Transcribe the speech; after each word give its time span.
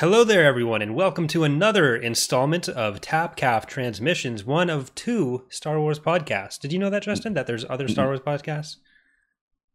Hello 0.00 0.24
there, 0.24 0.46
everyone, 0.46 0.80
and 0.80 0.94
welcome 0.94 1.26
to 1.26 1.44
another 1.44 1.94
installment 1.94 2.70
of 2.70 3.02
Tap 3.02 3.36
Calf 3.36 3.66
Transmissions, 3.66 4.42
one 4.42 4.70
of 4.70 4.94
two 4.94 5.44
Star 5.50 5.78
Wars 5.78 5.98
podcasts. 5.98 6.58
Did 6.58 6.72
you 6.72 6.78
know 6.78 6.88
that, 6.88 7.02
Justin? 7.02 7.34
That 7.34 7.46
there's 7.46 7.66
other 7.68 7.86
Star 7.86 8.06
Wars 8.06 8.20
podcasts? 8.20 8.76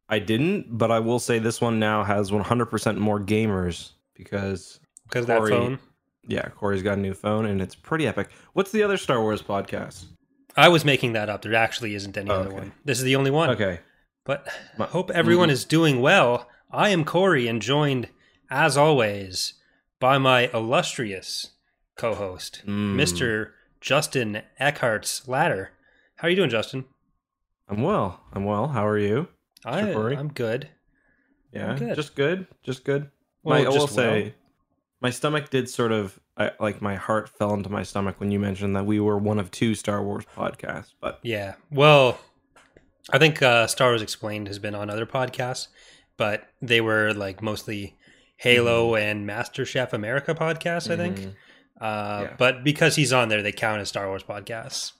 I 0.09 0.17
didn't, 0.17 0.79
but 0.79 0.89
I 0.89 0.97
will 0.97 1.19
say 1.19 1.37
this 1.37 1.61
one 1.61 1.77
now 1.77 2.03
has 2.03 2.31
100% 2.31 2.97
more 2.97 3.19
gamers 3.19 3.91
because 4.15 4.79
Because 5.03 5.25
of 5.25 5.27
that 5.27 5.47
phone. 5.47 5.77
yeah, 6.27 6.49
Corey's 6.49 6.81
got 6.81 6.97
a 6.97 7.01
new 7.01 7.13
phone 7.13 7.45
and 7.45 7.61
it's 7.61 7.75
pretty 7.75 8.07
epic. 8.07 8.29
What's 8.53 8.71
the 8.71 8.81
other 8.81 8.97
Star 8.97 9.21
Wars 9.21 9.43
podcast? 9.43 10.05
I 10.57 10.69
was 10.69 10.83
making 10.83 11.13
that 11.13 11.29
up. 11.29 11.43
There 11.43 11.53
actually 11.53 11.93
isn't 11.93 12.17
any 12.17 12.31
Oh, 12.31 12.39
other 12.39 12.47
okay. 12.47 12.57
one. 12.57 12.71
This 12.83 12.97
is 12.97 13.03
the 13.03 13.15
only 13.15 13.29
one. 13.29 13.51
Okay, 13.51 13.81
But 14.23 14.47
I 14.79 14.85
hope 14.85 15.11
everyone 15.11 15.49
mm-hmm. 15.49 15.53
is 15.53 15.65
doing 15.65 16.01
well. 16.01 16.49
I 16.71 16.89
am 16.89 17.05
Corey 17.05 17.47
and 17.47 17.61
joined, 17.61 18.09
as 18.49 18.75
always, 18.75 19.53
by 19.99 20.17
my 20.17 20.49
illustrious 20.53 21.51
co-host, 21.97 22.61
Mm. 22.65 22.95
Mr. 22.95 23.51
Justin 23.81 24.41
Eckhart's 24.59 25.27
Ladder. 25.27 25.71
How 26.17 26.27
are 26.27 26.29
you 26.29 26.35
doing, 26.35 26.49
Justin? 26.49 26.85
I'm 27.69 27.81
well. 27.81 28.21
I'm 28.33 28.45
well. 28.45 28.67
How 28.67 28.85
are 28.85 28.97
you? 28.97 29.27
I, 29.63 29.79
I'm 29.79 30.29
good. 30.29 30.69
Yeah, 31.51 31.75
good. 31.77 31.95
just 31.95 32.15
good. 32.15 32.47
Just 32.63 32.83
good. 32.83 33.09
Well, 33.43 33.59
my, 33.59 33.65
I 33.65 33.69
will 33.69 33.87
say, 33.87 34.21
well. 34.23 34.31
my 35.01 35.09
stomach 35.09 35.49
did 35.49 35.69
sort 35.69 35.91
of 35.91 36.19
I, 36.37 36.51
like 36.59 36.81
my 36.81 36.95
heart 36.95 37.29
fell 37.29 37.53
into 37.53 37.69
my 37.69 37.83
stomach 37.83 38.19
when 38.19 38.29
you 38.31 38.39
mentioned 38.39 38.75
that 38.75 38.85
we 38.85 38.99
were 38.99 39.17
one 39.17 39.39
of 39.39 39.51
two 39.51 39.73
Star 39.73 40.03
Wars 40.03 40.25
podcasts. 40.35 40.93
But 40.99 41.19
Yeah. 41.23 41.55
Well, 41.71 42.19
I 43.11 43.17
think 43.19 43.41
uh, 43.41 43.67
Star 43.67 43.89
Wars 43.89 44.01
Explained 44.01 44.47
has 44.47 44.59
been 44.59 44.75
on 44.75 44.89
other 44.89 45.05
podcasts, 45.05 45.67
but 46.17 46.47
they 46.61 46.81
were 46.81 47.13
like 47.13 47.41
mostly 47.41 47.95
Halo 48.37 48.91
Mm-hmm. 48.93 49.03
and 49.09 49.25
Master 49.27 49.65
Chef 49.65 49.93
America 49.93 50.33
podcasts, 50.35 50.89
I 50.91 50.97
think. 50.97 51.17
Mhm. 51.19 51.33
Uh, 51.79 52.21
Yeah. 52.23 52.33
But 52.37 52.63
because 52.63 52.95
he's 52.95 53.11
on 53.13 53.29
there, 53.29 53.41
they 53.41 53.51
count 53.51 53.81
as 53.81 53.89
Star 53.89 54.07
Wars 54.07 54.23
podcasts. 54.23 54.93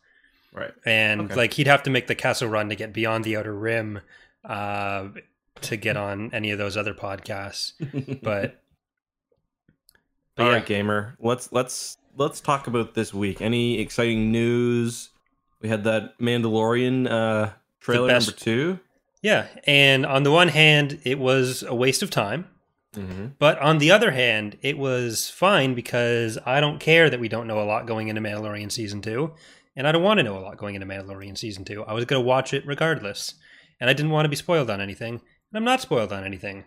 right, 0.53 0.73
And 0.85 1.21
Okay. 1.21 1.35
like 1.35 1.53
he'd 1.53 1.67
have 1.67 1.83
to 1.83 1.89
make 1.89 2.07
the 2.07 2.15
Kessel 2.15 2.47
Run 2.47 2.69
to 2.69 2.75
get 2.75 2.93
beyond 2.93 3.23
the 3.25 3.35
Outer 3.37 3.53
Rim 3.53 3.99
uh, 4.45 5.09
to 5.61 5.75
get 5.75 5.97
on 5.97 6.29
any 6.33 6.51
of 6.51 6.57
those 6.57 6.77
other 6.77 6.93
podcasts. 6.93 7.73
But, 8.21 8.61
but 10.35 10.43
All 10.43 10.47
yeah. 10.49 10.53
right, 10.57 10.65
gamer. 10.65 11.15
Let's 11.19 11.51
let's 11.51 11.97
let's 12.17 12.39
talk 12.41 12.67
about 12.67 12.93
this 12.93 13.13
week. 13.13 13.41
Any 13.41 13.79
exciting 13.79 14.31
news? 14.31 15.09
We 15.61 15.69
had 15.69 15.83
that 15.85 16.17
Mandalorian 16.19 17.09
uh 17.09 17.51
trailer 17.79 18.07
number 18.09 18.31
2 18.31 18.79
Yeah. 19.21 19.47
And 19.65 20.05
on 20.05 20.23
the 20.23 20.31
one 20.31 20.49
hand, 20.49 20.99
it 21.03 21.19
was 21.19 21.63
a 21.63 21.73
waste 21.75 22.03
of 22.03 22.09
time. 22.09 22.47
Mm-hmm. 22.95 23.27
But 23.39 23.59
on 23.59 23.77
the 23.77 23.91
other 23.91 24.11
hand, 24.11 24.57
it 24.61 24.77
was 24.77 25.29
fine 25.29 25.73
because 25.73 26.37
I 26.45 26.59
don't 26.59 26.79
care 26.79 27.09
that 27.09 27.19
we 27.19 27.27
don't 27.29 27.47
know 27.47 27.61
a 27.61 27.65
lot 27.65 27.87
going 27.87 28.07
into 28.07 28.21
Mandalorian 28.21 28.71
season 28.71 29.01
two, 29.01 29.33
and 29.75 29.87
I 29.87 29.91
don't 29.91 30.03
want 30.03 30.17
to 30.19 30.23
know 30.23 30.37
a 30.37 30.39
lot 30.41 30.57
going 30.57 30.75
into 30.75 30.87
Mandalorian 30.87 31.37
season 31.37 31.65
two. 31.65 31.83
I 31.83 31.93
was 31.93 32.05
going 32.05 32.21
to 32.21 32.27
watch 32.27 32.53
it 32.53 32.65
regardless, 32.65 33.35
and 33.79 33.89
I 33.89 33.93
didn't 33.93 34.11
want 34.11 34.25
to 34.25 34.29
be 34.29 34.35
spoiled 34.35 34.69
on 34.69 34.81
anything, 34.81 35.15
and 35.15 35.21
I'm 35.57 35.63
not 35.63 35.81
spoiled 35.81 36.13
on 36.13 36.23
anything. 36.23 36.65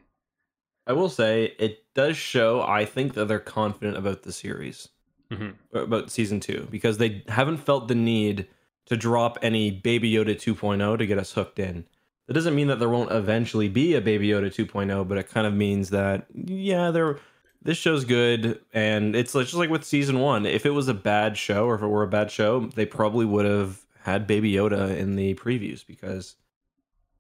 I 0.87 0.93
will 0.93 1.11
say 1.11 1.55
it 1.59 1.85
does 1.95 2.17
show. 2.17 2.63
I 2.63 2.85
think 2.85 3.15
that 3.15 3.27
they're 3.27 3.39
confident 3.39 3.97
about 3.97 4.23
the 4.23 4.33
series, 4.33 4.89
Mhm. 5.31 5.55
about 5.75 6.11
season 6.11 6.41
two, 6.41 6.67
because 6.71 6.99
they 6.99 7.23
haven't 7.29 7.59
felt 7.59 7.89
the 7.89 7.95
need 7.95 8.49
to 8.87 8.97
drop 8.97 9.39
any 9.43 9.71
Baby 9.71 10.11
Yoda 10.13 10.35
2.0 10.35 10.97
to 10.97 11.07
get 11.07 11.19
us 11.19 11.33
hooked 11.33 11.59
in. 11.59 11.85
That 12.29 12.35
doesn't 12.35 12.55
mean 12.55 12.67
that 12.69 12.79
there 12.79 12.89
won't 12.91 13.11
eventually 13.11 13.69
be 13.69 13.95
a 13.95 14.01
Baby 14.01 14.29
Yoda 14.29 14.55
2.0, 14.55 15.09
but 15.09 15.19
it 15.19 15.29
kind 15.31 15.47
of 15.47 15.55
means 15.55 15.91
that 15.91 16.27
yeah, 16.35 16.91
there. 16.93 17.19
This 17.61 17.77
show's 17.77 18.05
good, 18.05 18.61
and 18.73 19.17
it's 19.17 19.33
just 19.33 19.55
like 19.55 19.69
with 19.69 19.83
season 19.83 20.21
one. 20.21 20.47
If 20.47 20.65
it 20.65 20.71
was 20.71 20.87
a 20.87 20.95
bad 20.95 21.37
show, 21.37 21.67
or 21.67 21.75
if 21.75 21.83
it 21.83 21.89
were 21.89 22.05
a 22.05 22.09
bad 22.09 22.31
show, 22.31 22.61
they 22.77 22.87
probably 22.87 23.27
would 23.27 23.45
have 23.47 23.81
had 24.03 24.29
Baby 24.29 24.53
Yoda 24.53 24.97
in 24.97 25.17
the 25.17 25.35
previews 25.35 25.85
because, 25.85 26.37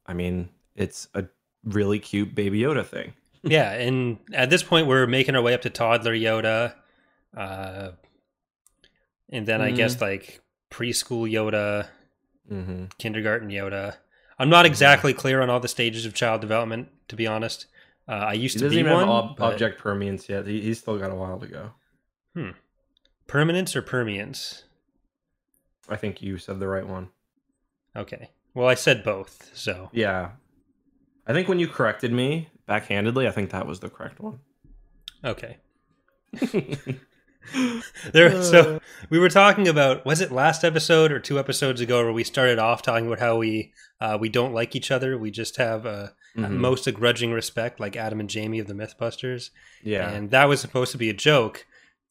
I 0.07 0.13
mean, 0.15 0.49
it's 0.77 1.09
a 1.15 1.25
really 1.65 1.99
cute 1.99 2.37
Baby 2.37 2.61
Yoda 2.61 2.87
thing. 2.87 3.15
yeah, 3.43 3.73
and 3.73 4.19
at 4.33 4.49
this 4.49 4.63
point, 4.63 4.87
we're 4.87 5.09
making 5.09 5.35
our 5.35 5.43
way 5.43 5.55
up 5.55 5.63
to 5.63 5.71
toddler 5.71 6.15
Yoda, 6.15 6.75
uh, 7.37 7.91
and 9.31 9.45
then 9.47 9.61
I 9.61 9.73
Mhm. 9.73 9.77
guess 9.77 10.01
like 10.01 10.41
preschool 10.71 11.31
Yoda, 11.31 11.89
Mm-hmm. 12.51 12.85
kindergarten 12.99 13.49
Yoda. 13.51 13.97
I'm 14.39 14.49
not 14.49 14.67
exactly 14.67 15.13
clear 15.15 15.41
on 15.41 15.51
all 15.51 15.61
the 15.61 15.69
stages 15.69 16.07
of 16.07 16.15
child 16.15 16.41
development, 16.41 16.89
to 17.09 17.17
be 17.17 17.27
honest. 17.27 17.67
Uh, 18.09 18.13
I 18.13 18.33
used 18.35 18.55
He 18.55 18.61
to 18.61 18.71
be 18.71 18.83
one. 18.83 19.09
ob- 19.09 19.37
but- 19.37 19.53
object 19.53 19.79
permanence 19.81 20.29
yet. 20.29 20.47
He, 20.47 20.61
he's 20.61 20.79
still 20.79 20.99
got 20.99 21.11
a 21.11 21.15
while 21.15 21.39
to 21.41 21.47
go. 21.47 21.71
Hmm. 22.35 22.51
Permanence 23.27 23.75
or 23.77 23.83
permeance? 23.83 24.65
I 25.89 25.97
think 25.97 26.23
you 26.23 26.39
said 26.39 26.61
the 26.61 26.69
right 26.69 26.87
one. 26.87 27.09
Okay. 27.97 28.31
Well, 28.55 28.69
I 28.69 28.75
said 28.75 29.03
both, 29.05 29.51
so 29.55 29.91
Yeah. 29.93 30.31
I 31.27 31.33
think 31.33 31.49
when 31.49 31.59
you 31.59 31.69
corrected 31.69 32.13
me 32.13 32.49
backhandedly, 32.69 33.27
I 33.27 33.31
think 33.31 33.51
that 33.51 33.67
was 33.67 33.81
the 33.81 33.91
correct 33.91 34.21
one. 34.21 34.39
okay. 35.25 35.59
There. 38.13 38.43
So 38.43 38.81
we 39.11 39.19
were 39.19 39.29
talking 39.29 39.67
about 39.69 40.05
was 40.07 40.21
it 40.21 40.31
last 40.33 40.65
episode 40.65 41.11
or 41.13 41.19
two 41.21 41.39
episodes 41.39 41.81
ago 41.81 42.03
where 42.05 42.13
we 42.13 42.25
started 42.25 42.59
off 42.59 42.83
talking 42.83 43.07
about 43.07 43.19
how 43.19 43.37
we 43.37 43.73
uh, 44.01 44.17
we 44.21 44.29
don't 44.29 44.55
like 44.55 44.77
each 44.77 44.91
other. 44.91 45.19
We 45.19 45.31
just 45.31 45.57
have 45.57 45.85
uh, 45.87 46.09
at 46.37 46.45
Mhm. 46.45 46.57
most 46.59 46.87
a 46.87 46.93
grudging 46.93 47.33
respect, 47.33 47.81
like 47.81 47.97
Adam 47.97 48.21
and 48.21 48.31
Jamie 48.31 48.61
of 48.61 48.67
the 48.69 48.75
MythBusters. 48.75 49.51
yeah. 49.83 50.09
And 50.11 50.31
that 50.31 50.45
was 50.49 50.61
supposed 50.61 50.93
to 50.93 50.99
be 50.99 51.11
a 51.11 51.15
joke. 51.15 51.67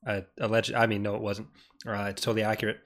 Uh, 0.06 0.22
alleged. 0.40 0.74
I 0.74 0.86
mean, 0.88 1.04
no, 1.04 1.16
it 1.16 1.22
wasn't. 1.22 1.48
Uh, 1.86 2.08
it's 2.10 2.22
totally 2.22 2.44
accurate. 2.44 2.80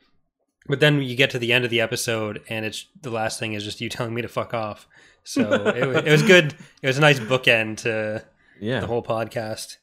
But 0.68 0.80
then 0.80 1.02
you 1.02 1.16
get 1.16 1.32
to 1.32 1.40
the 1.40 1.52
end 1.54 1.66
of 1.66 1.72
the 1.72 1.82
episode, 1.82 2.42
and 2.50 2.66
it's 2.66 2.86
the 3.02 3.10
last 3.10 3.40
thing 3.40 3.54
is 3.54 3.64
just 3.64 3.82
you 3.82 3.90
telling 3.98 4.14
me 4.14 4.22
to 4.22 4.28
fuck 4.28 4.54
off. 4.54 4.88
So 5.24 5.54
it, 5.68 6.08
it 6.08 6.12
was 6.12 6.24
good. 6.24 6.54
It 6.82 6.88
was 6.88 6.98
a 6.98 7.02
nice 7.02 7.20
bookend 7.20 7.78
to 7.78 8.24
yeah. 8.60 8.80
the 8.80 8.88
whole 8.88 9.04
podcast. 9.04 9.78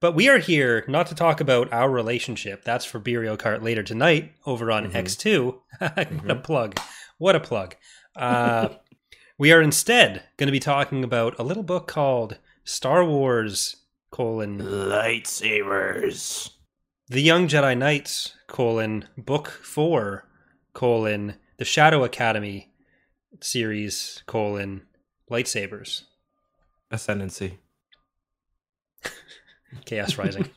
But 0.00 0.12
we 0.14 0.28
are 0.28 0.38
here 0.38 0.84
not 0.86 1.08
to 1.08 1.14
talk 1.14 1.40
about 1.40 1.72
our 1.72 1.90
relationship. 1.90 2.62
That's 2.64 2.84
for 2.84 2.98
Burial 3.00 3.36
Cart 3.36 3.62
later 3.62 3.82
tonight 3.82 4.32
over 4.46 4.70
on 4.70 4.90
Mhm. 4.90 4.94
X2. 4.94 5.60
what 6.22 6.30
a 6.30 6.36
plug. 6.36 6.78
What 7.18 7.34
a 7.36 7.40
plug. 7.40 7.74
Uh, 8.14 8.68
we 9.38 9.50
are 9.52 9.60
instead 9.60 10.22
going 10.36 10.46
to 10.46 10.52
be 10.52 10.60
talking 10.60 11.02
about 11.02 11.36
a 11.38 11.42
little 11.42 11.64
book 11.64 11.88
called 11.88 12.38
Star 12.64 13.04
Wars 13.04 13.76
colon 14.10 14.58
Lightsabers. 14.60 16.50
The 17.08 17.22
Young 17.22 17.48
Jedi 17.48 17.76
Knights, 17.76 18.34
colon, 18.46 19.08
Book 19.16 19.48
4, 19.48 20.28
colon, 20.74 21.36
The 21.56 21.64
Shadow 21.64 22.04
Academy 22.04 22.72
series, 23.40 24.22
colon, 24.26 24.82
Lightsabers, 25.30 26.02
Ascendancy. 26.90 27.58
Chaos 29.84 30.16
Rising. 30.18 30.48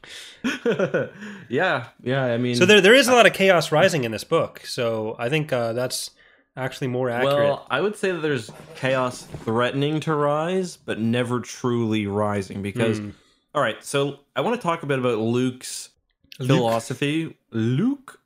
yeah. 1.50 1.88
Yeah. 2.04 2.24
I 2.26 2.38
mean, 2.38 2.56
so 2.56 2.66
there, 2.66 2.82
there 2.82 2.94
is 2.94 3.08
a 3.08 3.12
lot 3.14 3.26
of 3.26 3.34
Chaos 3.34 3.72
Rising 3.72 4.04
in 4.04 4.12
this 4.12 4.24
book. 4.24 4.62
So 4.66 5.16
I 5.20 5.30
think 5.30 5.52
uh, 5.54 5.74
that's 5.74 6.12
actually 6.56 6.88
more 6.88 7.10
accurate. 7.10 7.36
well, 7.38 7.68
I 7.70 7.82
would 7.82 7.96
say 7.96 8.12
that 8.12 8.20
there's 8.22 8.50
chaos 8.76 9.24
threatening 9.24 10.00
to 10.02 10.14
rise, 10.14 10.78
but 10.78 11.00
never 11.00 11.40
truly 11.40 12.08
rising. 12.08 12.62
Because, 12.62 13.00
Hmm. 13.00 13.10
all 13.56 13.62
right, 13.62 13.84
so 13.84 14.20
I 14.36 14.42
want 14.42 14.60
to 14.60 14.62
talk 14.62 14.84
a 14.84 14.86
bit 14.86 15.00
about 15.00 15.18
Luke's 15.18 15.90
Luke. 16.40 16.48
philosophy 16.58 17.38
luke 17.52 18.20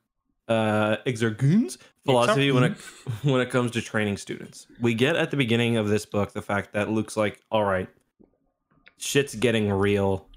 uh 0.48 0.96
exergunes 1.08 1.78
philosophy 2.06 2.52
when 2.52 2.64
it 2.64 2.72
when 3.24 3.42
it 3.42 3.50
comes 3.50 3.72
to 3.72 3.82
training 3.82 4.16
students 4.16 4.68
we 4.80 4.94
get 4.94 5.16
at 5.16 5.32
the 5.32 5.38
beginning 5.38 5.76
of 5.76 5.88
this 5.90 6.06
book 6.06 6.32
the 6.34 6.42
fact 6.42 6.72
that 6.74 6.88
luke's 6.90 7.18
like 7.18 7.42
all 7.52 7.64
right 7.66 7.90
shit's 8.98 9.34
getting 9.36 9.70
real 9.72 10.28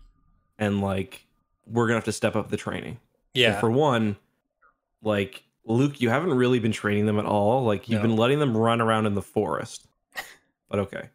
and 0.59 0.81
like 0.81 1.25
we're 1.67 1.87
gonna 1.87 1.97
have 1.99 2.05
to 2.05 2.13
step 2.13 2.35
up 2.37 2.51
the 2.51 2.57
training 2.57 2.93
And 2.93 2.99
Yeah. 3.35 3.61
for 3.61 3.71
one 3.71 4.17
like 5.03 5.43
luke 5.65 6.01
you 6.01 6.09
haven't 6.09 6.33
really 6.33 6.59
been 6.59 6.73
training 6.73 7.07
them 7.07 7.19
at 7.19 7.27
all 7.27 7.63
like 7.65 7.89
you've 7.89 8.03
No. 8.03 8.09
been 8.09 8.17
letting 8.17 8.39
them 8.39 8.57
run 8.57 8.81
around 8.81 9.07
in 9.07 9.15
the 9.15 9.23
forest 9.23 9.87
but 10.69 10.79
okay 10.81 11.11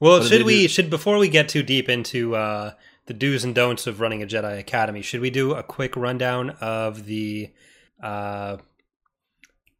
Well, 0.00 0.18
What 0.18 0.28
should 0.28 0.42
we 0.44 0.62
do? 0.62 0.68
should 0.68 0.90
before 0.90 1.18
we 1.18 1.28
get 1.28 1.48
too 1.48 1.62
deep 1.62 1.88
into 1.88 2.34
uh, 2.34 2.72
the 3.06 3.14
do's 3.14 3.44
and 3.44 3.54
don'ts 3.54 3.86
of 3.86 4.00
running 4.00 4.22
a 4.22 4.26
Jedi 4.26 4.58
Academy, 4.58 5.00
should 5.02 5.20
we 5.20 5.30
do 5.30 5.54
a 5.54 5.62
quick 5.62 5.94
rundown 5.96 6.50
of 6.60 7.04
the 7.06 7.50
uh, 8.02 8.56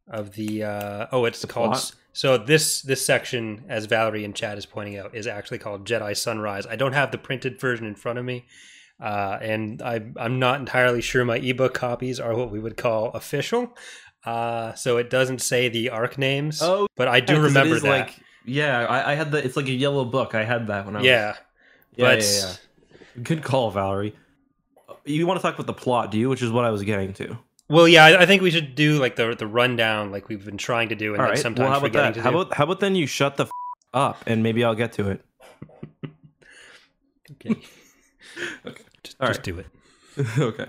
of 0.07 0.33
the 0.33 0.63
uh, 0.63 1.07
oh, 1.11 1.25
it's 1.25 1.41
The 1.41 1.47
called 1.47 1.71
plot? 1.71 1.91
so 2.13 2.37
this 2.37 2.81
this 2.81 3.05
section, 3.05 3.65
as 3.67 3.85
Valerie 3.85 4.23
and 4.23 4.35
Chad 4.35 4.57
is 4.57 4.65
pointing 4.65 4.97
out, 4.97 5.13
is 5.15 5.27
actually 5.27 5.57
called 5.59 5.85
Jedi 5.85 6.15
Sunrise. 6.15 6.65
I 6.67 6.75
don't 6.75 6.93
have 6.93 7.11
the 7.11 7.17
printed 7.17 7.59
version 7.59 7.85
in 7.85 7.95
front 7.95 8.19
of 8.19 8.25
me. 8.25 8.45
Uh, 8.99 9.37
and 9.41 9.81
I, 9.81 10.01
I'm 10.17 10.39
not 10.39 10.59
entirely 10.59 11.01
sure 11.01 11.25
my 11.25 11.37
ebook 11.37 11.73
copies 11.73 12.19
are 12.19 12.35
what 12.35 12.49
we 12.51 12.59
would 12.59 12.77
call 12.77 13.09
official. 13.11 13.75
Uh, 14.25 14.73
so 14.73 14.97
it 14.97 15.09
doesn't 15.09 15.39
say 15.41 15.69
the 15.69 15.89
arc 15.89 16.17
names, 16.17 16.59
oh 16.61 16.87
but 16.95 17.07
I 17.07 17.19
do 17.19 17.33
yeah, 17.33 17.39
remember 17.41 17.79
that. 17.79 17.87
like 17.87 18.15
yeah 18.47 18.85
I, 18.85 19.11
I 19.11 19.15
had 19.15 19.31
the 19.31 19.43
it's 19.43 19.55
like 19.57 19.67
a 19.67 19.71
yellow 19.71 20.05
book 20.05 20.35
i 20.35 20.43
had 20.43 20.67
that 20.67 20.85
when 20.85 20.95
i 20.95 20.99
was 20.99 21.05
yeah, 21.07 21.35
yeah, 21.95 22.05
but 22.05 22.19
yeah, 22.21 22.29
yeah. 22.31 22.53
Good 23.23 23.43
call, 23.43 23.71
Valerie. 23.71 24.15
you 25.03 25.25
want 25.27 25.39
to 25.39 25.41
talk 25.41 25.55
about 25.55 25.67
the 25.67 25.73
plot, 25.73 26.11
do 26.11 26.17
you? 26.19 26.27
Which 26.29 26.41
is 26.41 26.51
what 26.51 26.63
I 26.65 26.69
was 26.69 26.83
getting 26.83 27.13
to. 27.13 27.37
Well, 27.69 27.87
yeah, 27.87 28.03
I, 28.05 28.21
I 28.21 28.25
think 28.25 28.41
we 28.41 28.51
should 28.51 28.75
do 28.75 28.99
like 28.99 29.15
the 29.15 29.35
the 29.35 29.47
rundown, 29.47 30.11
like 30.11 30.27
we've 30.29 30.43
been 30.45 30.57
trying 30.57 30.89
to 30.89 30.95
do, 30.95 31.13
and 31.13 31.21
All 31.21 31.29
like 31.29 31.37
sometimes 31.37 31.59
Well, 31.59 31.71
how 31.71 31.77
about 31.77 31.87
forgetting 31.87 32.11
that? 32.13 32.13
to 32.15 32.21
How 32.21 32.31
do. 32.31 32.39
about 32.41 32.53
how 32.55 32.63
about 32.65 32.79
then 32.81 32.95
you 32.95 33.07
shut 33.07 33.37
the 33.37 33.45
f- 33.45 33.51
up 33.93 34.23
and 34.27 34.41
maybe 34.43 34.63
I'll 34.63 34.75
get 34.75 34.93
to 34.93 35.09
it. 35.11 35.25
Okay. 37.31 37.61
Okay. 38.65 38.83
Just, 39.19 39.21
All 39.21 39.27
just 39.27 39.39
right. 39.39 39.43
do 39.43 39.59
it. 39.59 40.39
okay. 40.39 40.67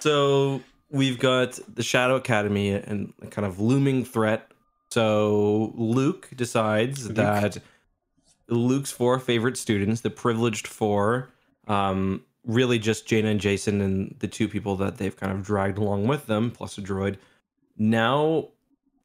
So 0.00 0.62
we've 0.90 1.18
got 1.18 1.58
the 1.72 1.82
Shadow 1.82 2.16
Academy 2.16 2.70
and 2.70 3.12
a 3.22 3.26
kind 3.26 3.46
of 3.46 3.60
looming 3.60 4.04
threat. 4.04 4.50
So 4.90 5.72
Luke 5.76 6.28
decides 6.34 7.06
Luke. 7.06 7.16
that 7.16 7.58
Luke's 8.48 8.90
four 8.90 9.18
favorite 9.18 9.56
students, 9.56 10.00
the 10.00 10.10
privileged 10.10 10.66
four, 10.66 11.30
um, 11.68 12.24
really 12.44 12.78
just 12.78 13.06
Jaina 13.06 13.28
and 13.28 13.40
Jacen 13.40 13.80
and 13.80 14.16
the 14.18 14.26
two 14.26 14.48
people 14.48 14.76
that 14.76 14.96
they've 14.96 15.16
kind 15.16 15.32
of 15.32 15.44
dragged 15.44 15.78
along 15.78 16.06
with 16.08 16.26
them, 16.26 16.50
plus 16.50 16.78
a 16.78 16.80
droid, 16.82 17.16
now 17.76 18.48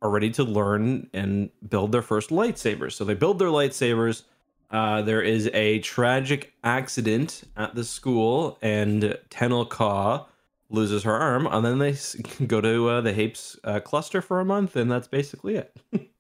are 0.02 0.10
ready 0.10 0.30
to 0.32 0.44
learn 0.44 1.10
and 1.14 1.50
build 1.68 1.92
their 1.92 2.02
first 2.02 2.30
lightsabers. 2.30 2.94
So 2.94 3.06
they 3.06 3.14
build 3.14 3.40
their 3.40 3.50
lightsabers. 3.50 4.24
Uh, 4.72 5.02
there 5.02 5.22
is 5.22 5.50
a 5.54 5.80
tragic 5.80 6.54
accident 6.64 7.44
at 7.56 7.76
the 7.76 7.84
school, 7.84 8.58
and 8.62 9.18
Tenel 9.30 9.70
Ka 9.70 10.26
loses 10.70 11.04
her 11.04 11.16
arm, 11.16 11.48
and 11.48 11.64
then 11.64 11.78
they 11.80 11.96
go 12.48 12.60
to 12.62 12.90
uh, 12.90 13.02
the 13.02 13.14
Hapes 13.14 13.58
uh, 13.64 13.80
cluster 13.80 14.22
for 14.22 14.40
a 14.40 14.46
month, 14.46 14.76
and 14.76 14.92
that's 14.92 15.08
basically 15.08 15.56
it. 15.56 15.76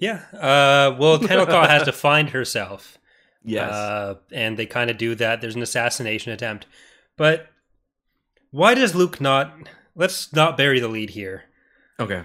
Yeah. 0.00 0.22
Uh, 0.32 0.94
well, 0.96 1.18
Tenel 1.18 1.44
Ka 1.44 1.66
has 1.66 1.82
to 1.82 1.90
find 1.92 2.30
herself. 2.30 2.98
Yes. 3.42 3.72
Uh, 3.72 4.14
and 4.30 4.56
they 4.56 4.64
kind 4.64 4.90
of 4.90 4.96
do 4.96 5.16
that. 5.16 5.40
There's 5.40 5.56
an 5.56 5.62
assassination 5.62 6.30
attempt. 6.30 6.66
But 7.16 7.48
why 8.52 8.74
does 8.74 8.94
Luke 8.94 9.20
not. 9.20 9.52
Let's 9.96 10.32
not 10.32 10.56
bury 10.56 10.78
the 10.78 10.86
lead 10.86 11.10
here. 11.10 11.46
okay. 11.98 12.22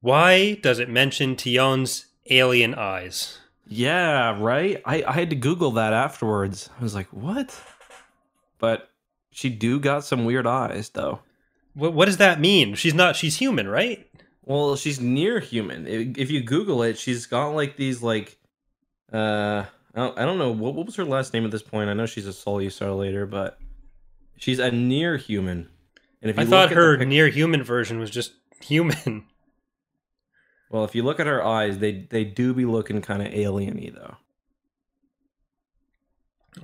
Why 0.00 0.54
does 0.54 0.78
it 0.78 0.88
mention 0.88 1.34
Tionne's 1.34 2.06
alien 2.30 2.76
eyes? 2.76 3.39
Yeah, 3.72 4.36
right. 4.42 4.82
I, 4.84 5.04
I 5.04 5.12
had 5.12 5.30
to 5.30 5.36
Google 5.36 5.70
that 5.72 5.92
afterwards. 5.92 6.68
I 6.76 6.82
was 6.82 6.92
like, 6.92 7.06
what? 7.12 7.56
But 8.58 8.90
she 9.30 9.48
do 9.48 9.78
got 9.78 10.04
some 10.04 10.24
weird 10.24 10.44
eyes, 10.44 10.88
though. 10.88 11.20
What, 11.74 11.92
what 11.94 12.06
does 12.06 12.16
that 12.16 12.40
mean? 12.40 12.74
She's 12.74 12.94
not. 12.94 13.14
She's 13.14 13.36
human, 13.36 13.68
right? 13.68 14.04
Well, 14.44 14.74
she's 14.74 15.00
near 15.00 15.38
human. 15.38 15.86
If 15.86 16.32
you 16.32 16.42
Google 16.42 16.82
it, 16.82 16.98
she's 16.98 17.26
got 17.26 17.50
like 17.50 17.76
these 17.76 18.02
like, 18.02 18.36
uh, 19.12 19.64
I 19.94 20.24
don't, 20.24 20.38
know 20.38 20.50
what 20.50 20.74
what 20.74 20.86
was 20.86 20.96
her 20.96 21.04
last 21.04 21.32
name 21.32 21.44
at 21.44 21.52
this 21.52 21.62
point. 21.62 21.90
I 21.90 21.94
know 21.94 22.06
she's 22.06 22.26
a 22.26 22.30
Solusar 22.30 22.98
later, 22.98 23.24
but 23.24 23.60
she's 24.36 24.58
a 24.58 24.72
near 24.72 25.16
human. 25.16 25.68
And 26.22 26.30
if 26.30 26.40
I 26.40 26.44
thought 26.44 26.72
her 26.72 26.96
near 27.04 27.28
human 27.28 27.62
version 27.62 28.00
was 28.00 28.10
just 28.10 28.32
human. 28.60 29.26
well, 30.70 30.84
if 30.84 30.94
you 30.94 31.02
look 31.02 31.20
at 31.20 31.26
her 31.26 31.44
eyes, 31.44 31.78
they 31.78 32.06
they 32.10 32.24
do 32.24 32.54
be 32.54 32.64
looking 32.64 33.02
kind 33.02 33.20
of 33.22 33.28
alieny 33.32 33.92
though. 33.94 34.16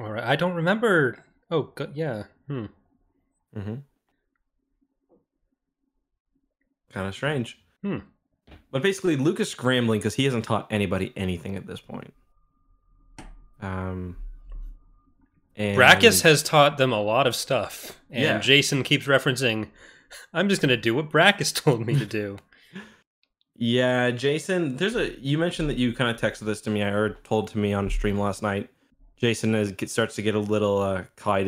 All 0.00 0.10
right. 0.10 0.24
I 0.24 0.36
don't 0.36 0.54
remember. 0.54 1.24
Oh, 1.50 1.70
go- 1.74 1.90
yeah. 1.94 2.24
Hmm. 2.48 2.66
Mm-hmm. 3.56 3.74
Kind 6.92 7.06
of 7.08 7.14
strange. 7.14 7.58
Hmm. 7.82 7.98
But 8.70 8.82
basically, 8.82 9.16
Luke 9.16 9.40
is 9.40 9.50
scrambling 9.50 10.00
because 10.00 10.14
he 10.14 10.24
hasn't 10.24 10.44
taught 10.44 10.66
anybody 10.70 11.12
anything 11.16 11.56
at 11.56 11.66
this 11.66 11.80
point. 11.80 12.12
Um, 13.60 14.16
and 15.56 15.78
Brakiss 15.78 16.22
has 16.22 16.42
taught 16.42 16.78
them 16.78 16.92
a 16.92 17.00
lot 17.00 17.26
of 17.26 17.34
stuff, 17.34 17.98
and 18.10 18.22
Yeah. 18.22 18.38
Jacen 18.38 18.84
keeps 18.84 19.06
referencing, 19.06 19.68
"I'm 20.32 20.48
just 20.48 20.60
going 20.60 20.68
to 20.70 20.76
do 20.76 20.94
what 20.94 21.10
Brakiss 21.10 21.54
told 21.64 21.86
me 21.86 21.98
to 21.98 22.06
do." 22.06 22.38
Yeah, 23.58 24.10
Jacen, 24.10 24.76
there's 24.78 24.96
a 24.96 25.18
you 25.20 25.38
mentioned 25.38 25.70
that 25.70 25.76
you 25.78 25.92
kind 25.94 26.10
of 26.14 26.20
texted 26.20 26.40
this 26.44 26.60
to 26.62 26.70
me 26.70 26.82
or 26.82 27.10
told 27.24 27.48
to 27.48 27.58
me 27.58 27.72
on 27.72 27.88
stream 27.90 28.18
last 28.18 28.42
night. 28.42 28.68
Jacen 29.20 29.54
is, 29.54 29.72
starts 29.90 30.14
to 30.16 30.22
get 30.22 30.34
a 30.34 30.38
little 30.38 30.78
uh 30.78 31.04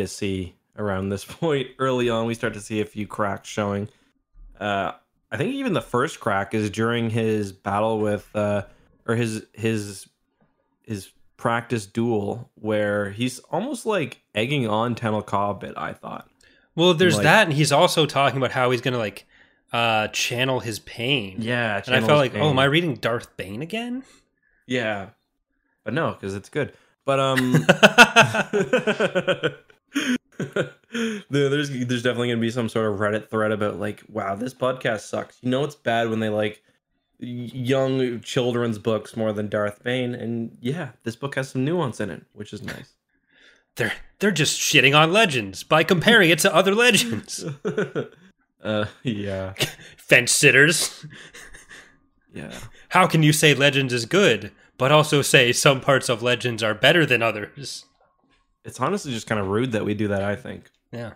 see 0.07 0.55
around 0.77 1.11
this 1.11 1.25
point. 1.29 1.69
Early 1.79 2.09
on, 2.09 2.27
we 2.27 2.35
start 2.35 2.55
to 2.55 2.61
see 2.61 2.81
a 2.81 2.87
few 2.87 3.07
cracks 3.07 3.49
showing. 3.49 3.89
Uh 4.59 4.93
I 5.31 5.37
think 5.37 5.55
even 5.55 5.75
the 5.75 5.83
first 5.83 6.21
crack 6.21 6.55
is 6.55 6.71
during 6.71 7.11
his 7.11 7.53
battle 7.53 7.99
with 7.99 8.29
uh 8.35 8.63
or 9.07 9.15
his 9.15 9.45
his 9.53 10.09
his 10.83 11.11
practice 11.37 11.85
duel 11.87 12.51
where 12.55 13.11
he's 13.11 13.39
almost 13.51 13.85
like 13.87 14.23
egging 14.35 14.67
on 14.67 14.95
Tenel 14.95 15.25
Ka 15.25 15.51
a 15.51 15.55
bit, 15.55 15.75
I 15.77 15.93
thought. 15.93 16.29
Well, 16.75 16.95
there's 16.95 17.17
Like- 17.17 17.25
that, 17.25 17.47
and 17.49 17.53
he's 17.53 17.71
also 17.73 18.07
talking 18.07 18.39
about 18.39 18.53
how 18.53 18.71
he's 18.71 18.81
going 18.81 18.93
to 18.93 18.99
like 18.99 19.27
uh 19.73 20.09
channel 20.09 20.61
his 20.61 20.79
pain. 20.81 21.37
Yeah, 21.41 21.83
and 21.87 21.95
I 21.95 22.01
felt 22.01 22.19
like, 22.19 22.35
oh, 22.35 22.51
am 22.51 22.59
I 22.59 22.65
reading 22.65 22.95
Darth 22.97 23.37
Bane 23.37 23.63
again? 23.63 24.03
Yeah. 24.67 25.11
But 25.85 25.95
no, 25.95 26.13
because 26.13 26.35
it's 26.35 26.49
good. 26.49 26.73
But 27.05 27.21
um 27.21 27.53
there's 31.31 31.71
there's 31.71 32.03
definitely 32.03 32.29
gonna 32.29 32.41
be 32.41 32.51
some 32.51 32.69
sort 32.69 32.93
of 32.93 32.99
Reddit 32.99 33.29
thread 33.29 33.53
about 33.53 33.79
like, 33.81 34.03
wow, 34.09 34.35
this 34.35 34.55
podcast 34.55 35.01
sucks. 35.01 35.39
You 35.43 35.51
know 35.51 35.65
it's 35.65 35.75
bad 35.75 36.11
when 36.11 36.21
they 36.21 36.29
like 36.29 36.63
young 37.19 38.21
children's 38.21 38.79
books 38.79 39.17
more 39.17 39.33
than 39.33 39.49
Darth 39.49 39.83
Bane, 39.83 40.15
and 40.15 40.57
yeah, 40.61 40.91
this 41.03 41.17
book 41.17 41.35
has 41.35 41.51
some 41.51 41.65
nuance 41.65 42.01
in 42.01 42.11
it, 42.11 42.25
which 42.33 42.53
is 42.53 42.63
nice. 42.63 42.95
they're 43.77 43.93
they're 44.19 44.31
just 44.31 44.59
shitting 44.59 44.97
on 44.97 45.13
legends 45.13 45.63
by 45.63 45.83
comparing 45.85 46.31
it 46.31 46.39
to 46.41 46.55
other 46.55 46.75
legends. 46.75 47.45
uh, 48.63 48.87
yeah, 49.03 49.55
Fence 49.97 50.33
sitters. 50.33 51.07
yeah. 52.35 52.53
How 52.91 53.07
can 53.07 53.23
you 53.23 53.33
say 53.33 53.55
legends 53.55 53.93
is 53.93 54.07
good, 54.07 54.53
but 54.77 54.93
also 54.93 55.23
say 55.23 55.53
some 55.53 55.81
parts 55.81 56.09
of 56.09 56.23
legends 56.23 56.63
are 56.63 56.75
better 56.75 57.05
than 57.05 57.23
others? 57.23 57.85
It's 58.65 58.81
honestly 58.81 59.13
just 59.13 59.27
kind 59.27 59.41
of 59.41 59.49
rude 59.49 59.73
that 59.73 59.85
we 59.85 59.95
do 59.95 60.09
that. 60.09 60.23
I 60.23 60.37
think. 60.37 60.71
Yeah. 60.93 61.13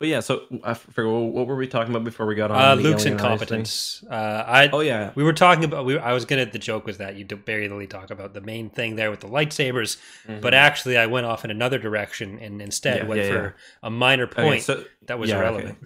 But 0.00 0.08
yeah, 0.08 0.20
so 0.20 0.42
I 0.64 0.74
forget 0.74 1.10
what 1.10 1.46
were 1.46 1.54
we 1.56 1.68
talking 1.68 1.94
about 1.94 2.04
before 2.04 2.26
we 2.26 2.34
got 2.34 2.50
on 2.50 2.56
Uh, 2.60 2.74
the 2.74 2.82
Luke's 2.82 2.86
alien 2.86 2.98
eyes 2.98 3.02
thing? 3.04 3.12
incompetence. 3.12 4.04
Uh, 4.10 4.44
I 4.46 4.68
Oh 4.72 4.80
yeah, 4.80 5.12
we 5.14 5.22
were 5.22 5.32
talking 5.32 5.64
about. 5.64 5.84
We, 5.86 5.98
I 5.98 6.12
was 6.12 6.24
gonna. 6.24 6.46
The 6.46 6.58
joke 6.58 6.84
was 6.84 6.98
that 6.98 7.14
you 7.16 7.24
barely 7.24 7.86
talk 7.86 8.10
about 8.10 8.34
the 8.34 8.40
main 8.40 8.70
thing 8.70 8.96
there 8.96 9.10
with 9.10 9.20
the 9.20 9.28
lightsabers, 9.28 9.96
but 10.40 10.52
actually 10.52 10.98
I 10.98 11.06
went 11.06 11.26
off 11.26 11.44
in 11.44 11.50
another 11.50 11.78
direction 11.78 12.38
and 12.40 12.60
instead 12.60 13.02
Mm-hmm. 13.02 13.04
Yeah, 13.04 13.08
went 13.08 13.22
yeah, 13.22 13.32
for 13.32 13.56
a 13.84 13.90
minor 13.90 14.24
Okay, 14.24 14.42
point 14.42 14.62
so 14.62 14.84
that 15.06 15.18
was 15.18 15.30
yeah, 15.30 15.36
okay. 15.36 15.44
irrelevant. 15.46 15.78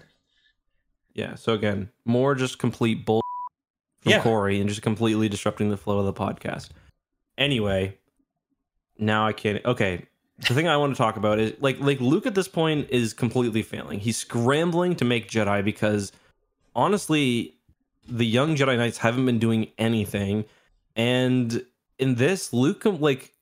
Yeah. 1.13 1.35
So 1.35 1.53
again, 1.53 1.89
more 2.05 2.33
just 2.35 2.57
complete 2.59 3.05
bull 3.05 3.21
from 4.01 4.11
Yeah. 4.11 4.21
Corey 4.23 4.59
and 4.59 4.67
just 4.69 4.81
completely 4.81 5.29
disrupting 5.29 5.69
the 5.69 5.77
flow 5.77 5.99
of 5.99 6.05
the 6.05 6.13
podcast. 6.13 6.69
Anyway, 7.37 7.97
now 8.97 9.27
I 9.27 9.33
can't. 9.33 9.63
Okay, 9.65 10.05
the 10.47 10.53
thing 10.53 10.67
I 10.67 10.77
want 10.77 10.93
to 10.93 10.97
talk 10.97 11.17
about 11.17 11.39
is 11.39 11.53
like 11.59 11.79
like 11.79 11.99
Luke 11.99 12.25
at 12.25 12.35
this 12.35 12.47
point 12.47 12.87
is 12.89 13.13
completely 13.13 13.61
failing. 13.63 13.99
He's 13.99 14.17
scrambling 14.17 14.95
to 14.97 15.05
make 15.05 15.29
Jedi 15.29 15.63
because 15.63 16.11
honestly, 16.75 17.55
the 18.07 18.25
young 18.25 18.55
Jedi 18.55 18.77
Knights 18.77 18.97
haven't 18.99 19.25
been 19.25 19.39
doing 19.39 19.67
anything, 19.77 20.45
and 20.95 21.63
in 21.97 22.15
this, 22.15 22.53
Luke 22.53 22.83
like. 22.85 23.33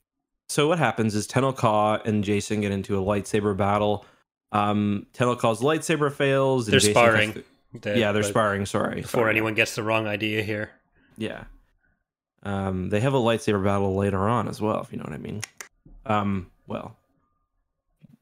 So 0.50 0.70
what 0.70 0.80
happens 0.80 1.14
is 1.14 1.28
Tenel 1.28 1.54
Ka 1.56 1.96
and 2.06 2.24
Jacen 2.24 2.62
get 2.62 2.72
into 2.72 2.98
a 2.98 3.02
lightsaber 3.04 3.56
battle. 3.56 4.06
Um, 4.54 5.06
Tenel 5.14 5.38
Ka's 5.38 5.60
lightsaber 5.60 6.10
fails. 6.10 6.68
and 6.68 6.74
They're 6.74 6.80
Jacen 6.80 6.92
sparring. 6.92 7.44
The- 7.82 8.00
yeah, 8.00 8.14
they're 8.14 8.24
sparring. 8.24 8.66
Sorry. 8.66 9.02
Before 9.02 9.24
Sorry. 9.24 9.32
anyone 9.32 9.56
gets 9.56 9.76
the 9.76 9.84
wrong 9.84 10.08
idea 10.08 10.42
here. 10.44 10.72
Yeah. 11.18 11.44
Um, 12.44 12.90
they 12.90 13.02
have 13.02 13.14
a 13.14 13.18
lightsaber 13.18 13.62
battle 13.62 13.96
later 13.98 14.20
on 14.30 14.48
as 14.48 14.62
well, 14.62 14.80
if 14.82 14.92
you 14.94 14.98
know 14.98 15.04
what 15.04 15.14
I 15.14 15.18
mean. 15.18 15.42
Um, 16.06 16.50
well, 16.68 16.96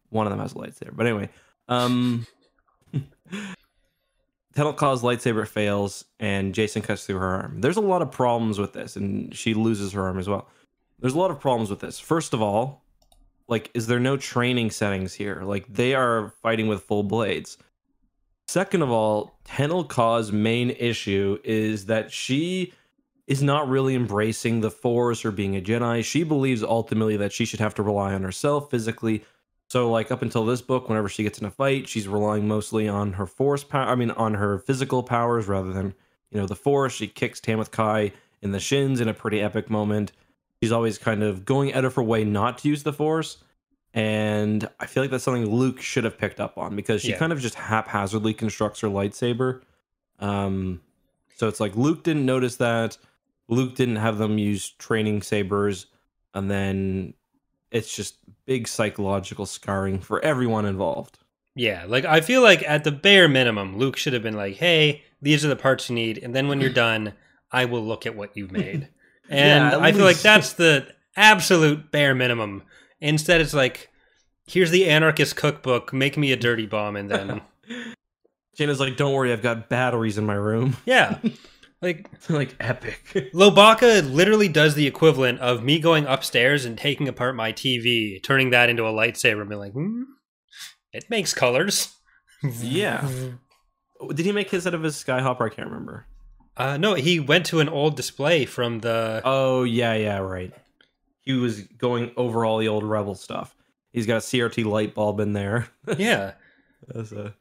one 0.09 0.25
of 0.27 0.31
them 0.31 0.39
has 0.39 0.53
a 0.53 0.55
lightsaber, 0.55 0.95
but 0.95 1.05
anyway. 1.05 1.29
Um, 1.67 2.25
Tenel 4.55 4.77
Ka's 4.77 5.01
lightsaber 5.01 5.47
fails, 5.47 6.05
and 6.19 6.53
Jacen 6.53 6.83
cuts 6.83 7.05
through 7.05 7.17
her 7.17 7.27
arm. 7.27 7.59
There's 7.59 7.77
a 7.77 7.81
lot 7.81 8.01
of 8.01 8.11
problems 8.11 8.57
with 8.57 8.73
this, 8.73 8.95
and 8.95 9.35
she 9.35 9.53
loses 9.53 9.91
her 9.91 10.03
arm 10.03 10.17
as 10.17 10.29
well. 10.29 10.47
There's 10.99 11.13
a 11.13 11.19
lot 11.19 11.31
of 11.31 11.39
problems 11.41 11.69
with 11.69 11.81
this. 11.81 11.99
First 11.99 12.33
of 12.33 12.41
all, 12.41 12.83
like, 13.47 13.69
is 13.73 13.87
there 13.87 13.99
no 13.99 14.15
training 14.15 14.71
settings 14.71 15.13
here? 15.13 15.41
Like, 15.43 15.65
they 15.67 15.93
are 15.93 16.33
fighting 16.41 16.67
with 16.67 16.83
full 16.83 17.03
blades. 17.03 17.57
Second 18.47 18.81
of 18.81 18.91
all, 18.91 19.39
Tenel 19.43 19.83
Ka's 19.83 20.31
main 20.31 20.69
issue 20.69 21.37
is 21.43 21.87
that 21.87 22.11
she 22.11 22.73
is 23.27 23.41
not 23.41 23.67
really 23.67 23.95
embracing 23.95 24.61
the 24.61 24.69
Force 24.71 25.25
or 25.25 25.31
being 25.31 25.55
a 25.55 25.61
Jedi. 25.61 26.03
She 26.03 26.23
believes 26.23 26.61
ultimately 26.63 27.17
that 27.17 27.31
she 27.33 27.45
should 27.45 27.59
have 27.59 27.73
to 27.75 27.83
rely 27.83 28.13
on 28.13 28.23
herself 28.23 28.69
physically. 28.69 29.23
So, 29.67 29.89
like 29.89 30.11
up 30.11 30.21
until 30.21 30.45
this 30.45 30.61
book, 30.61 30.87
whenever 30.89 31.09
she 31.09 31.23
gets 31.23 31.39
in 31.39 31.45
a 31.45 31.51
fight, 31.51 31.87
she's 31.89 32.07
relying 32.07 32.47
mostly 32.47 32.87
on 32.87 33.13
her 33.13 33.25
Force 33.25 33.63
power. 33.63 33.87
I 33.89 33.95
mean, 33.95 34.11
on 34.11 34.35
her 34.35 34.59
physical 34.59 35.01
powers 35.01 35.47
rather 35.47 35.73
than 35.73 35.95
you 36.29 36.39
know 36.39 36.45
the 36.45 36.55
Force. 36.55 36.93
She 36.93 37.07
kicks 37.07 37.39
Tamith 37.39 37.71
Kai 37.71 38.11
in 38.43 38.51
the 38.51 38.59
shins 38.59 39.01
in 39.01 39.07
a 39.07 39.13
pretty 39.13 39.41
epic 39.41 39.69
moment. 39.71 40.11
She's 40.61 40.71
always 40.71 40.97
kind 40.99 41.23
of 41.23 41.45
going 41.45 41.73
out 41.73 41.83
of 41.83 41.95
her 41.95 42.03
way 42.03 42.23
not 42.23 42.59
to 42.59 42.69
use 42.69 42.83
the 42.83 42.93
Force. 42.93 43.37
and 43.93 44.67
I 44.79 44.87
feel 44.87 45.01
like 45.03 45.09
that's 45.09 45.23
something 45.23 45.49
Luke 45.49 45.81
should 45.81 46.03
have 46.03 46.17
picked 46.17 46.39
up 46.41 46.57
on 46.57 46.75
because 46.75 47.01
she 47.01 47.11
Yeah. 47.11 47.17
kind 47.17 47.31
of 47.31 47.39
just 47.39 47.55
haphazardly 47.55 48.33
constructs 48.33 48.81
her 48.81 48.89
lightsaber. 48.89 49.61
Um, 50.19 50.81
so 51.37 51.47
it's 51.47 51.59
like 51.61 51.75
Luke 51.77 52.03
didn't 52.03 52.25
notice 52.25 52.57
that. 52.57 52.97
Luke 53.47 53.75
didn't 53.75 53.97
have 53.97 54.17
them 54.17 54.37
use 54.37 54.69
training 54.71 55.21
sabers, 55.21 55.87
and 56.33 56.49
then 56.49 57.13
it's 57.71 57.95
just 57.95 58.17
big 58.45 58.67
psychological 58.67 59.45
scarring 59.45 59.99
for 59.99 60.23
everyone 60.23 60.65
involved. 60.65 61.19
Yeah, 61.55 61.85
like 61.87 62.05
I 62.05 62.21
feel 62.21 62.41
like 62.41 62.63
at 62.67 62.83
the 62.83 62.91
bare 62.91 63.27
minimum, 63.27 63.77
Luke 63.77 63.97
should 63.97 64.13
have 64.13 64.23
been 64.23 64.35
like, 64.35 64.55
"Hey, 64.55 65.03
these 65.21 65.45
are 65.45 65.47
the 65.47 65.55
parts 65.55 65.89
you 65.89 65.95
need, 65.95 66.17
and 66.17 66.35
then 66.35 66.47
when 66.47 66.59
you're 66.59 66.69
done, 66.87 67.13
I 67.51 67.65
will 67.65 67.83
look 67.83 68.05
at 68.05 68.15
what 68.15 68.35
you've 68.35 68.51
made." 68.51 68.89
And 69.27 69.71
Yeah, 69.71 69.79
I 69.79 69.91
feel 69.91 70.03
like 70.05 70.19
that's 70.19 70.53
the 70.53 70.87
absolute 71.15 71.89
bare 71.91 72.13
minimum. 72.13 72.61
Instead, 73.01 73.41
it's 73.41 73.55
like, 73.55 73.89
"Here's 74.45 74.69
the 74.69 74.87
anarchist 74.87 75.35
cookbook. 75.35 75.91
Make 75.91 76.15
me 76.15 76.31
a 76.31 76.35
dirty 76.35 76.67
bomb, 76.67 76.95
and 76.95 77.09
then 77.09 77.41
Jaina's 78.55 78.79
like, 78.79 78.97
"Don't 78.97 79.13
worry, 79.13 79.33
I've 79.33 79.41
got 79.41 79.67
batteries 79.67 80.19
in 80.19 80.27
my 80.27 80.35
room." 80.35 80.77
yeah." 80.85 81.17
Like 81.85 82.09
like 82.29 82.55
epic. 82.59 83.03
Lowbacca 83.33 84.11
literally 84.11 84.47
does 84.47 84.73
the 84.73 84.87
equivalent 84.87 85.39
of 85.39 85.61
me 85.63 85.77
going 85.77 86.05
upstairs 86.07 86.65
and 86.65 86.75
taking 86.75 87.07
apart 87.07 87.35
my 87.35 87.53
TV, 87.53 88.21
turning 88.23 88.49
that 88.49 88.69
into 88.69 88.87
a 88.87 88.91
lightsaber, 88.91 89.41
and 89.41 89.49
being 89.49 89.59
like, 89.59 89.73
hmm, 89.73 90.01
"It 90.91 91.11
makes 91.11 91.35
colors." 91.35 91.95
yeah. 92.41 93.07
Did 94.15 94.25
he 94.25 94.31
make 94.31 94.49
his 94.49 94.65
out 94.65 94.73
of 94.73 94.81
his 94.81 94.95
Skyhopper? 94.95 95.45
I 95.45 95.53
can't 95.53 95.69
remember. 95.69 96.07
Uh, 96.57 96.77
no, 96.77 96.95
he 96.95 97.19
went 97.19 97.45
to 97.47 97.59
an 97.59 97.69
old 97.69 97.95
display 97.95 98.45
from 98.45 98.79
the. 98.79 99.21
Oh 99.23 99.63
yeah, 99.63 99.93
yeah, 99.93 100.17
right. 100.17 100.53
He 101.21 101.33
was 101.33 101.61
going 101.61 102.11
over 102.17 102.45
all 102.45 102.57
the 102.57 102.67
old 102.67 102.83
Rebel 102.83 103.13
stuff. 103.13 103.55
He's 103.91 104.07
got 104.07 104.17
a 104.17 104.19
CRT 104.19 104.65
light 104.65 104.95
bulb 104.95 105.19
in 105.19 105.33
there 105.33 105.67
yeah, 105.97 106.33
as 106.95 107.11
a 107.11 107.35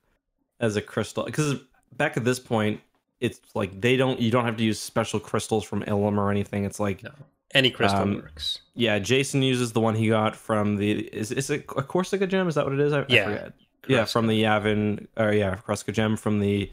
as 0.60 0.76
a 0.76 0.82
crystal. 0.82 1.24
Because 1.24 1.54
back 1.92 2.18
at 2.18 2.24
this 2.24 2.38
point, 2.38 2.82
it's 3.26 3.40
like 3.54 3.80
they 3.80 3.96
don't 3.96 4.20
you 4.20 4.30
don't 4.30 4.44
have 4.44 4.56
to 4.58 4.64
use 4.64 4.78
special 4.80 5.18
crystals 5.20 5.64
from 5.64 5.82
Ilum 5.84 6.16
or 6.18 6.30
anything. 6.30 6.64
It's 6.64 6.80
like 6.80 7.02
No. 7.02 7.10
any 7.54 7.70
crystal 7.70 8.02
Um, 8.02 8.14
works. 8.16 8.60
yeah, 8.74 8.98
Jacen 8.98 9.42
uses 9.42 9.72
the 9.72 9.80
one 9.80 9.94
he 9.94 10.08
got 10.08 10.36
from 10.36 10.76
the 10.76 10.92
is 10.92 11.30
is 11.32 11.50
it 11.50 11.64
a 11.76 11.82
Corusca 11.82 12.26
gem? 12.26 12.48
Is 12.48 12.54
that 12.56 12.64
what 12.64 12.74
it 12.74 12.80
is? 12.80 12.92
I, 12.92 13.00
I 13.00 13.06
Yeah, 13.08 13.24
forget. 13.24 13.52
Yeah, 13.86 14.04
from 14.06 14.26
the 14.28 14.42
Yavin 14.42 15.06
or 15.16 15.32
yeah, 15.32 15.56
Corusca 15.56 15.92
gem 15.92 16.16
from 16.16 16.40
the, 16.40 16.70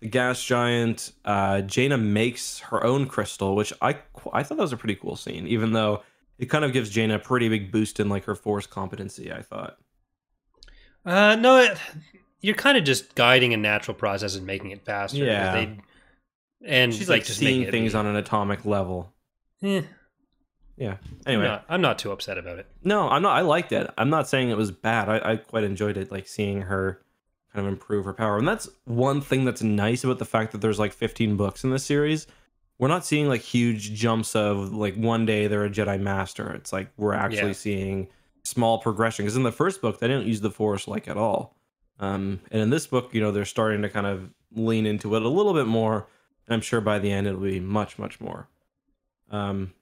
the 0.00 0.08
gas 0.08 0.42
giant. 0.42 1.12
Uh, 1.24 1.60
Jaina 1.62 1.98
makes 1.98 2.60
her 2.70 2.84
own 2.84 3.06
crystal, 3.06 3.56
which 3.56 3.72
I 3.82 3.96
I 4.32 4.42
thought 4.42 4.56
that 4.58 4.62
was 4.68 4.72
a 4.72 4.76
pretty 4.76 4.94
cool 4.96 5.16
scene, 5.16 5.46
even 5.48 5.72
though 5.72 6.02
it 6.38 6.46
kind 6.46 6.64
of 6.64 6.72
gives 6.72 6.88
Jaina 6.90 7.16
a 7.16 7.18
pretty 7.18 7.48
big 7.48 7.70
boost 7.72 7.98
in 8.00 8.08
like 8.08 8.24
her 8.24 8.34
force 8.36 8.66
competency. 8.66 9.32
I 9.32 9.42
thought. 9.42 9.76
Uh, 11.04 11.34
no, 11.36 11.58
it, 11.58 11.78
you're 12.40 12.54
kind 12.54 12.78
of 12.78 12.84
just 12.84 13.14
guiding 13.14 13.52
a 13.54 13.56
natural 13.56 13.94
process 13.96 14.36
and 14.36 14.46
making 14.46 14.70
it 14.70 14.84
faster. 14.84 15.18
Yeah. 15.24 15.52
They, 15.52 15.78
and 16.64 16.94
She's 16.94 17.08
like, 17.08 17.22
like, 17.22 17.26
seeing 17.26 17.70
things 17.70 17.92
be- 17.92 17.98
on 17.98 18.06
an 18.06 18.16
atomic 18.16 18.64
level. 18.64 19.12
Eh, 19.62 19.82
Yeah. 20.76 20.96
I'm, 21.02 21.18
Anyway, 21.26 21.44
not, 21.44 21.64
I'm 21.68 21.80
not 21.80 21.98
too 21.98 22.10
upset 22.12 22.38
about 22.38 22.58
it. 22.58 22.66
no, 22.82 23.08
I'm 23.08 23.22
not. 23.22 23.36
I 23.36 23.40
liked 23.42 23.72
it. 23.72 23.90
I'm 23.98 24.10
not 24.10 24.28
saying 24.28 24.50
it 24.50 24.56
was 24.56 24.70
bad. 24.70 25.08
I, 25.08 25.32
I 25.32 25.36
quite 25.36 25.64
enjoyed 25.64 25.96
it, 25.96 26.10
like 26.10 26.26
seeing 26.26 26.62
her 26.62 27.00
kind 27.52 27.66
of 27.66 27.72
improve 27.72 28.04
her 28.06 28.14
power. 28.14 28.38
And 28.38 28.48
that's 28.48 28.68
one 28.84 29.20
thing 29.20 29.44
that's 29.44 29.62
nice 29.62 30.04
about 30.04 30.18
the 30.18 30.24
fact 30.24 30.52
that 30.52 30.60
there's 30.62 30.78
like 30.78 30.92
15 30.92 31.36
books 31.36 31.64
in 31.64 31.70
this 31.70 31.84
series. 31.84 32.26
We're 32.78 32.88
not 32.88 33.04
seeing 33.04 33.28
like 33.28 33.42
huge 33.42 33.92
jumps 33.92 34.34
of 34.34 34.72
like 34.72 34.94
one 34.96 35.26
day 35.26 35.46
they're 35.46 35.64
a 35.64 35.70
Jedi 35.70 36.00
Master. 36.00 36.50
It's 36.54 36.72
like 36.72 36.90
we're 36.96 37.12
actually 37.14 37.48
Yeah. 37.48 37.52
seeing 37.52 38.08
small 38.42 38.78
progression. 38.78 39.24
Because 39.24 39.36
in 39.36 39.42
the 39.44 39.52
first 39.52 39.80
book, 39.82 40.00
they 40.00 40.08
didn't 40.08 40.26
use 40.26 40.40
the 40.40 40.50
Force 40.50 40.88
like 40.88 41.06
at 41.06 41.16
all. 41.18 41.54
Um, 42.00 42.40
and 42.50 42.60
in 42.62 42.70
this 42.70 42.86
book, 42.86 43.14
you 43.14 43.20
know, 43.20 43.30
they're 43.30 43.44
starting 43.44 43.82
to 43.82 43.88
kind 43.90 44.06
of 44.06 44.30
lean 44.54 44.86
into 44.86 45.14
it 45.14 45.22
a 45.22 45.28
little 45.28 45.52
bit 45.54 45.66
more. 45.66 46.08
And 46.46 46.54
I'm 46.54 46.60
sure 46.60 46.80
by 46.80 46.98
the 46.98 47.10
end 47.10 47.26
it'll 47.26 47.40
be 47.40 47.60
much, 47.60 47.98
much 47.98 48.20
more. 48.20 48.48
Um, 49.30 49.72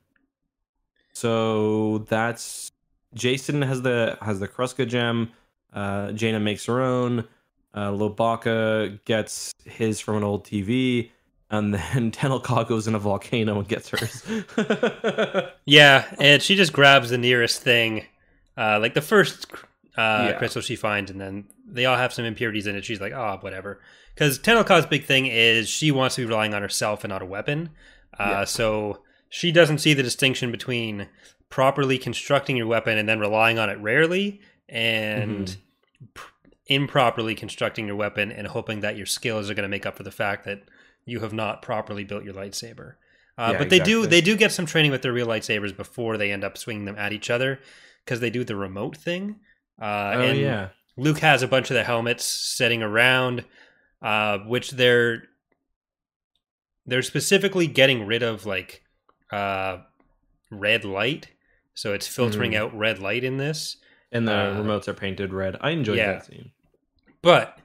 so 1.13 1.99
that's 2.09 2.71
Jacen 3.17 3.67
has 3.67 3.83
the 3.83 4.17
has 4.23 4.41
the 4.41 4.49
Corusca 4.49 4.87
gem. 4.87 5.31
Uh, 5.73 6.13
Jaina 6.13 6.41
makes 6.41 6.65
her 6.67 6.81
own. 6.81 7.27
Uh, 7.73 7.91
Lowbacca 7.91 8.99
gets 9.05 9.53
his 9.65 10.01
from 10.01 10.17
an 10.17 10.25
old 10.25 10.45
TV, 10.45 11.11
and 11.51 11.73
then 11.75 12.11
Tenel 12.13 12.43
Ka 12.43 12.65
goes 12.65 12.89
in 12.89 12.95
a 12.95 12.99
volcano 12.99 13.59
and 13.59 13.69
gets 13.69 13.89
hers. 13.91 14.25
Yeah, 15.67 16.05
and 16.19 16.43
she 16.43 16.57
just 16.57 16.73
grabs 16.73 17.11
the 17.11 17.19
nearest 17.19 17.63
thing, 17.63 18.05
uh, 18.57 18.79
like 18.81 18.95
the 18.95 19.01
first 19.03 19.47
uh, 19.97 20.31
Yeah. 20.31 20.33
crystal 20.39 20.63
she 20.63 20.75
finds, 20.75 21.11
and 21.11 21.21
then 21.21 21.45
they 21.65 21.87
all 21.87 21.97
have 21.97 22.13
some 22.13 22.25
impurities 22.25 22.67
in 22.67 22.75
it. 22.75 22.85
She's 22.85 23.01
like, 23.01 23.13
oh, 23.13 23.39
whatever. 23.41 23.81
Because 24.21 24.39
Tenel 24.39 24.67
Ka's 24.67 24.85
big 24.85 25.05
thing 25.07 25.25
is 25.25 25.67
she 25.67 25.91
wants 25.91 26.17
to 26.17 26.21
be 26.21 26.27
relying 26.27 26.53
on 26.53 26.61
herself 26.61 27.05
and 27.05 27.11
not 27.11 27.23
a 27.23 27.25
weapon. 27.27 27.71
Uh, 28.19 28.27
Yeah. 28.29 28.45
So 28.45 29.03
she 29.31 29.51
doesn't 29.51 29.79
see 29.79 29.95
the 29.95 30.03
distinction 30.03 30.51
between 30.51 31.09
properly 31.49 31.97
constructing 31.97 32.55
your 32.55 32.67
weapon 32.67 32.99
and 32.99 33.09
then 33.09 33.19
relying 33.19 33.59
on 33.59 33.71
it 33.71 33.79
rarely, 33.79 34.43
and 34.69 35.47
Mhm. 35.49 35.57
pr- 36.13 36.33
improperly 36.67 37.35
constructing 37.35 37.87
your 37.87 37.97
weapon 37.97 38.31
and 38.31 38.47
hoping 38.49 38.81
that 38.81 38.95
your 38.95 39.07
skills 39.07 39.49
are 39.49 39.55
going 39.55 39.63
to 39.63 39.69
make 39.71 39.87
up 39.87 39.97
for 39.97 40.03
the 40.03 40.11
fact 40.11 40.45
that 40.45 40.65
you 41.07 41.21
have 41.21 41.33
not 41.33 41.63
properly 41.63 42.05
built 42.05 42.23
your 42.23 42.35
lightsaber. 42.35 42.97
Uh, 43.39 43.53
Yeah, 43.53 43.59
but 43.59 43.71
they 43.71 43.79
do 43.79 44.07
they 44.07 44.21
do 44.21 44.37
get 44.37 44.53
some 44.53 44.67
training 44.67 44.91
with 44.91 45.01
their 45.01 45.15
real 45.15 45.27
lightsabers 45.29 45.75
before 45.75 46.19
they 46.19 46.31
end 46.31 46.45
up 46.45 46.59
swinging 46.59 46.85
them 46.85 46.99
at 46.99 47.15
each 47.15 47.31
other 47.31 47.59
because 48.05 48.21
they 48.21 48.29
do 48.29 48.45
the 48.45 48.55
remote 48.55 48.99
thing. 48.99 49.37
Uh, 49.81 50.13
oh 50.15 50.21
and 50.21 50.39
yeah, 50.39 50.69
Luke 50.99 51.21
has 51.21 51.43
a 51.43 51.49
bunch 51.49 51.71
of 51.71 51.75
the 51.75 51.85
helmets 51.85 52.27
sitting 52.27 52.83
around, 52.83 53.47
uh, 54.03 54.39
which 54.39 54.73
they're 54.73 55.25
they're 56.87 57.03
specifically 57.03 57.67
getting 57.67 58.07
rid 58.07 58.23
of 58.23 58.47
like 58.47 58.83
uh, 59.31 59.79
red 60.51 60.85
light, 60.85 61.29
so 61.75 61.93
it's 61.93 62.07
filtering 62.09 62.53
Mhm. 62.53 62.57
out 62.57 62.77
red 62.77 62.99
light 62.99 63.25
in 63.25 63.37
this. 63.37 63.77
and 64.13 64.27
the 64.27 64.33
uh, 64.35 64.55
remotes 64.57 64.89
are 64.89 64.93
painted 64.95 65.33
red. 65.33 65.57
I 65.61 65.71
enjoyed 65.71 65.99
yeah. 65.99 66.15
that 66.15 66.27
scene. 66.27 66.51
But 67.23 67.61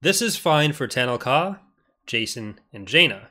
this 0.00 0.22
is 0.22 0.34
fine 0.38 0.72
for 0.72 0.88
Tenel 0.88 1.20
Ka, 1.20 1.58
Jacen, 2.06 2.56
and 2.72 2.88
Jaina. 2.88 3.28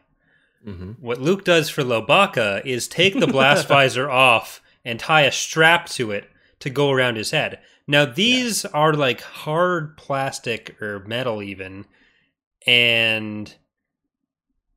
hmm 0.64 0.92
What 1.00 1.20
Luke 1.20 1.44
does 1.44 1.70
for 1.72 1.82
Lowbacca 1.84 2.64
is 2.64 2.88
take 2.88 3.20
the 3.20 3.26
blast 3.26 3.68
visor 3.78 4.08
off 4.08 4.62
and 4.86 5.00
tie 5.00 5.22
a 5.24 5.32
strap 5.32 5.88
to 5.90 6.12
it 6.12 6.30
to 6.60 6.70
go 6.70 6.92
around 6.92 7.16
his 7.16 7.32
head. 7.32 7.60
Now 7.88 8.06
these 8.06 8.66
are 8.66 8.94
like 8.94 9.22
hard 9.22 9.98
plastic 9.98 10.80
or 10.80 11.00
metal 11.00 11.42
even 11.42 11.86
and 12.67 13.53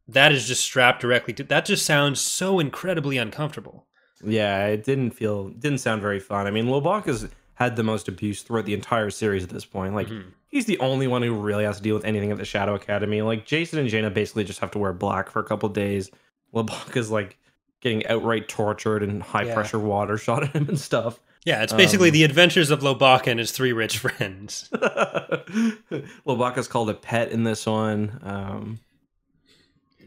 that 0.09 0.33
is 0.33 0.47
just 0.47 0.63
strapped 0.63 1.01
directly 1.01 1.35
to 1.35 1.45
that 1.45 1.65
just 1.65 1.85
sounds 1.85 2.21
so 2.21 2.59
incredibly 2.61 3.17
uncomfortable. 3.17 3.87
Yeah, 4.25 4.67
it 4.67 4.85
didn't 4.85 5.11
feel 5.11 5.49
didn't 5.49 5.79
sound 5.79 6.01
very 6.03 6.21
fun. 6.21 6.47
I 6.47 6.51
mean, 6.51 6.67
Lowbacca's 6.67 7.29
had 7.55 7.77
the 7.77 7.83
most 7.83 8.07
abuse 8.09 8.43
throughout 8.43 8.67
the 8.67 8.75
entire 8.75 9.11
series 9.11 9.43
at 9.43 9.51
this 9.51 9.65
point. 9.65 9.95
Like 9.95 10.09
Mhm. 10.09 10.27
he's 10.49 10.67
the 10.67 10.79
only 10.79 11.07
one 11.07 11.23
who 11.23 11.35
really 11.35 11.65
has 11.65 11.79
to 11.79 11.83
deal 11.83 11.95
with 11.95 12.05
anything 12.05 12.31
at 12.31 12.39
the 12.39 12.45
Shadow 12.45 12.75
Academy. 12.75 13.23
Like 13.23 13.47
Jacen 13.47 13.79
and 13.79 13.89
Jaina 13.89 14.11
basically 14.11 14.45
just 14.45 14.61
have 14.61 14.71
to 14.73 14.79
wear 14.79 14.93
black 14.93 15.31
for 15.31 15.41
a 15.41 15.45
couple 15.45 15.69
days. 15.71 16.11
Lowbacca's 16.55 17.11
like 17.11 17.39
getting 17.81 18.07
outright 18.07 18.49
tortured 18.49 19.03
and 19.03 19.23
high 19.23 19.45
Yeah. 19.45 19.55
pressure 19.55 19.79
water 19.79 20.17
shot 20.19 20.43
at 20.45 20.51
him 20.55 20.69
and 20.69 20.79
stuff. 20.79 21.21
Yeah, 21.47 21.63
it's 21.63 21.73
basically 21.73 22.09
Um, 22.09 22.13
the 22.15 22.25
adventures 22.25 22.71
of 22.71 22.81
Lowbacca 22.81 23.29
and 23.29 23.39
his 23.39 23.53
three 23.53 23.73
rich 23.73 23.99
friends. 23.99 24.69
Lowbacca's 24.73 26.67
called 26.69 26.91
a 26.91 26.95
pet 26.95 27.31
in 27.31 27.45
this 27.45 27.65
one. 27.67 28.19
Um, 28.23 28.81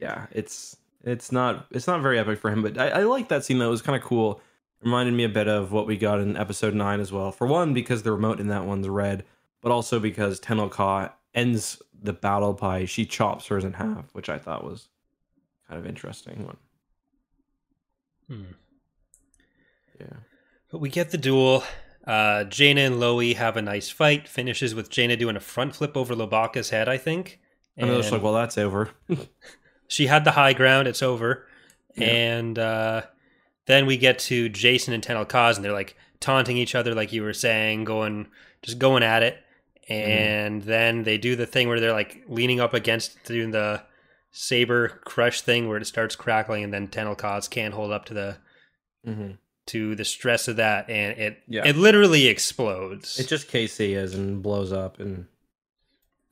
yeah, 0.01 0.27
it's 0.31 0.75
it's 1.03 1.31
not 1.31 1.65
it's 1.72 1.88
not 1.88 2.01
very 2.01 2.19
epic 2.19 2.39
for 2.39 2.51
him, 2.51 2.62
but 2.62 2.77
I, 2.77 2.89
I 2.89 3.03
like 3.03 3.29
that 3.29 3.46
scene. 3.46 3.58
though. 3.58 3.67
It 3.67 3.72
was 3.72 3.81
kind 3.81 3.96
of 3.96 4.03
cool. 4.03 4.41
Reminded 4.84 5.13
me 5.13 5.24
a 5.24 5.29
bit 5.29 5.48
of 5.48 5.72
what 5.72 5.88
we 5.88 5.98
got 5.98 6.19
in 6.19 6.38
episode 6.38 6.74
nine 6.74 7.00
as 7.00 7.12
well. 7.12 7.31
For 7.31 7.48
one, 7.48 7.74
because 7.74 8.03
the 8.03 8.12
remote 8.12 8.39
in 8.39 8.48
that 8.50 8.65
one's 8.65 8.88
red, 8.88 9.25
but 9.62 9.72
also 9.72 10.00
because 10.00 10.39
Tenel 10.39 10.69
Ka 10.69 11.13
ends 11.34 11.81
the 12.01 12.13
battle 12.13 12.53
by 12.53 12.84
she 12.86 13.05
chops 13.05 13.48
hers 13.48 13.63
in 13.65 13.74
half, 13.74 14.13
which 14.13 14.29
I 14.29 14.38
thought 14.38 14.63
was 14.63 14.88
kind 15.69 15.79
of 15.79 15.86
interesting. 15.88 16.46
One, 16.46 16.58
Hmm. 18.27 18.51
yeah. 20.00 20.17
But 20.71 20.79
we 20.79 20.89
get 20.89 21.11
the 21.11 21.17
duel. 21.17 21.63
Uh, 22.05 22.43
Jaina 22.45 22.81
and 22.81 22.99
Lowie 22.99 23.33
have 23.33 23.57
a 23.57 23.61
nice 23.61 23.89
fight. 23.89 24.27
Finishes 24.27 24.73
with 24.73 24.89
Jaina 24.89 25.17
doing 25.17 25.35
a 25.35 25.41
front 25.41 25.75
flip 25.75 25.97
over 25.97 26.15
Lowbacca's 26.15 26.69
head, 26.69 26.88
I 26.88 26.97
think. 26.97 27.39
And, 27.77 27.89
they're 27.89 28.11
like, 28.11 28.21
well, 28.21 28.33
that's 28.33 28.57
over. 28.57 28.89
she 29.88 30.07
had 30.07 30.25
the 30.25 30.31
high 30.31 30.53
ground. 30.53 30.88
It's 30.88 31.01
over. 31.01 31.47
Yeah. 31.95 32.07
And 32.07 32.59
uh, 32.59 33.03
then 33.67 33.85
we 33.85 33.97
get 33.97 34.19
to 34.19 34.49
Jacen 34.49 34.93
and 34.93 35.03
Tenel 35.03 35.27
Ka's, 35.27 35.57
and 35.57 35.63
they're 35.63 35.71
like 35.71 35.95
taunting 36.19 36.57
each 36.57 36.75
other, 36.75 36.93
like 36.93 37.13
you 37.13 37.23
were 37.23 37.33
saying, 37.33 37.85
going 37.85 38.27
just 38.61 38.79
going 38.79 39.03
at 39.03 39.23
it. 39.23 39.38
Mm-hmm. 39.89 40.11
And 40.11 40.61
then 40.63 41.03
they 41.03 41.17
do 41.17 41.35
the 41.35 41.45
thing 41.45 41.67
where 41.67 41.79
they're 41.79 41.93
like 41.93 42.23
leaning 42.27 42.59
up 42.59 42.73
against 42.73 43.23
doing 43.23 43.51
the 43.51 43.83
saber 44.31 44.89
crush 45.05 45.41
thing, 45.41 45.67
where 45.67 45.77
it 45.77 45.85
starts 45.85 46.15
crackling, 46.15 46.63
and 46.63 46.73
then 46.73 46.88
Tenel 46.88 47.17
Ka's 47.17 47.47
can't 47.47 47.73
hold 47.73 47.91
up 47.91 48.05
to 48.05 48.13
the 48.13 48.38
hmm 49.05 49.31
to 49.69 49.95
the 49.95 50.05
stress 50.05 50.47
of 50.47 50.57
that, 50.57 50.89
and 50.89 51.17
it 51.17 51.43
Yeah. 51.47 51.65
it 51.65 51.75
literally 51.75 52.27
explodes. 52.27 53.19
It 53.19 53.27
just 53.27 53.47
KC 53.49 53.95
is 53.95 54.13
and 54.13 54.41
blows 54.43 54.71
up, 54.71 54.99
and 54.99 55.25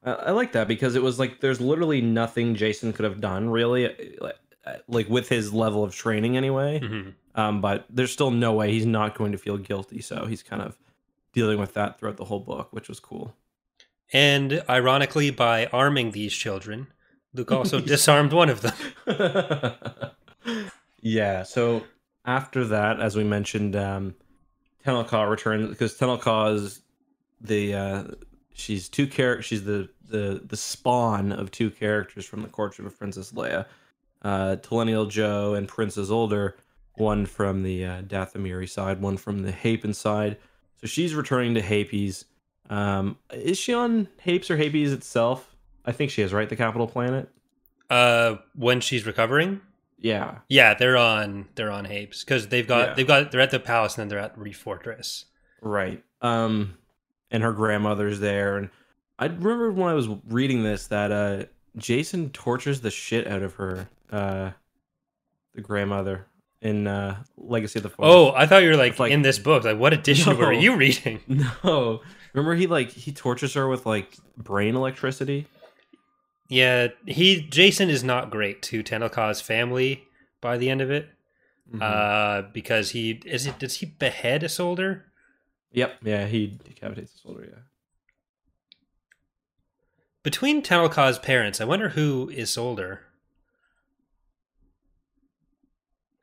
I, 0.03 0.12
I 0.12 0.32
like 0.32 0.51
that 0.53 0.67
because 0.67 0.96
it 0.96 1.01
was 1.03 1.17
like 1.20 1.39
there's 1.41 1.60
literally 1.62 2.01
nothing 2.01 2.56
Jacen 2.56 2.94
could 2.94 3.06
have 3.06 3.20
done 3.22 3.50
really, 3.50 4.15
like, 4.22 4.36
like 4.88 5.10
with 5.10 5.29
his 5.29 5.53
level 5.53 5.84
of 5.84 5.94
training 5.96 6.38
anyway. 6.38 6.79
Mhm. 6.84 7.13
Um, 7.36 7.62
but 7.62 7.86
there's 7.89 8.12
still 8.12 8.32
no 8.32 8.53
way 8.53 8.72
he's 8.72 8.86
not 8.86 9.15
going 9.15 9.32
to 9.32 9.38
feel 9.38 9.58
guilty, 9.58 10.01
so 10.01 10.25
he's 10.25 10.41
kind 10.44 10.62
of 10.62 10.75
dealing 11.34 11.60
with 11.60 11.74
that 11.75 12.00
throughout 12.00 12.17
the 12.17 12.25
whole 12.25 12.39
book, 12.39 12.70
which 12.72 12.89
was 12.89 13.00
cool. 13.00 13.36
And 14.12 14.63
ironically, 14.67 15.29
by 15.29 15.67
arming 15.67 16.12
these 16.12 16.34
children, 16.34 16.88
Luke 17.34 17.51
also 17.51 17.79
disarmed 17.96 18.34
one 18.34 18.50
of 18.50 18.62
them. 18.62 19.74
yeah. 21.01 21.44
So 21.44 21.84
after 22.28 22.66
that, 22.66 23.00
as 23.00 23.16
we 23.16 23.24
mentioned, 23.24 23.76
um, 23.76 24.14
Tenel 24.86 25.08
Ka 25.08 25.24
returns 25.24 25.70
because 25.70 25.98
Tenel 25.98 26.20
Ka 26.20 26.48
is 26.48 26.82
the 27.42 27.74
uh, 27.74 28.04
she's 28.54 28.90
two 28.90 29.08
characters. 29.08 29.46
She's 29.46 29.64
the 29.64 29.90
the 30.08 30.42
the 30.46 30.58
spawn 30.58 31.32
of 31.32 31.50
two 31.50 31.72
characters 31.72 32.26
from 32.26 32.42
the 32.42 32.50
courtship 32.50 32.86
of 32.86 32.98
Princess 33.00 33.32
Leia, 33.32 33.66
uh, 34.22 34.58
Teneniel 34.58 35.08
Djo 35.08 35.58
and 35.58 35.68
Prince 35.68 35.98
Isolder. 35.98 36.54
One 36.96 37.28
from 37.28 37.62
the 37.62 37.86
uh, 37.86 38.02
Dathomiri 38.02 38.68
side, 38.68 39.02
one 39.02 39.18
from 39.18 39.44
the 39.44 39.52
Hapan 39.52 39.94
side. 39.94 40.38
So 40.82 40.88
she's 40.88 41.14
returning 41.14 41.54
to 41.54 41.62
Hapes. 41.62 42.26
Um, 42.72 43.18
is 43.32 43.60
she 43.60 43.72
on 43.72 44.08
Hapes 44.26 44.50
or 44.50 44.58
Hapes 44.58 44.92
itself? 44.92 45.56
I 45.86 45.92
think 45.92 46.10
she 46.10 46.24
is, 46.24 46.34
right? 46.34 46.50
The 46.50 46.56
capital 46.56 46.88
planet. 46.88 47.30
Uh, 47.90 48.38
when 48.56 48.82
she's 48.82 49.06
recovering, 49.06 49.62
Yeah. 50.00 50.39
yeah, 50.48 50.74
they're 50.75 50.98
on 50.98 51.48
they're 51.56 51.72
on 51.72 51.86
Hapes 51.86 52.24
because 52.24 52.48
they've 52.50 52.68
got 52.68 52.89
Yeah. 52.89 52.94
they've 52.94 53.08
got 53.08 53.32
they're 53.32 53.42
at 53.42 53.51
the 53.51 53.60
palace 53.60 53.96
and 53.98 54.01
then 54.04 54.08
they're 54.10 54.20
at 54.20 54.38
Reef 54.38 54.58
Fortress. 54.58 55.25
Right. 55.62 56.04
Um 56.22 56.77
and 57.32 57.42
her 57.44 57.51
grandmother's 57.54 58.20
there 58.20 58.58
and 58.58 58.70
I 59.20 59.25
remember 59.25 59.72
when 59.72 59.89
I 59.89 59.94
was 59.96 60.08
reading 60.27 60.63
this 60.63 60.88
that 60.88 61.12
uh 61.12 61.46
Jacen 61.77 62.32
tortures 62.32 62.82
the 62.82 62.92
shit 62.92 63.27
out 63.27 63.42
of 63.44 63.56
her 63.56 63.89
uh 64.12 64.51
the 65.56 65.62
grandmother 65.62 66.27
in 66.62 66.88
uh 66.88 67.24
Legacy 67.36 67.80
of 67.80 67.84
the. 67.84 67.92
Oh, 68.00 68.32
I 68.34 68.46
thought 68.48 68.63
you 68.63 68.70
were 68.70 68.75
like, 68.77 68.98
like- 69.00 69.12
in 69.12 69.22
this 69.24 69.39
book. 69.39 69.63
Like, 69.63 69.77
what 69.80 69.94
edition 69.94 70.38
were 70.38 70.51
you 70.54 70.75
reading? 70.75 71.22
no. 71.63 72.01
Remember 72.34 72.56
he 72.56 72.68
like 72.68 72.92
he 72.92 73.12
tortures 73.12 73.54
her 73.56 73.68
with 73.68 73.86
like 73.86 74.16
brain 74.38 74.75
electricity? 74.75 75.48
Yeah, 76.50 76.88
he 77.06 77.42
Jacen 77.42 77.89
is 77.89 78.04
not 78.04 78.32
great 78.32 78.62
to 78.63 78.82
Tenel 78.84 79.12
Ka's 79.12 79.42
family 79.42 80.06
by 80.42 80.58
the 80.58 80.70
end 80.70 80.82
of 80.82 80.89
it. 80.89 81.10
Mhm. 81.74 81.82
Uh, 81.82 82.48
because 82.54 82.92
he 82.92 83.22
is 83.25 83.46
it 83.46 83.60
does 83.60 83.75
he 83.75 83.86
behead 83.86 84.44
a 84.44 84.50
soldier? 84.50 85.06
yep, 85.74 85.98
yeah, 86.01 86.25
he 86.25 86.48
decapitates 86.48 87.13
a 87.16 87.18
soldier, 87.18 87.50
yeah. 87.51 87.62
Between 90.24 90.62
Tenel 90.62 90.92
Ka's 90.92 91.20
parents, 91.20 91.62
I 91.62 91.66
wonder 91.66 91.89
who 91.89 92.30
is 92.34 92.58
older. 92.58 93.01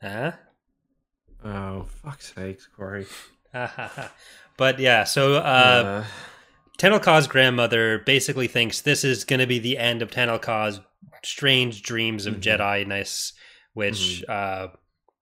Huh? 0.00 0.32
Oh, 1.44 1.86
fuck's 2.02 2.32
sakes, 2.34 2.66
Corey. 2.66 3.06
but 4.56 4.78
yeah, 4.78 5.04
so 5.04 5.36
uh, 5.36 6.04
Tenel 6.78 7.00
Ka's 7.02 7.26
grandmother 7.26 7.98
basically 8.00 8.48
thinks 8.48 8.80
this 8.80 9.04
is 9.04 9.24
going 9.24 9.40
to 9.40 9.46
be 9.46 9.58
the 9.58 9.78
end 9.78 10.02
of 10.02 10.10
Tenelka's 10.10 10.80
strange 11.22 11.82
dreams 11.82 12.26
of 12.26 12.34
Mhm. 12.36 12.40
Jedi-ness, 12.40 13.32
which 13.74 14.24
uh, 14.28 14.68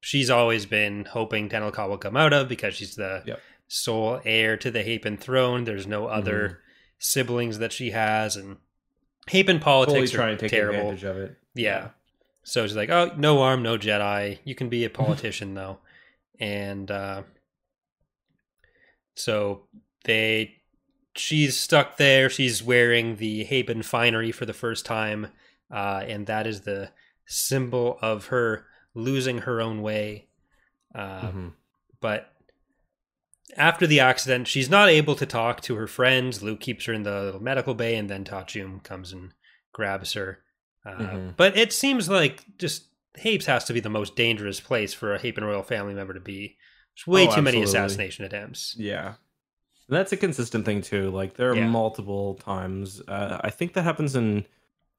she's 0.01 0.31
always 0.31 0.67
been 0.67 1.05
hoping 1.05 1.49
Tenelka 1.49 1.89
will 1.89 1.99
come 1.99 2.17
out 2.17 2.33
of 2.33 2.49
because 2.49 2.75
she's 2.75 2.97
the 2.97 3.23
Yep. 3.27 3.41
sole 3.69 4.21
heir 4.25 4.57
to 4.57 4.71
the 4.71 4.83
Hapan 4.83 5.19
throne. 5.19 5.65
There's 5.65 5.87
no 5.87 6.07
other 6.07 6.61
siblings 6.99 7.59
that 7.59 7.73
she 7.73 7.91
has, 7.91 8.37
and 8.37 8.57
Hapan 9.29 9.61
politics 9.61 10.11
trying 10.11 10.35
are 10.35 10.37
to 10.37 10.41
take 10.41 10.51
terrible. 10.51 10.79
advantage 10.91 11.05
of 11.05 11.17
it. 11.19 11.37
Yeah. 11.55 11.91
So 12.45 12.67
she's 12.67 12.75
like, 12.77 12.91
oh, 12.91 13.13
no 13.17 13.41
arm, 13.43 13.63
no 13.63 13.77
Jedi. 13.79 14.39
You 14.45 14.55
can 14.55 14.69
be 14.69 14.85
a 14.85 14.91
politician, 15.03 15.55
though. 15.55 15.79
And 16.41 16.91
uh, 16.91 17.23
so 19.15 19.67
they, 20.05 20.57
she's 21.15 21.57
stuck 21.57 21.97
there. 21.97 22.29
She's 22.31 22.63
wearing 22.63 23.17
the 23.17 23.45
Hapan 23.45 23.85
finery 23.85 24.33
for 24.33 24.47
the 24.47 24.53
first 24.53 24.85
time. 24.87 25.29
Uh, 25.71 26.05
and 26.07 26.27
that 26.27 26.47
is 26.47 26.63
the 26.63 26.91
symbol 27.27 27.99
of 28.03 28.27
her 28.27 28.67
losing 28.95 29.39
her 29.39 29.61
own 29.61 29.81
way. 29.83 30.27
Uh, 30.95 31.21
Mhm. 31.23 31.53
But 32.01 32.33
after 33.57 33.87
the 33.87 34.01
accident, 34.01 34.49
she's 34.49 34.69
not 34.71 34.89
able 34.89 35.15
to 35.17 35.27
talk 35.27 35.61
to 35.63 35.75
her 35.77 35.87
friends. 35.87 36.43
Luke 36.43 36.61
keeps 36.61 36.85
her 36.87 36.93
in 36.93 37.03
the 37.03 37.23
little 37.23 37.43
medical 37.43 37.75
bay, 37.75 37.95
and 37.97 38.09
then 38.11 38.25
Ta'a 38.25 38.45
Chume 38.47 38.83
comes 38.83 39.13
and 39.13 39.33
grabs 39.73 40.13
her. 40.15 40.43
Uh, 40.85 40.91
Mhm. 40.97 41.37
But 41.37 41.57
it 41.57 41.73
seems 41.73 42.09
like 42.09 42.45
just 42.59 42.85
Hapes 43.19 43.45
has 43.45 43.65
to 43.65 43.75
be 43.75 43.81
the 43.81 43.91
most 43.91 44.17
dangerous 44.17 44.59
place 44.59 44.95
for 44.95 45.15
a 45.15 45.19
Hapan 45.19 45.43
royal 45.43 45.63
family 45.63 45.93
member 45.95 46.15
to 46.15 46.21
be. 46.21 46.57
There's 46.97 47.07
way 47.07 47.29
Oh, 47.29 47.35
too 47.35 47.43
many 47.43 47.63
assassination 47.63 48.25
attempts. 48.25 48.75
Yeah. 48.79 49.15
And 49.93 49.99
that's 50.01 50.11
a 50.13 50.17
consistent 50.17 50.65
thing 50.65 50.81
too. 50.81 51.11
Like 51.11 51.35
there 51.35 51.51
are 51.51 51.55
Yeah. 51.55 51.67
multiple 51.67 52.37
times. 52.37 53.03
Uh, 53.07 53.37
I 53.43 53.51
think 53.51 53.75
that 53.75 53.83
happens 53.83 54.17
in 54.17 54.47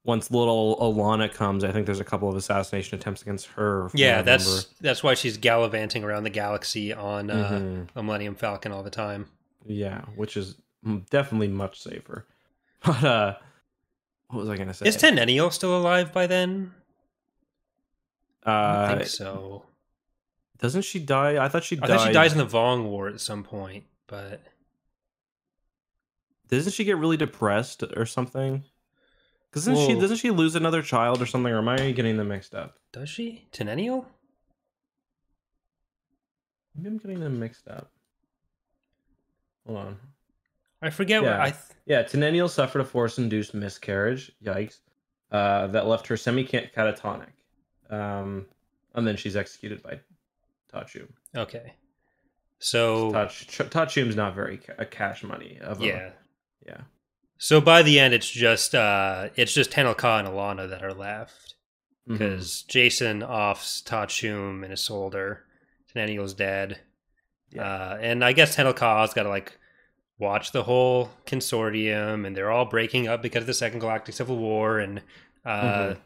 once 0.04 0.30
little 0.30 0.78
Allana 0.80 1.34
comes. 1.34 1.64
I 1.64 1.72
think 1.72 1.88
there's 1.88 2.00
a 2.00 2.04
couple 2.04 2.30
of 2.30 2.36
assassination 2.36 3.00
attempts 3.00 3.24
against 3.24 3.48
her. 3.48 3.90
Yeah, 3.96 4.22
that's 4.22 4.66
that's 4.82 5.02
why 5.02 5.16
she's 5.16 5.38
gallivanting 5.38 6.04
around 6.04 6.26
the 6.26 6.30
galaxy 6.30 6.94
on 6.94 7.32
uh, 7.32 7.50
Mhm. 7.50 7.88
a 7.96 8.04
Millennium 8.04 8.36
Falcon 8.36 8.72
all 8.72 8.84
the 8.84 8.92
time. 8.92 9.30
yeah, 9.66 10.02
which 10.16 10.38
is 10.38 10.58
definitely 11.10 11.48
much 11.48 11.82
safer. 11.82 12.28
But 12.86 13.04
uh, 13.04 13.36
what 14.28 14.42
was 14.42 14.50
I 14.50 14.58
gonna 14.58 14.76
say? 14.76 14.86
Is 14.86 14.96
Teneniel 14.98 15.50
still 15.52 15.76
alive 15.76 16.14
by 16.14 16.28
then? 16.28 16.72
I 18.44 18.52
uh, 18.52 18.88
don't 18.90 18.98
think 19.00 19.10
so. 19.10 19.64
doesn't 20.60 20.84
she 20.84 21.00
die? 21.00 21.44
I 21.44 21.48
thought 21.48 21.64
she 21.64 21.78
I 21.78 21.80
died. 21.80 21.88
thought 21.98 22.08
she 22.08 22.14
dies 22.14 22.34
in 22.34 22.38
the 22.38 22.46
Vong 22.46 22.84
War 22.84 23.08
at 23.08 23.20
some 23.22 23.44
point, 23.44 23.86
but 24.06 24.42
Doesn't 26.50 26.74
she 26.74 26.84
get 26.84 26.98
really 26.98 27.18
depressed 27.18 27.84
or 27.96 28.06
something? 28.06 28.64
Doesn't 29.54 29.76
she? 29.78 29.94
Doesn't 30.00 30.18
she 30.18 30.32
lose 30.32 30.56
another 30.56 30.82
child 30.82 31.22
or 31.22 31.26
something? 31.26 31.52
Or 31.54 31.60
am 31.60 31.70
I 31.70 31.92
getting 31.92 32.18
them 32.18 32.28
mixed 32.30 32.54
up? 32.56 32.78
does 32.92 33.10
she? 33.10 33.48
Teneniel? 33.52 34.06
Maybe 36.76 36.88
I'm 36.90 36.98
getting 36.98 37.20
them 37.20 37.40
mixed 37.40 37.68
up. 37.68 37.92
Hold 39.66 39.80
on. 39.80 39.98
I 40.82 40.90
forget 40.90 41.22
what 41.22 41.30
Yeah. 41.30 41.42
I. 41.44 41.50
Th- 41.52 41.64
Yeah, 41.86 42.04
Teneniel 42.04 42.50
suffered 42.50 42.80
a 42.82 42.86
force-induced 42.86 43.54
miscarriage. 43.54 44.32
Yikes! 44.44 44.80
Uh, 45.32 45.68
that 45.68 45.88
left 45.88 46.06
her 46.08 46.16
semi-catatonic, 46.18 47.30
um, 47.90 48.46
and 48.94 49.08
then 49.08 49.16
she's 49.18 49.36
executed 49.36 49.82
by 49.82 50.00
Ta'a 50.72 50.86
Chume. 50.86 51.12
okay, 51.36 51.74
so 52.60 53.12
Tach 53.12 53.32
Ta'a 53.32 53.86
Chume's 53.88 54.16
not 54.16 54.36
very 54.36 54.58
ca- 54.58 54.76
a 54.78 54.86
cash 54.86 55.24
money. 55.24 55.58
Of 55.62 55.82
a- 55.82 55.86
yeah, 55.86 56.10
yeah. 56.66 56.82
so 57.38 57.60
by 57.62 57.82
the 57.84 58.00
end, 58.00 58.14
it's 58.14 58.30
just 58.30 58.74
uh, 58.76 59.30
it's 59.36 59.54
just 59.54 59.72
Tenel 59.72 59.96
Ka 59.96 60.20
and 60.20 60.28
Allana 60.28 60.70
that 60.70 60.84
are 60.84 60.94
left 60.94 61.56
because 62.08 62.66
Jacen 62.68 63.28
offs 63.28 63.82
Ta'a 63.82 64.08
Chume 64.08 64.64
and 64.64 64.74
Isolder. 64.74 65.40
Teneniel's 65.96 66.34
dead, 66.34 66.80
Yeah. 67.52 67.62
uh, 67.64 67.98
and 68.02 68.26
I 68.26 68.34
guess 68.34 68.56
Tenel 68.56 68.74
Ka's 68.76 69.14
got 69.14 69.24
to 69.24 69.30
like 69.30 69.58
watch 70.18 70.52
the 70.52 70.64
whole 70.64 71.12
consortium, 71.26 72.26
and 72.26 72.36
they're 72.36 72.52
all 72.52 72.66
breaking 72.66 73.08
up 73.08 73.22
because 73.22 73.42
of 73.44 73.48
the 73.48 73.54
Second 73.54 73.80
Galactic 73.80 74.16
Civil 74.16 74.38
War, 74.38 74.80
and 74.80 75.02
uh, 75.46 75.94
Mhm. 75.94 75.98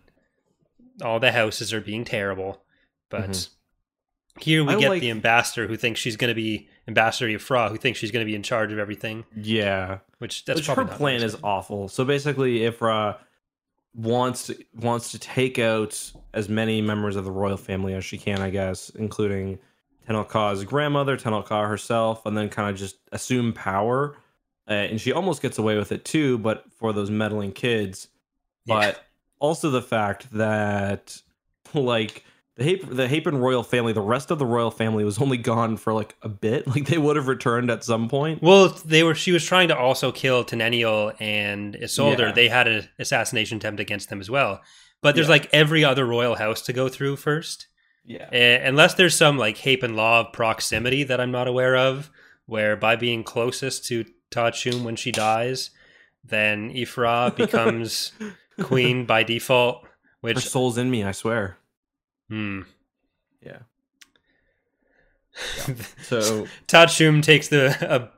all 1.03 1.19
the 1.19 1.31
houses 1.31 1.71
are 1.73 1.81
being 1.81 2.03
terrible. 2.03 2.63
But 3.09 3.29
Mhm. 3.29 3.49
here 4.41 4.63
we 4.65 4.73
I 4.73 4.79
get 4.79 4.89
like- 4.89 5.01
the 5.01 5.09
ambassador 5.11 5.67
who 5.67 5.77
thinks 5.77 5.99
she's 5.99 6.17
going 6.17 6.29
to 6.29 6.35
be 6.35 6.67
ambassador 6.87 7.29
Yfra, 7.29 7.69
who 7.69 7.77
thinks 7.77 7.99
she's 7.99 8.11
going 8.11 8.25
to 8.25 8.29
be 8.29 8.35
in 8.35 8.43
charge 8.43 8.71
of 8.71 8.79
everything. 8.79 9.25
yeah. 9.35 9.99
Which 10.19 10.45
that's 10.45 10.59
Which 10.59 10.65
probably 10.67 10.91
her 10.91 10.97
plan 10.97 11.21
is 11.21 11.37
awful. 11.43 11.87
So 11.89 12.03
basically, 12.03 12.59
Yfra 12.59 13.17
wants 13.93 14.47
to, 14.47 14.57
wants 14.75 15.11
to 15.11 15.19
take 15.19 15.59
out 15.59 16.11
as 16.33 16.49
many 16.49 16.81
members 16.81 17.15
of 17.15 17.23
the 17.23 17.31
royal 17.31 17.57
family 17.57 17.93
as 17.93 18.03
she 18.03 18.17
can, 18.17 18.41
I 18.41 18.49
guess, 18.49 18.89
including 18.89 19.59
Tenel 20.07 20.27
Ka's 20.27 20.63
grandmother, 20.63 21.17
Tenelka 21.17 21.67
herself, 21.67 22.25
and 22.25 22.37
then 22.37 22.49
kind 22.49 22.69
of 22.69 22.77
just 22.77 22.97
assume 23.11 23.53
power. 23.53 24.15
Uh, 24.69 24.73
and 24.73 24.99
she 25.01 25.11
almost 25.11 25.41
gets 25.41 25.57
away 25.57 25.77
with 25.77 25.91
it 25.91 26.05
too, 26.05 26.37
but 26.39 26.65
for 26.71 26.93
those 26.93 27.09
meddling 27.09 27.51
kids. 27.51 28.07
Yeah. 28.65 28.75
But 28.75 29.03
also 29.39 29.69
the 29.69 29.81
fact 29.81 30.31
that, 30.31 31.21
like, 31.73 32.23
the 32.57 32.63
Hap- 32.63 32.89
the 32.89 33.07
Hapan 33.07 33.39
royal 33.39 33.63
family, 33.63 33.93
the 33.93 34.01
rest 34.01 34.31
of 34.31 34.39
the 34.39 34.45
royal 34.45 34.71
family 34.71 35.03
was 35.03 35.19
only 35.21 35.37
gone 35.37 35.77
for 35.77 35.93
like 35.93 36.15
a 36.21 36.29
bit. 36.29 36.65
Like 36.75 36.85
they 36.87 36.97
would 36.97 37.15
have 37.15 37.27
returned 37.27 37.69
at 37.71 37.83
some 37.83 38.09
point. 38.09 38.41
Well, 38.41 38.69
they 38.85 39.03
were. 39.03 39.15
She 39.15 39.31
was 39.31 39.45
trying 39.45 39.67
to 39.69 39.77
also 39.77 40.11
kill 40.11 40.43
Teneniel 40.43 41.13
and 41.19 41.75
Isolder. 41.75 42.19
Yeah. 42.19 42.31
They 42.33 42.47
had 42.49 42.67
an 42.67 42.89
assassination 42.99 43.57
attempt 43.57 43.79
against 43.79 44.09
them 44.09 44.19
as 44.19 44.29
well. 44.29 44.61
But 45.01 45.15
there's 45.15 45.27
Yeah. 45.27 45.31
like 45.33 45.49
every 45.53 45.83
other 45.85 46.05
royal 46.05 46.35
house 46.35 46.61
to 46.63 46.73
go 46.73 46.89
through 46.89 47.17
first. 47.17 47.67
Yeah. 48.03 48.27
Uh, 48.31 48.67
unless 48.67 48.93
there's 48.95 49.15
some 49.15 49.37
like 49.37 49.57
Hapan 49.57 49.95
law 49.95 50.21
of 50.21 50.33
proximity 50.33 51.03
that 51.03 51.19
I'm 51.21 51.31
not 51.31 51.47
aware 51.47 51.75
of, 51.75 52.09
where 52.45 52.75
by 52.75 52.95
being 52.95 53.23
closest 53.23 53.85
to 53.85 54.05
Ta'a 54.31 54.51
Chume 54.51 54.83
when 54.83 54.95
she 54.95 55.11
dies, 55.11 55.69
then 56.23 56.71
Yfra 56.73 57.35
becomes 57.35 58.13
queen 58.61 59.05
by 59.05 59.23
default. 59.23 59.83
Her 59.83 59.89
Which 60.21 60.39
soul's 60.49 60.77
in 60.77 60.89
me, 60.89 61.03
I 61.03 61.11
swear. 61.11 61.57
Hmm, 62.29 62.61
Yeah. 63.41 63.59
So 66.01 66.47
Ta'a 66.67 66.87
Chume 66.87 67.21
takes 67.21 67.47
the 67.49 67.75
a 67.81 68.09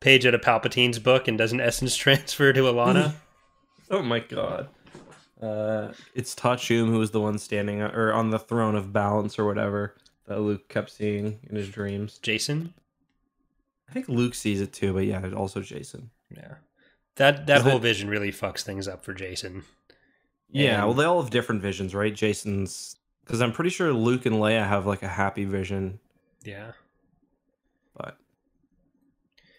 page 0.00 0.26
out 0.26 0.34
of 0.34 0.40
Palpatine's 0.42 0.98
book 0.98 1.28
and 1.28 1.38
does 1.38 1.52
an 1.52 1.60
essence 1.60 1.96
transfer 2.04 2.52
to 2.52 2.60
Allana. 2.62 3.14
Oh 3.90 4.00
my 4.02 4.20
god. 4.20 4.68
Uh, 5.40 5.92
it's 6.14 6.34
Ta'a 6.34 6.56
Chume 6.56 6.88
who 6.88 6.98
was 6.98 7.10
the 7.10 7.20
one 7.20 7.36
standing 7.36 7.82
or 7.82 8.10
on 8.12 8.30
the 8.30 8.38
throne 8.38 8.74
of 8.74 8.90
balance 8.92 9.38
or 9.38 9.44
whatever 9.44 9.94
that 10.26 10.40
Luke 10.40 10.66
kept 10.70 10.90
seeing 10.90 11.40
in 11.50 11.56
his 11.56 11.68
dreams. 11.68 12.18
Jacen. 12.22 12.70
I 13.90 13.92
think 13.92 14.08
Luke 14.08 14.34
sees 14.34 14.62
it 14.62 14.72
too, 14.72 14.94
but 14.94 15.04
yeah, 15.04 15.30
also 15.36 15.60
Jacen. 15.60 16.04
Yeah. 16.34 16.54
That 17.16 17.46
that 17.48 17.60
whole 17.62 17.78
vision 17.78 18.08
really 18.08 18.32
fucks 18.32 18.62
things 18.62 18.88
up 18.88 19.04
for 19.04 19.12
Jacen. 19.12 19.64
Yeah, 20.50 20.76
And- 20.78 20.84
well, 20.86 20.94
they 20.94 21.04
all 21.04 21.20
have 21.20 21.30
different 21.30 21.60
visions, 21.60 21.94
right? 21.94 22.14
Jacen's 22.14 22.96
because 23.24 23.40
I'm 23.40 23.52
pretty 23.52 23.70
sure 23.70 23.92
Luke 23.92 24.26
and 24.26 24.36
Leia 24.36 24.66
have 24.66 24.86
like 24.86 25.02
a 25.02 25.08
happy 25.08 25.44
vision, 25.44 25.98
Yeah. 26.44 26.72
but 27.96 28.16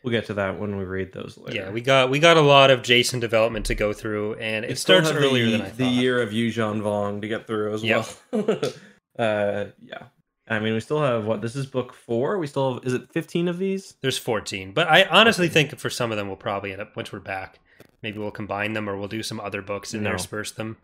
we'll 0.03 0.11
get 0.11 0.25
to 0.27 0.33
that 0.35 0.59
when 0.59 0.77
we 0.77 0.83
read 0.83 1.13
those 1.13 1.37
later. 1.37 1.55
Yeah, 1.61 1.69
we 1.71 1.81
got 1.81 2.09
we 2.09 2.19
got 2.19 2.37
a 2.37 2.41
lot 2.41 2.71
of 2.71 2.81
Jacen 2.81 3.19
development 3.19 3.65
to 3.67 3.75
go 3.75 3.93
through, 3.93 4.35
and 4.35 4.65
it 4.65 4.77
still 4.77 5.01
starts 5.01 5.09
have 5.11 5.21
earlier 5.23 5.45
the, 5.45 5.51
than 5.53 5.61
I 5.61 5.69
the 5.69 5.85
year 5.87 6.21
of 6.21 6.29
Yuuzhan 6.31 6.81
Vong 6.81 7.21
to 7.21 7.27
get 7.27 7.47
through 7.47 7.73
as 7.73 7.83
Yep. 7.83 8.07
well. 8.31 8.59
uh, 9.19 9.65
yeah, 9.81 10.03
I 10.47 10.59
mean, 10.59 10.73
we 10.73 10.79
still 10.79 11.01
have 11.01 11.25
what? 11.25 11.41
This 11.41 11.55
is 11.55 11.65
book 11.65 11.93
four. 11.93 12.37
We 12.37 12.47
still 12.47 12.75
have. 12.75 12.85
Is 12.85 12.93
it 12.93 13.11
15 13.13 13.47
of 13.47 13.57
these? 13.57 13.95
There's 14.01 14.17
14, 14.17 14.73
but 14.73 14.87
I 14.89 15.03
honestly 15.05 15.47
think 15.47 15.77
for 15.79 15.89
some 15.89 16.11
of 16.11 16.17
them 16.17 16.27
we'll 16.27 16.35
probably 16.37 16.71
end 16.73 16.81
up 16.81 16.95
once 16.95 17.11
we're 17.13 17.19
back. 17.19 17.59
Maybe 18.01 18.19
we'll 18.19 18.31
combine 18.31 18.73
them, 18.73 18.89
or 18.89 18.97
we'll 18.97 19.07
do 19.07 19.23
some 19.23 19.39
other 19.39 19.61
books 19.61 19.93
and 19.93 20.03
No. 20.03 20.09
intersperse 20.09 20.51
them. 20.51 20.75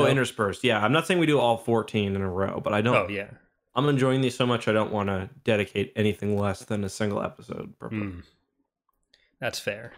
Oh, 0.00 0.04
No. 0.04 0.08
interspersed. 0.10 0.64
Yeah, 0.64 0.82
I'm 0.84 0.92
not 0.92 1.06
saying 1.06 1.20
we 1.20 1.26
do 1.26 1.38
all 1.38 1.56
14 1.56 2.14
in 2.16 2.22
a 2.22 2.30
row, 2.30 2.60
but 2.62 2.72
I 2.72 2.80
don't. 2.80 2.96
Oh 2.96 3.08
yeah, 3.08 3.30
I'm 3.74 3.88
enjoying 3.88 4.20
these 4.20 4.36
so 4.36 4.46
much. 4.46 4.68
I 4.68 4.72
don't 4.72 4.92
want 4.92 5.08
to 5.08 5.28
dedicate 5.44 5.92
anything 5.96 6.38
less 6.38 6.64
than 6.64 6.84
a 6.84 6.88
single 6.88 7.22
episode 7.22 7.78
per. 7.78 7.90
Mm. 7.90 8.22
that's 9.40 9.58
fair. 9.58 9.92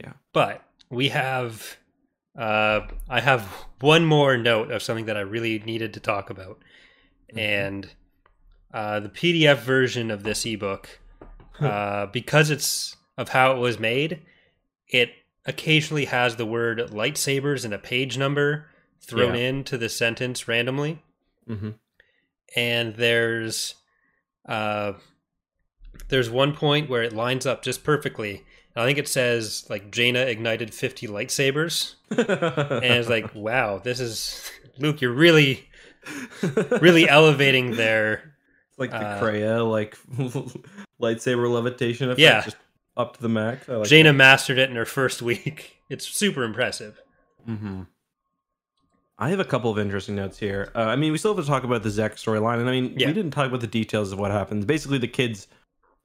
Yeah. 0.00 0.12
but 0.32 0.62
we 0.90 1.08
have. 1.08 1.76
Uh, 2.38 2.86
I 3.08 3.20
have 3.20 3.42
one 3.80 4.04
more 4.04 4.36
note 4.36 4.70
of 4.70 4.82
something 4.82 5.06
that 5.06 5.16
I 5.16 5.20
really 5.20 5.58
needed 5.60 5.94
to 5.94 6.00
talk 6.00 6.28
about, 6.28 6.58
Mhm. 7.32 7.38
and 7.38 7.90
uh, 8.74 9.00
the 9.00 9.08
PDF 9.08 9.60
version 9.60 10.10
of 10.10 10.22
this 10.22 10.44
ebook, 10.44 11.00
uh, 11.60 12.06
because 12.06 12.50
it's 12.50 12.96
of 13.16 13.30
how 13.30 13.52
it 13.52 13.58
was 13.58 13.78
made, 13.78 14.20
it 14.88 15.12
occasionally 15.46 16.04
has 16.04 16.36
the 16.36 16.44
word 16.44 16.78
lightsabers 16.90 17.64
and 17.64 17.72
a 17.72 17.78
page 17.78 18.18
number 18.18 18.68
thrown 19.08 19.34
Yeah. 19.34 19.48
into 19.48 19.78
the 19.78 19.88
sentence 19.88 20.48
randomly. 20.48 21.02
hmm 21.46 21.70
And 22.54 22.94
there's 22.96 23.74
uh, 24.48 24.94
there's 26.08 26.30
one 26.30 26.54
point 26.54 26.88
where 26.88 27.02
it 27.02 27.12
lines 27.12 27.46
up 27.46 27.62
just 27.62 27.82
perfectly. 27.84 28.44
I 28.78 28.84
think 28.84 28.98
it 28.98 29.08
says 29.08 29.66
like 29.70 29.90
Jaina 29.90 30.20
ignited 30.20 30.74
50 30.74 31.06
lightsabers. 31.08 31.94
And 32.10 32.84
it's 32.84 33.08
like, 33.08 33.34
wow, 33.34 33.78
this 33.78 33.98
is 34.00 34.50
Luke, 34.78 35.00
you're 35.00 35.12
really, 35.12 35.66
really 36.80 37.08
elevating 37.18 37.72
their 37.76 38.34
like 38.78 38.90
the 38.90 38.96
uh, 38.98 39.20
Kreia, 39.22 39.68
like 39.68 39.96
lightsaber 41.00 41.50
levitation 41.52 42.08
effect, 42.10 42.20
Yeah. 42.20 42.42
just 42.42 42.56
up 42.96 43.16
to 43.16 43.22
the 43.22 43.28
max. 43.28 43.68
I 43.68 43.76
like 43.76 43.88
Jaina 43.88 44.12
mastered 44.12 44.58
it 44.58 44.68
in 44.70 44.76
her 44.76 44.84
first 44.84 45.22
week. 45.22 45.76
It's 45.88 46.06
super 46.06 46.42
impressive. 46.44 47.00
hmm 47.44 47.82
I 49.18 49.30
have 49.30 49.40
a 49.40 49.44
couple 49.44 49.70
of 49.70 49.78
interesting 49.78 50.14
notes 50.14 50.38
here. 50.38 50.70
Uh, 50.74 50.80
I 50.80 50.96
mean, 50.96 51.10
we 51.10 51.18
still 51.18 51.34
have 51.34 51.42
to 51.44 51.50
talk 51.50 51.64
about 51.64 51.82
the 51.82 51.88
Zekk 51.88 52.12
storyline, 52.14 52.60
and 52.60 52.68
I 52.68 52.72
mean, 52.72 52.94
Yeah. 52.98 53.06
we 53.06 53.14
didn't 53.14 53.30
talk 53.30 53.46
about 53.46 53.60
the 53.60 53.66
details 53.66 54.12
of 54.12 54.18
what 54.18 54.30
happens. 54.30 54.64
Basically, 54.66 54.98
the 54.98 55.08
kids 55.08 55.48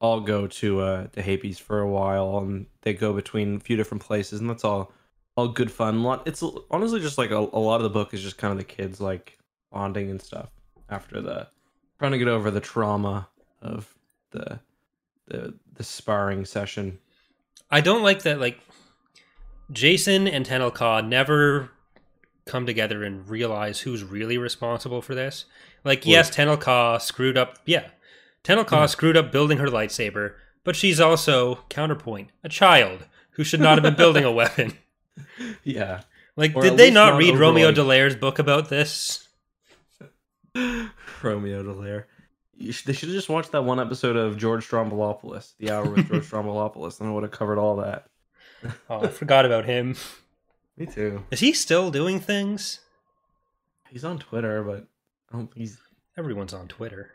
all 0.00 0.20
go 0.20 0.46
to 0.46 0.80
uh, 0.80 1.06
to 1.08 1.22
Hapes 1.22 1.58
for 1.60 1.80
a 1.80 1.88
while, 1.88 2.38
and 2.38 2.66
they 2.82 2.94
go 2.94 3.12
between 3.12 3.56
a 3.56 3.60
few 3.60 3.76
different 3.76 4.02
places, 4.02 4.40
and 4.40 4.48
that's 4.48 4.64
all 4.64 4.92
all 5.36 5.48
good 5.48 5.70
fun. 5.70 5.96
A 5.98 6.00
lot. 6.02 6.22
It's 6.26 6.42
honestly 6.70 7.00
just 7.00 7.18
like 7.18 7.30
a, 7.30 7.36
a 7.36 7.60
lot 7.60 7.76
of 7.76 7.82
the 7.82 7.90
book 7.90 8.14
is 8.14 8.22
just 8.22 8.38
kind 8.38 8.52
of 8.52 8.58
the 8.58 8.64
kids 8.64 9.00
like 9.00 9.38
bonding 9.70 10.10
and 10.10 10.20
stuff 10.20 10.50
after 10.88 11.20
the 11.20 11.48
trying 11.98 12.12
to 12.12 12.18
get 12.18 12.28
over 12.28 12.50
the 12.50 12.60
trauma 12.60 13.28
of 13.60 13.94
the 14.30 14.58
the 15.26 15.54
the 15.74 15.84
sparring 15.84 16.44
session. 16.46 16.98
I 17.70 17.80
don't 17.82 18.02
like 18.02 18.22
that 18.22 18.40
like 18.40 18.58
Jacen 19.72 20.30
and 20.30 20.44
Tenel 20.46 20.70
Ka 20.74 21.00
never 21.00 21.70
come 22.46 22.66
together 22.66 23.04
and 23.04 23.28
realize 23.28 23.80
who's 23.80 24.02
really 24.02 24.36
responsible 24.38 25.00
for 25.02 25.14
this. 25.14 25.44
Like, 25.84 26.04
yes, 26.06 26.30
Tenel 26.30 26.56
Tenelka 26.56 27.00
screwed 27.00 27.36
up. 27.38 27.58
Yeah, 27.66 27.88
Tenel 28.44 28.66
Ka 28.66 28.80
Hmm. 28.82 28.86
screwed 28.86 29.16
up 29.16 29.30
building 29.32 29.58
her 29.58 29.68
lightsaber, 29.68 30.34
but 30.64 30.76
she's 30.76 31.00
also 31.00 31.60
counterpoint 31.68 32.30
a 32.44 32.48
child 32.48 33.06
who 33.32 33.44
should 33.44 33.60
not 33.60 33.74
have 33.78 33.82
been 33.82 33.94
building 33.96 34.24
a 34.24 34.32
weapon. 34.32 34.76
Yeah. 35.64 36.02
Like, 36.36 36.56
Or 36.56 36.62
did 36.62 36.76
they 36.78 36.90
not 36.90 37.10
not 37.12 37.18
read 37.18 37.36
Romeo 37.36 37.68
overlike- 37.68 37.76
Dallaire's 37.76 38.16
book 38.16 38.38
about 38.38 38.70
this? 38.70 39.28
Romeo 41.22 41.62
Dallaire. 41.62 42.04
You 42.56 42.72
should, 42.72 42.86
they 42.86 42.92
should 42.92 43.08
have 43.08 43.16
just 43.16 43.28
watched 43.28 43.52
that 43.52 43.64
one 43.64 43.80
episode 43.80 44.16
of 44.16 44.36
George 44.36 44.66
Stroumboulopoulos, 44.68 45.54
the 45.58 45.70
hour 45.70 45.88
with 45.88 46.08
George 46.08 46.24
Stroumboulopoulos, 46.30 47.00
and 47.00 47.10
it 47.10 47.12
would 47.12 47.22
have 47.24 47.32
covered 47.32 47.58
all 47.58 47.76
that. 47.76 48.06
Oh, 48.88 49.02
I 49.02 49.08
forgot 49.08 49.44
about 49.44 49.64
him. 49.64 49.96
Me 50.76 50.86
too. 50.86 51.24
Is 51.30 51.40
he 51.40 51.52
still 51.52 51.90
doing 51.90 52.18
things? 52.20 52.80
He's 53.90 54.04
on 54.04 54.18
Twitter, 54.18 54.62
but 54.62 54.86
I 55.30 55.36
don't 55.36 55.46
think 55.52 55.58
he's. 55.58 55.78
Everyone's 56.16 56.54
on 56.54 56.68
Twitter. 56.68 57.10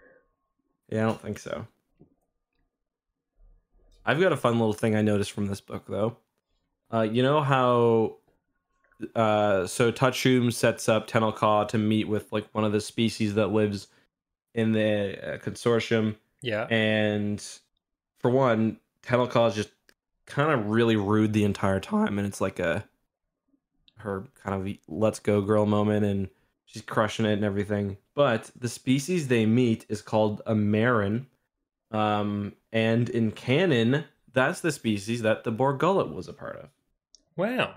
Yeah, 0.89 1.03
I 1.03 1.05
don't 1.07 1.21
think 1.21 1.39
so. 1.39 1.67
I've 4.05 4.19
got 4.19 4.31
a 4.31 4.37
fun 4.37 4.53
little 4.59 4.73
thing 4.73 4.95
I 4.95 5.01
noticed 5.01 5.31
from 5.31 5.47
this 5.47 5.59
book, 5.61 5.85
though. 5.87 6.17
Uh, 6.93 7.01
you 7.01 7.21
know 7.21 7.41
how, 7.41 8.17
uh, 9.15 9.67
so 9.67 9.91
Ta'a 9.91 10.11
Chume 10.11 10.53
sets 10.53 10.87
up 10.87 11.07
Tenel 11.07 11.35
Ka 11.35 11.65
to 11.65 11.77
meet 11.77 12.07
with 12.07 12.31
like 12.31 12.47
one 12.53 12.63
of 12.63 12.71
the 12.71 12.79
species 12.79 13.33
that 13.35 13.47
lives 13.47 13.87
in 14.53 14.71
the 14.71 15.33
uh, 15.33 15.37
consortium, 15.39 16.15
Yeah. 16.41 16.63
and 16.69 17.43
for 18.19 18.31
one, 18.31 18.79
Tenel 19.03 19.29
Ka 19.29 19.47
is 19.47 19.55
just 19.55 19.69
kind 20.25 20.51
of 20.51 20.67
really 20.69 20.95
rude 20.95 21.33
the 21.33 21.43
entire 21.43 21.81
time, 21.81 22.17
and 22.17 22.25
it's 22.25 22.39
like 22.39 22.59
a 22.59 22.85
her 23.97 24.25
kind 24.43 24.67
of 24.67 24.75
let's 24.87 25.19
go 25.19 25.41
girl 25.41 25.65
moment, 25.65 26.05
and 26.05 26.29
she's 26.65 26.81
crushing 26.81 27.25
it 27.25 27.33
and 27.33 27.43
everything. 27.43 27.97
But 28.15 28.51
the 28.57 28.69
species 28.69 29.27
they 29.27 29.45
meet 29.45 29.85
is 29.89 30.01
called 30.01 30.41
a 30.45 30.55
Marin, 30.55 31.27
um, 31.91 32.53
and 32.71 33.09
in 33.09 33.31
canon, 33.31 34.05
that's 34.33 34.61
the 34.61 34.71
species 34.71 35.21
that 35.21 35.43
the 35.43 35.51
Bor 35.51 35.73
Gullet 35.73 36.09
was 36.13 36.27
a 36.27 36.33
part 36.33 36.57
of. 36.57 36.69
Wow. 37.35 37.75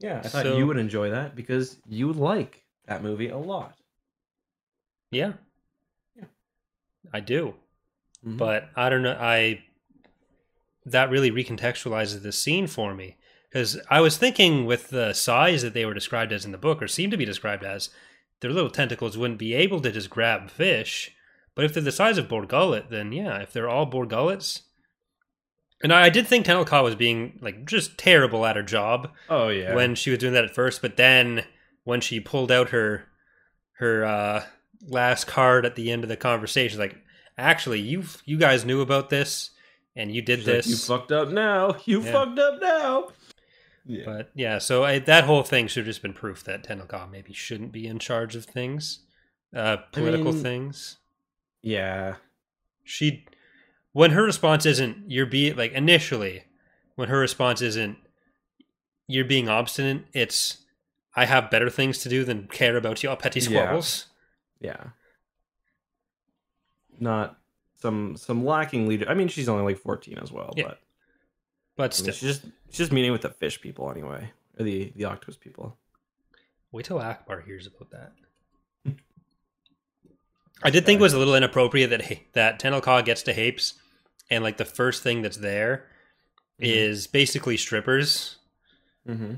Yeah, 0.00 0.20
I 0.24 0.28
thought 0.28 0.46
you 0.46 0.66
would 0.66 0.76
enjoy 0.76 1.10
that 1.10 1.34
because 1.34 1.78
you 1.88 2.12
like 2.12 2.64
that 2.86 3.02
movie 3.02 3.28
a 3.28 3.38
lot. 3.38 3.76
Yeah. 5.10 5.34
Yeah. 6.16 6.24
I 7.12 7.20
do. 7.20 7.54
Mhm. 8.26 8.36
But 8.36 8.68
I 8.76 8.88
don't 8.90 9.02
know. 9.02 9.16
I 9.18 9.62
that 10.84 11.10
really 11.10 11.30
recontextualizes 11.30 12.22
the 12.22 12.32
scene 12.32 12.66
for 12.66 12.94
me 12.94 13.16
because 13.50 13.80
I 13.90 14.00
was 14.00 14.18
thinking 14.18 14.66
with 14.66 14.90
the 14.90 15.12
size 15.12 15.62
that 15.62 15.74
they 15.74 15.86
were 15.86 15.94
described 15.94 16.32
as 16.32 16.44
in 16.44 16.52
the 16.52 16.58
book, 16.58 16.82
or 16.82 16.88
seem 16.88 17.10
to 17.10 17.16
be 17.16 17.24
described 17.24 17.64
as, 17.64 17.90
their 18.40 18.50
little 18.52 18.70
tentacles 18.70 19.16
wouldn't 19.16 19.38
be 19.38 19.54
able 19.54 19.80
to 19.80 19.90
just 19.90 20.10
grab 20.10 20.50
fish. 20.50 21.14
But 21.54 21.64
if 21.64 21.74
they're 21.74 21.82
the 21.82 21.90
size 21.92 22.18
of 22.18 22.28
Bor 22.28 22.46
Gullet, 22.46 22.90
then 22.90 23.12
yeah, 23.12 23.38
if 23.38 23.52
they're 23.52 23.68
all 23.68 23.86
Bor 23.86 24.06
Gullets. 24.06 24.62
And 25.82 25.92
I, 25.92 26.08
did 26.08 26.26
think 26.26 26.44
Tenel 26.44 26.66
Ka 26.66 26.82
was 26.82 26.96
being 26.96 27.38
like 27.40 27.64
just 27.64 27.98
terrible 27.98 28.44
at 28.44 28.56
her 28.56 28.62
job 28.62 29.12
oh 29.28 29.48
yeah, 29.48 29.74
when 29.74 29.94
she 29.94 30.10
was 30.10 30.18
doing 30.18 30.32
that 30.34 30.44
at 30.44 30.54
first, 30.54 30.82
but 30.82 30.96
then 30.96 31.44
when 31.84 32.00
she 32.00 32.20
pulled 32.20 32.50
out 32.50 32.70
her 32.70 33.04
her 33.78 34.04
uh, 34.04 34.44
last 34.88 35.26
card 35.26 35.64
at 35.64 35.76
the 35.76 35.92
end 35.92 36.02
of 36.02 36.08
the 36.08 36.16
conversation, 36.16 36.80
like 36.80 36.96
actually 37.36 37.80
you 37.80 38.04
you 38.24 38.36
guys 38.38 38.64
knew 38.64 38.80
about 38.80 39.08
this 39.08 39.50
and 39.94 40.12
you 40.12 40.20
did 40.22 40.40
She's 40.40 40.46
like, 40.48 40.56
this, 40.56 40.66
you 40.66 40.76
fucked 40.76 41.12
up 41.12 41.28
now. 41.28 41.76
You 41.84 42.02
Yeah. 42.02 42.12
fucked 42.12 42.38
up 42.38 42.60
now. 42.60 43.08
Yeah. 43.90 44.02
but 44.04 44.30
yeah, 44.34 44.58
so 44.58 44.84
I, 44.84 44.98
that 45.00 45.24
whole 45.24 45.42
thing 45.42 45.66
should 45.66 45.80
have 45.80 45.86
just 45.86 46.02
been 46.02 46.12
proof 46.12 46.44
that 46.44 46.62
Tenel 46.62 46.86
Ka 46.86 47.06
maybe 47.10 47.32
shouldn't 47.32 47.72
be 47.72 47.86
in 47.86 47.98
charge 47.98 48.36
of 48.36 48.44
things, 48.44 49.00
uh, 49.56 49.78
political 49.92 50.32
mean- 50.32 50.42
things. 50.42 50.98
yeah. 51.62 52.16
She 52.84 53.26
when 53.92 54.10
her 54.12 54.22
response 54.22 54.64
isn't 54.66 55.10
you're 55.10 55.26
being 55.26 55.56
like 55.56 55.72
initially 55.72 56.44
when 56.96 57.08
her 57.08 57.18
response 57.18 57.60
isn't 57.62 57.96
you're 59.06 59.24
being 59.24 59.48
obstinate, 59.48 60.04
it's 60.12 60.58
I 61.16 61.24
have 61.24 61.50
better 61.50 61.70
things 61.70 61.98
to 62.00 62.08
do 62.10 62.24
than 62.24 62.46
care 62.48 62.76
about 62.76 63.02
your 63.02 63.16
petty 63.16 63.40
Yeah. 63.40 63.46
squabbles. 63.46 64.06
Yeah. 64.60 64.84
not 67.00 67.38
some 67.80 68.16
some 68.16 68.44
lacking 68.44 68.88
leader. 68.88 69.08
I 69.08 69.14
mean, 69.14 69.28
she's 69.28 69.48
only 69.48 69.64
like 69.64 69.78
14 69.82 70.18
as 70.18 70.32
well, 70.32 70.52
Yeah. 70.56 70.64
but 70.68 70.80
But 71.78 71.92
I 71.92 71.94
still, 71.94 72.06
mean, 72.06 72.12
she's 72.14 72.20
just 72.28 72.42
she's 72.68 72.76
just 72.78 72.92
meeting 72.92 73.12
with 73.12 73.22
the 73.22 73.30
fish 73.30 73.58
people 73.60 73.90
anyway, 73.90 74.30
or 74.58 74.64
the 74.64 74.92
the 74.96 75.04
octopus 75.06 75.36
people. 75.36 75.78
wait 76.72 76.84
till 76.84 76.98
Ackbar 76.98 77.44
hears 77.44 77.66
about 77.66 77.90
that. 77.92 78.12
I 80.62 80.70
did 80.70 80.84
think 80.84 80.98
it 80.98 81.02
was 81.02 81.12
a 81.14 81.18
little 81.18 81.34
inappropriate 81.36 81.90
that 81.90 82.18
that 82.32 82.58
Tenel 82.60 82.82
Ka 82.82 83.00
gets 83.02 83.22
to 83.22 83.32
Hapes, 83.32 83.74
and 84.30 84.42
like 84.42 84.56
the 84.56 84.64
first 84.64 85.02
thing 85.02 85.22
that's 85.22 85.36
there 85.36 85.86
is 86.58 87.06
Mhm. 87.06 87.12
basically 87.12 87.56
strippers, 87.56 88.36
Mm-hmm. 89.08 89.34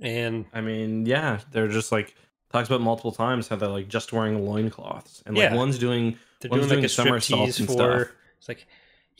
and 0.00 0.46
I 0.54 0.60
mean, 0.62 1.04
yeah, 1.06 1.40
they're 1.52 1.68
just 1.68 1.92
like 1.92 2.14
talks 2.50 2.68
about 2.68 2.80
multiple 2.80 3.12
times 3.12 3.46
how 3.48 3.56
they're 3.56 3.68
like 3.68 3.88
just 3.88 4.12
wearing 4.12 4.44
loincloths 4.44 5.22
and 5.26 5.36
like 5.36 5.50
Yeah. 5.50 5.54
one's 5.54 5.78
doing 5.78 6.18
they're 6.40 6.50
One's 6.50 6.62
doing 6.62 6.68
like 6.70 6.76
doing 6.78 6.84
a 6.86 6.88
somersaults 6.88 7.56
striptease 7.56 7.60
and 7.60 7.68
for. 7.68 7.72
stuff. 8.04 8.16
It's 8.38 8.48
like, 8.48 8.66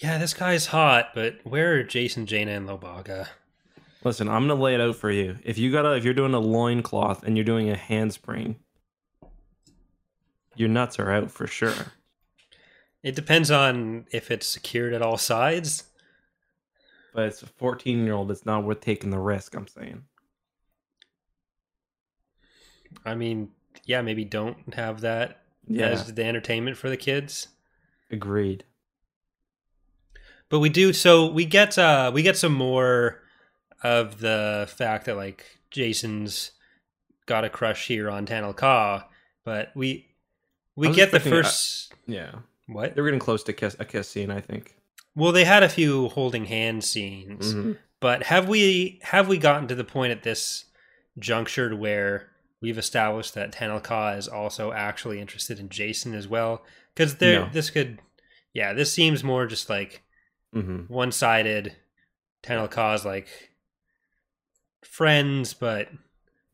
yeah, 0.02 0.18
this 0.18 0.34
guy's 0.34 0.66
hot, 0.66 1.10
but 1.14 1.40
where 1.44 1.74
are 1.78 1.84
Jacen, 1.84 2.24
Jaina, 2.26 2.52
and 2.52 2.68
Lowbacca? 2.68 3.28
Listen, 4.02 4.28
I'm 4.28 4.48
gonna 4.48 4.60
lay 4.60 4.74
it 4.74 4.80
out 4.80 4.96
for 4.96 5.10
you. 5.10 5.36
If 5.44 5.58
you 5.58 5.70
gotta, 5.70 5.92
if 5.92 6.04
you're 6.04 6.14
doing 6.14 6.32
a 6.34 6.40
loincloth 6.40 7.22
and 7.22 7.36
you're 7.36 7.44
doing 7.44 7.68
a 7.68 7.76
handspring, 7.76 8.56
your 10.56 10.68
nuts 10.68 10.98
are 10.98 11.10
out 11.12 11.30
for 11.30 11.46
sure. 11.46 11.92
It 13.02 13.14
depends 13.14 13.50
on 13.50 14.06
if 14.10 14.30
it's 14.30 14.46
secured 14.46 14.92
at 14.94 15.02
all 15.02 15.16
sides. 15.18 15.84
But 17.14 17.24
it's 17.26 17.42
a 17.42 17.46
14 17.46 18.04
year 18.04 18.14
old. 18.14 18.30
It's 18.30 18.46
not 18.46 18.64
worth 18.64 18.80
taking 18.80 19.10
the 19.10 19.18
risk. 19.18 19.54
I'm 19.54 19.66
saying. 19.66 20.04
I 23.04 23.14
mean, 23.14 23.50
yeah, 23.84 24.02
maybe 24.02 24.24
don't 24.24 24.74
have 24.74 25.00
that 25.02 25.42
Yeah, 25.66 25.86
as 25.86 26.12
the 26.14 26.24
entertainment 26.24 26.76
for 26.76 26.88
the 26.88 26.96
kids. 26.96 27.48
agreed. 28.10 28.64
But 30.50 30.58
we 30.58 30.68
do 30.68 30.92
so 30.92 31.26
we 31.30 31.44
get 31.46 31.78
uh 31.78 32.10
we 32.12 32.22
get 32.22 32.36
some 32.36 32.52
more 32.52 33.22
of 33.82 34.18
the 34.20 34.68
fact 34.76 35.06
that 35.06 35.16
like 35.16 35.46
Jacen's 35.70 36.50
got 37.26 37.44
a 37.44 37.48
crush 37.48 37.86
here 37.86 38.10
on 38.10 38.26
Tenel 38.26 38.54
Ka, 38.54 39.08
but 39.44 39.70
we 39.74 40.08
we 40.76 40.92
get 40.92 41.10
the 41.12 41.18
uh, 41.18 41.20
first 41.20 41.94
Yeah, 42.06 42.32
what? 42.66 42.94
they're 42.94 43.04
getting 43.04 43.20
close 43.20 43.42
to 43.44 43.52
kiss 43.52 43.76
a 43.78 43.84
kiss 43.84 44.08
scene. 44.08 44.30
I 44.30 44.40
think. 44.40 44.76
Well, 45.14 45.32
they 45.32 45.44
had 45.44 45.62
a 45.62 45.68
few 45.68 46.08
holding 46.10 46.44
hand 46.46 46.84
scenes. 46.84 47.54
Mhm. 47.54 47.78
But 48.00 48.24
have 48.24 48.48
we 48.48 48.98
have 49.02 49.28
we 49.28 49.38
gotten 49.38 49.68
to 49.68 49.74
the 49.74 49.84
point 49.84 50.10
at 50.12 50.22
this 50.22 50.64
juncture 51.18 51.74
where 51.76 52.28
we've 52.62 52.78
established 52.78 53.34
that 53.34 53.52
Tenel 53.52 53.80
Ka 53.82 54.12
is 54.14 54.26
also 54.28 54.72
actually 54.72 55.20
interested 55.20 55.60
in 55.60 55.68
Jason 55.68 56.14
as 56.14 56.26
well? 56.26 56.64
Because 56.94 57.16
there, 57.16 57.40
No. 57.40 57.50
this 57.52 57.70
could, 57.70 58.00
yeah, 58.54 58.72
this 58.72 58.92
seems 58.92 59.22
more 59.22 59.46
just 59.46 59.68
like 59.70 60.02
Mhm. 60.54 60.88
one 60.90 61.12
sided. 61.12 61.76
Ka 62.42 62.94
is 62.94 63.04
like 63.04 63.28
friends, 64.82 65.54
but 65.54 65.88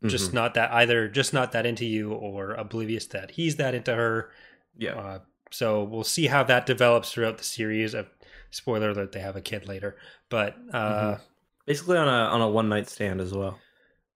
just 0.04 0.30
Mhm. 0.30 0.34
not 0.34 0.54
that 0.54 0.70
either, 0.72 1.08
just 1.08 1.32
not 1.32 1.52
that 1.52 1.64
into 1.66 1.84
you, 1.86 2.12
or 2.12 2.52
oblivious 2.54 3.06
that 3.06 3.32
he's 3.32 3.56
that 3.56 3.74
into 3.74 3.94
her. 3.94 4.30
yeah. 4.78 4.94
Uh, 4.94 5.18
so 5.50 5.82
we'll 5.84 6.04
see 6.04 6.26
how 6.26 6.42
that 6.42 6.66
develops 6.66 7.10
throughout 7.12 7.38
the 7.38 7.44
series. 7.44 7.94
Uh, 7.94 8.04
spoiler 8.50 8.90
alert: 8.90 9.12
they 9.12 9.20
have 9.20 9.36
a 9.36 9.40
kid 9.40 9.66
later, 9.66 9.96
but 10.28 10.54
uh, 10.72 11.14
Mhm. 11.16 11.20
Basically 11.64 11.96
on 11.96 12.06
a 12.08 12.28
on 12.30 12.40
a 12.42 12.48
one 12.48 12.68
night 12.68 12.88
stand 12.88 13.20
as 13.20 13.32
well. 13.32 13.58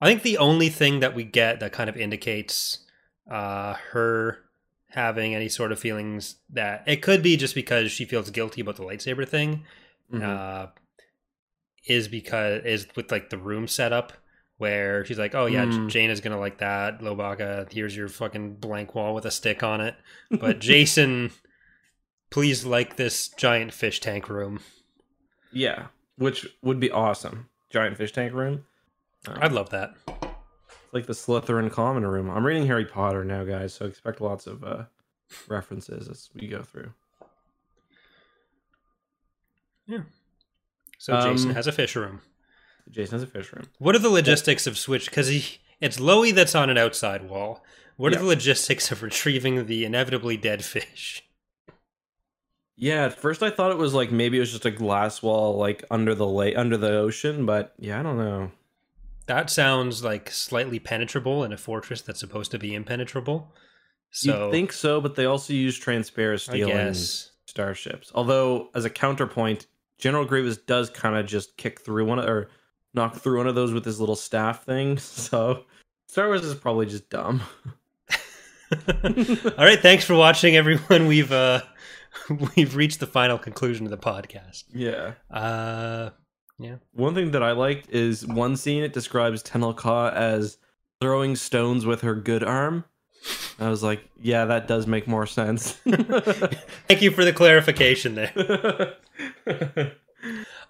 I 0.02 0.06
think 0.06 0.22
the 0.22 0.38
only 0.38 0.68
thing 0.68 1.00
that 1.00 1.14
we 1.14 1.24
get 1.24 1.60
that 1.60 1.72
kind 1.72 1.88
of 1.90 1.96
indicates 1.96 2.86
uh, 3.30 3.74
her 3.92 4.49
having 4.90 5.34
any 5.34 5.48
sort 5.48 5.72
of 5.72 5.78
feelings 5.78 6.36
that 6.50 6.82
it 6.86 6.96
could 7.02 7.22
be 7.22 7.36
just 7.36 7.54
because 7.54 7.90
she 7.92 8.04
feels 8.04 8.30
guilty 8.30 8.60
about 8.60 8.76
the 8.76 8.82
lightsaber 8.82 9.26
thing 9.28 9.64
Mhm. 10.12 10.22
uh, 10.22 10.66
is 11.86 12.08
because 12.08 12.62
is 12.64 12.86
with 12.96 13.10
like 13.12 13.30
the 13.30 13.38
room 13.38 13.66
setup 13.68 14.12
where 14.58 15.04
she's 15.06 15.18
like, 15.18 15.34
oh 15.34 15.46
yeah, 15.46 15.64
Mm. 15.64 15.88
Jane 15.88 16.10
is 16.10 16.20
gonna 16.20 16.38
like 16.38 16.58
that. 16.58 17.00
Lowbacca, 17.00 17.72
here's 17.72 17.96
your 17.96 18.08
fucking 18.08 18.56
blank 18.56 18.94
wall 18.94 19.14
with 19.14 19.24
a 19.24 19.30
stick 19.30 19.62
on 19.62 19.80
it. 19.80 19.94
But 20.30 20.58
Jacen, 20.60 21.32
please 22.30 22.64
like 22.66 22.96
this 22.96 23.28
giant 23.28 23.72
fish 23.72 24.00
tank 24.00 24.28
room. 24.28 24.60
yeah, 25.52 25.86
which 26.16 26.46
would 26.62 26.78
be 26.78 26.90
awesome. 26.90 27.48
Giant 27.70 27.96
fish 27.96 28.12
tank 28.12 28.32
room. 28.34 28.64
Um, 29.26 29.38
I'd 29.40 29.52
love 29.52 29.70
that. 29.70 29.94
It's 30.92 30.94
like 30.94 31.06
the 31.06 31.12
Slytherin 31.12 31.70
common 31.70 32.04
room. 32.04 32.28
I'm 32.28 32.44
reading 32.44 32.66
Harry 32.66 32.84
Potter 32.84 33.24
now, 33.24 33.44
guys, 33.44 33.72
so 33.74 33.86
expect 33.86 34.20
lots 34.20 34.48
of 34.48 34.64
uh, 34.64 34.84
references 35.46 36.08
as 36.08 36.30
we 36.34 36.48
go 36.48 36.62
through. 36.62 36.92
Yeah. 39.86 40.00
So 40.98 41.12
Jacen 41.12 41.46
Um, 41.50 41.54
has 41.54 41.68
a 41.68 41.72
fish 41.72 41.94
room. 41.94 42.22
Jacen 42.90 43.12
has 43.12 43.22
a 43.22 43.26
fish 43.28 43.52
room. 43.52 43.66
What 43.78 43.94
are 43.94 44.00
the 44.00 44.08
logistics 44.10 44.66
of 44.66 44.76
switch? 44.76 45.06
Because 45.08 45.28
he, 45.28 45.58
it's 45.80 46.00
Lowie 46.00 46.32
that's 46.32 46.56
on 46.56 46.70
an 46.70 46.76
outside 46.78 47.28
wall. 47.28 47.64
What 47.96 48.12
Yeah. 48.12 48.18
are 48.18 48.22
the 48.22 48.26
logistics 48.28 48.90
of 48.90 49.00
retrieving 49.02 49.66
the 49.66 49.84
inevitably 49.84 50.36
dead 50.38 50.64
fish? 50.64 51.22
Yeah, 52.74 53.04
at 53.04 53.20
first 53.20 53.44
I 53.44 53.50
thought 53.50 53.70
it 53.70 53.78
was 53.78 53.94
like 53.94 54.10
maybe 54.10 54.38
it 54.38 54.40
was 54.40 54.50
just 54.52 54.64
a 54.64 54.70
glass 54.72 55.22
wall 55.22 55.56
like 55.56 55.84
under 55.88 56.16
the 56.16 56.26
lake 56.26 56.56
under 56.56 56.76
the 56.76 56.96
ocean, 56.98 57.46
but 57.46 57.74
yeah, 57.78 58.00
I 58.00 58.02
don't 58.02 58.16
know. 58.18 58.50
That 59.30 59.48
sounds 59.48 60.02
like 60.02 60.28
slightly 60.28 60.80
penetrable 60.80 61.44
in 61.44 61.52
a 61.52 61.56
fortress 61.56 62.02
that's 62.02 62.18
supposed 62.18 62.50
to 62.50 62.58
be 62.58 62.74
impenetrable. 62.74 63.54
So 64.10 64.46
You'd 64.46 64.50
think 64.50 64.72
so, 64.72 65.00
but 65.00 65.14
they 65.14 65.24
also 65.24 65.52
use 65.52 65.78
transparent 65.78 66.42
I 66.48 66.52
steel 66.52 66.66
guess 66.66 67.30
starships. 67.46 68.10
Although, 68.12 68.70
as 68.74 68.84
a 68.84 68.90
counterpoint, 68.90 69.68
General 69.98 70.24
Grievous 70.24 70.56
does 70.56 70.90
kind 70.90 71.14
of 71.14 71.26
just 71.26 71.56
kick 71.56 71.80
through 71.80 72.06
one 72.06 72.18
of, 72.18 72.24
or 72.28 72.50
knock 72.92 73.18
through 73.18 73.38
one 73.38 73.46
of 73.46 73.54
those 73.54 73.72
with 73.72 73.84
his 73.84 74.00
little 74.00 74.16
staff 74.16 74.64
thing. 74.64 74.98
So 74.98 75.62
Star 76.08 76.26
Wars 76.26 76.44
is 76.44 76.56
probably 76.56 76.86
just 76.86 77.08
dumb. 77.08 77.40
All 78.72 79.64
right, 79.64 79.78
thanks 79.78 80.04
for 80.04 80.16
watching, 80.16 80.56
everyone. 80.56 81.06
We've 81.06 81.30
uh, 81.30 81.60
we've 82.56 82.74
reached 82.74 82.98
the 82.98 83.06
final 83.06 83.38
conclusion 83.38 83.86
of 83.86 83.92
the 83.92 83.96
podcast. 83.96 84.64
Yeah. 84.74 85.12
Uh, 85.30 86.10
One 86.92 87.14
thing 87.14 87.30
that 87.32 87.42
I 87.42 87.52
liked 87.52 87.90
is 87.90 88.26
one 88.26 88.56
scene 88.56 88.82
it 88.82 88.92
describes 88.92 89.42
Tenel 89.42 89.76
Ka 89.76 90.08
as 90.08 90.58
throwing 91.00 91.36
stones 91.36 91.86
with 91.86 92.02
her 92.02 92.14
good 92.14 92.42
arm. 92.44 92.84
I 93.58 93.68
was 93.68 93.82
like, 93.82 94.02
yeah, 94.20 94.46
that 94.46 94.66
does 94.66 94.86
make 94.86 95.06
more 95.06 95.26
sense. 95.26 95.72
thank 96.88 97.02
you 97.02 97.10
for 97.10 97.24
the 97.24 97.32
clarification 97.32 98.14
there. 98.14 98.32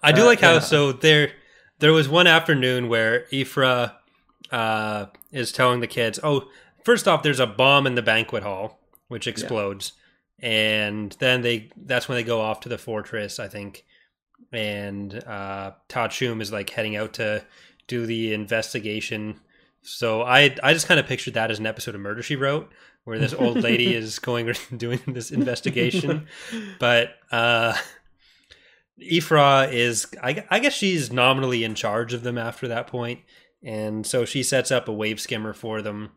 I 0.03 0.11
do 0.11 0.21
Uh, 0.23 0.25
like 0.25 0.39
how 0.39 0.53
yeah. 0.53 0.59
so 0.59 0.91
there 0.91 1.31
there 1.79 1.93
was 1.93 2.07
one 2.09 2.27
afternoon 2.27 2.87
where 2.89 3.25
Yfra 3.31 3.93
uh, 4.51 5.05
is 5.31 5.51
telling 5.51 5.79
the 5.79 5.87
kids, 5.87 6.19
"Oh, 6.23 6.47
first 6.83 7.07
off, 7.07 7.23
there's 7.23 7.39
a 7.39 7.47
bomb 7.47 7.87
in 7.87 7.95
the 7.95 8.01
banquet 8.01 8.43
hall 8.43 8.79
which 9.07 9.27
explodes." 9.27 9.93
And 10.39 11.15
then 11.19 11.41
they 11.41 11.69
that's 11.77 12.07
when 12.09 12.15
they 12.17 12.23
go 12.23 12.41
off 12.41 12.59
to 12.61 12.69
the 12.69 12.77
fortress, 12.77 13.39
I 13.39 13.47
think. 13.47 13.85
And 14.51 15.13
uh 15.25 15.71
Ta'a 15.87 16.09
Chume 16.09 16.41
is 16.41 16.51
like 16.51 16.69
heading 16.69 16.95
out 16.95 17.13
to 17.13 17.43
do 17.87 18.05
the 18.05 18.33
investigation. 18.33 19.39
So 19.81 20.21
I 20.23 20.55
I 20.63 20.73
just 20.73 20.87
kind 20.87 20.99
of 20.99 21.07
pictured 21.07 21.35
that 21.35 21.51
as 21.51 21.59
an 21.59 21.65
episode 21.65 21.95
of 21.95 22.01
Murder 22.01 22.23
She 22.23 22.35
Wrote 22.35 22.71
where 23.03 23.17
this 23.17 23.33
old 23.33 23.57
lady 23.57 23.95
is 23.95 24.19
going 24.19 24.53
doing 24.77 24.99
this 25.07 25.31
investigation. 25.31 26.27
But 26.79 27.15
uh 27.31 27.75
Yfra 29.01 29.71
is, 29.71 30.07
I, 30.21 30.45
I 30.49 30.59
guess 30.59 30.73
she's 30.73 31.11
nominally 31.11 31.63
in 31.63 31.75
charge 31.75 32.13
of 32.13 32.23
them 32.23 32.37
after 32.37 32.67
that 32.67 32.87
point, 32.87 33.21
and 33.63 34.05
so 34.05 34.25
she 34.25 34.43
sets 34.43 34.71
up 34.71 34.87
a 34.87 34.93
wave 34.93 35.19
skimmer 35.19 35.53
for 35.53 35.81
them. 35.81 36.11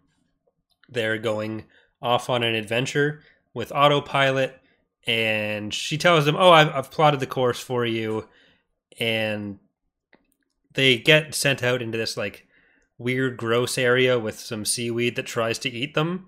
They're 0.88 1.18
going 1.18 1.64
off 2.02 2.28
on 2.28 2.42
an 2.42 2.54
adventure 2.54 3.22
with 3.54 3.72
autopilot, 3.72 4.60
and 5.06 5.72
she 5.72 5.98
tells 5.98 6.24
them, 6.24 6.36
"Oh, 6.36 6.50
I've, 6.50 6.68
I've 6.68 6.90
plotted 6.90 7.20
the 7.20 7.26
course 7.26 7.60
for 7.60 7.84
you," 7.84 8.28
and 8.98 9.58
they 10.74 10.98
get 10.98 11.34
sent 11.34 11.62
out 11.62 11.82
into 11.82 11.98
this 11.98 12.16
like 12.16 12.46
weird, 12.98 13.36
gross 13.36 13.76
area 13.78 14.18
with 14.18 14.38
some 14.38 14.64
seaweed 14.64 15.16
that 15.16 15.26
tries 15.26 15.58
to 15.60 15.70
eat 15.70 15.94
them. 15.94 16.26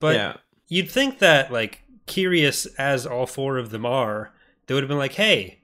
But 0.00 0.14
yeah. 0.14 0.36
you'd 0.68 0.90
think 0.90 1.18
that 1.18 1.52
like 1.52 1.82
curious 2.06 2.66
as 2.78 3.04
all 3.06 3.26
four 3.26 3.58
of 3.58 3.70
them 3.70 3.84
are 3.84 4.32
they 4.66 4.74
would 4.74 4.82
have 4.82 4.88
been 4.88 4.96
like 4.96 5.14
hey 5.14 5.58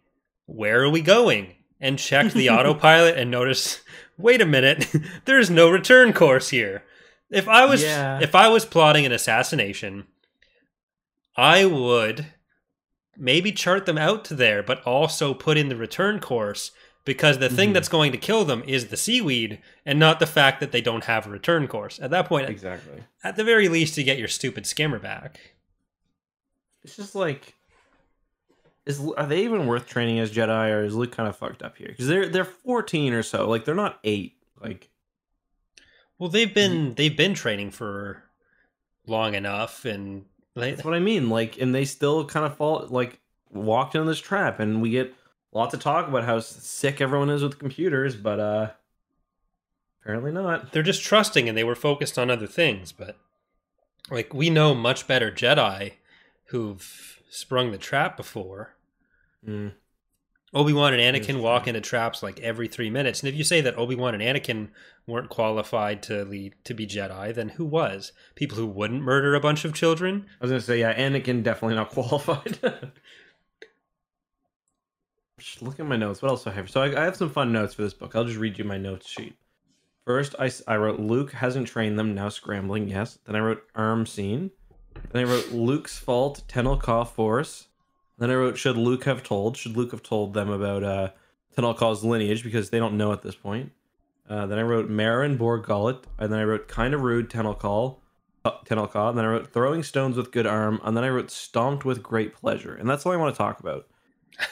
where 0.46 0.82
are 0.82 0.90
we 0.90 1.00
going 1.00 1.54
and 1.80 1.98
checked 1.98 2.34
the 2.34 2.50
autopilot 2.50 3.16
and 3.16 3.30
noticed 3.30 3.80
wait 4.18 4.40
a 4.40 4.46
minute 4.46 4.92
there's 5.24 5.48
no 5.50 5.70
return 5.70 6.12
course 6.12 6.48
here 6.50 6.82
if 7.30 7.46
i 7.46 7.64
was 7.64 7.82
Yeah. 7.82 8.18
if 8.20 8.34
i 8.34 8.48
was 8.48 8.64
plotting 8.64 9.06
an 9.06 9.12
assassination 9.12 10.06
i 11.36 11.64
would 11.64 12.26
maybe 13.16 13.52
chart 13.52 13.86
them 13.86 13.98
out 13.98 14.24
to 14.26 14.34
there 14.34 14.62
but 14.62 14.82
also 14.84 15.34
put 15.34 15.56
in 15.58 15.68
the 15.68 15.76
return 15.76 16.18
course 16.20 16.70
because 17.04 17.38
the 17.38 17.48
thing 17.48 17.70
Mhm. 17.70 17.74
that's 17.74 17.88
going 17.88 18.12
to 18.12 18.18
kill 18.18 18.44
them 18.44 18.62
is 18.66 18.86
the 18.88 18.96
seaweed 18.96 19.60
and 19.84 19.98
not 19.98 20.20
the 20.20 20.26
fact 20.26 20.60
that 20.60 20.70
they 20.72 20.80
don't 20.80 21.04
have 21.04 21.26
a 21.26 21.30
return 21.30 21.66
course 21.68 21.98
at 22.00 22.10
that 22.10 22.26
point 22.26 22.48
Exactly. 22.48 23.02
at 23.24 23.36
the 23.36 23.44
very 23.44 23.68
least, 23.68 23.98
you 23.98 24.04
get 24.04 24.18
your 24.18 24.28
stupid 24.28 24.66
skimmer 24.66 24.98
back. 24.98 25.40
it's 26.84 26.96
just 26.96 27.14
like 27.14 27.54
is 28.86 29.00
are 29.16 29.26
they 29.26 29.44
even 29.44 29.66
worth 29.68 29.86
training 29.86 30.18
as 30.18 30.32
Jedi 30.32 30.70
or 30.72 30.82
is 30.84 30.94
Luke 30.96 31.12
kind 31.12 31.28
of 31.28 31.36
fucked 31.36 31.62
up 31.62 31.76
here? 31.76 31.86
Because 31.88 32.08
they're 32.08 32.28
they're 32.28 32.44
14 32.44 33.12
or 33.12 33.22
so, 33.22 33.48
like 33.48 33.64
they're 33.64 33.74
not 33.76 34.00
eight. 34.02 34.34
Like 34.60 34.90
Well, 36.18 36.28
they've 36.28 36.52
been 36.52 36.94
they've 36.94 37.16
been 37.16 37.34
training 37.34 37.70
for 37.70 38.24
long 39.06 39.34
enough, 39.34 39.84
and 39.84 40.24
they, 40.54 40.70
that's 40.72 40.84
what 40.84 40.94
I 40.94 40.98
mean. 40.98 41.28
Like, 41.28 41.60
and 41.60 41.74
they 41.74 41.84
still 41.84 42.24
kind 42.24 42.46
of 42.46 42.56
fall 42.56 42.86
like 42.88 43.18
walked 43.50 43.94
in 43.94 44.06
this 44.06 44.20
trap, 44.20 44.60
and 44.60 44.82
we 44.82 44.90
get 44.90 45.14
lots 45.52 45.74
of 45.74 45.80
talk 45.80 46.08
about 46.08 46.24
how 46.24 46.40
sick 46.40 47.00
everyone 47.00 47.30
is 47.30 47.42
with 47.42 47.58
computers, 47.58 48.16
but 48.16 48.40
uh 48.40 48.70
apparently 50.00 50.32
not. 50.32 50.72
they're 50.72 50.82
just 50.82 51.02
trusting, 51.02 51.48
and 51.48 51.56
they 51.56 51.64
were 51.64 51.74
focused 51.74 52.18
on 52.18 52.30
other 52.30 52.46
things. 52.46 52.92
But 52.92 53.16
like 54.10 54.34
we 54.34 54.50
know 54.50 54.74
much 54.74 55.06
better 55.06 55.30
Jedi 55.30 55.92
who've 56.46 57.20
sprung 57.30 57.70
the 57.70 57.78
trap 57.78 58.16
before. 58.16 58.74
Mm. 59.46 59.72
Obi 60.54 60.72
Wan 60.74 60.92
and 60.92 61.16
Anakin 61.16 61.40
walk 61.40 61.66
into 61.66 61.80
traps 61.80 62.22
like 62.22 62.38
every 62.40 62.68
three 62.68 62.90
minutes, 62.90 63.20
and 63.20 63.28
if 63.28 63.34
you 63.34 63.44
say 63.44 63.62
that 63.62 63.78
Obi 63.78 63.94
Wan 63.94 64.14
and 64.14 64.22
Anakin 64.22 64.68
weren't 65.06 65.30
qualified 65.30 66.02
to 66.04 66.24
lead 66.24 66.54
to 66.64 66.74
be 66.74 66.86
Jedi, 66.86 67.34
then 67.34 67.50
who 67.50 67.64
was? 67.64 68.12
People 68.34 68.58
who 68.58 68.66
wouldn't 68.66 69.02
murder 69.02 69.34
a 69.34 69.40
bunch 69.40 69.64
of 69.64 69.72
children? 69.72 70.26
I 70.40 70.44
was 70.44 70.50
gonna 70.50 70.60
say, 70.60 70.80
yeah, 70.80 70.94
Anakin 70.94 71.42
definitely 71.42 71.76
not 71.76 71.90
qualified. 71.90 72.58
just 75.38 75.62
look 75.62 75.80
at 75.80 75.86
my 75.86 75.96
notes. 75.96 76.20
What 76.20 76.28
else 76.28 76.44
do 76.44 76.50
I 76.50 76.52
have? 76.52 76.70
So 76.70 76.82
I, 76.82 77.00
I 77.00 77.04
have 77.04 77.16
some 77.16 77.30
fun 77.30 77.50
notes 77.50 77.74
for 77.74 77.82
this 77.82 77.94
book. 77.94 78.14
I'll 78.14 78.24
just 78.24 78.38
read 78.38 78.58
you 78.58 78.64
my 78.64 78.78
notes 78.78 79.08
sheet. 79.08 79.34
First, 80.06 80.34
I, 80.38 80.50
I 80.66 80.76
wrote 80.76 81.00
Luke 81.00 81.32
hasn't 81.32 81.68
trained 81.68 81.98
them, 81.98 82.14
now 82.14 82.28
scrambling, 82.28 82.88
yes. 82.88 83.18
Then 83.24 83.36
I 83.36 83.40
wrote 83.40 83.62
arm 83.74 84.04
scene. 84.04 84.50
Then 85.12 85.24
I 85.24 85.30
wrote 85.30 85.52
Luke's 85.52 85.98
fault, 85.98 86.42
Tenel 86.48 86.80
Ka 86.80 87.04
force. 87.04 87.68
Then 88.22 88.30
I 88.30 88.34
wrote 88.36 88.56
should 88.56 88.76
Luke 88.76 89.02
have 89.02 89.24
told? 89.24 89.56
Should 89.56 89.76
Luke 89.76 89.90
have 89.90 90.04
told 90.04 90.32
them 90.32 90.48
about 90.48 90.84
uh, 90.84 91.10
Tenel 91.56 91.76
Ka's 91.76 92.04
lineage 92.04 92.44
because 92.44 92.70
they 92.70 92.78
don't 92.78 92.96
know 92.96 93.10
at 93.12 93.22
this 93.22 93.34
point. 93.34 93.72
Uh, 94.30 94.46
then 94.46 94.60
I 94.60 94.62
wrote 94.62 94.88
Marin 94.88 95.36
Bor 95.36 95.58
Gullet. 95.58 96.06
And 96.20 96.32
then 96.32 96.38
I 96.38 96.44
wrote 96.44 96.68
kind 96.68 96.94
of 96.94 97.00
rude 97.00 97.28
Tenel 97.28 97.58
Ka. 97.58 97.96
Uh, 98.44 98.58
Tenel 98.64 98.88
And 99.08 99.18
then 99.18 99.24
I 99.24 99.28
wrote 99.28 99.52
throwing 99.52 99.82
stones 99.82 100.16
with 100.16 100.30
good 100.30 100.46
arm. 100.46 100.80
And 100.84 100.96
then 100.96 101.02
I 101.02 101.08
wrote 101.08 101.32
stomped 101.32 101.84
with 101.84 102.00
great 102.00 102.32
pleasure. 102.32 102.76
And 102.76 102.88
that's 102.88 103.04
all 103.04 103.10
I 103.10 103.16
want 103.16 103.34
to 103.34 103.38
talk 103.38 103.58
about. 103.58 103.88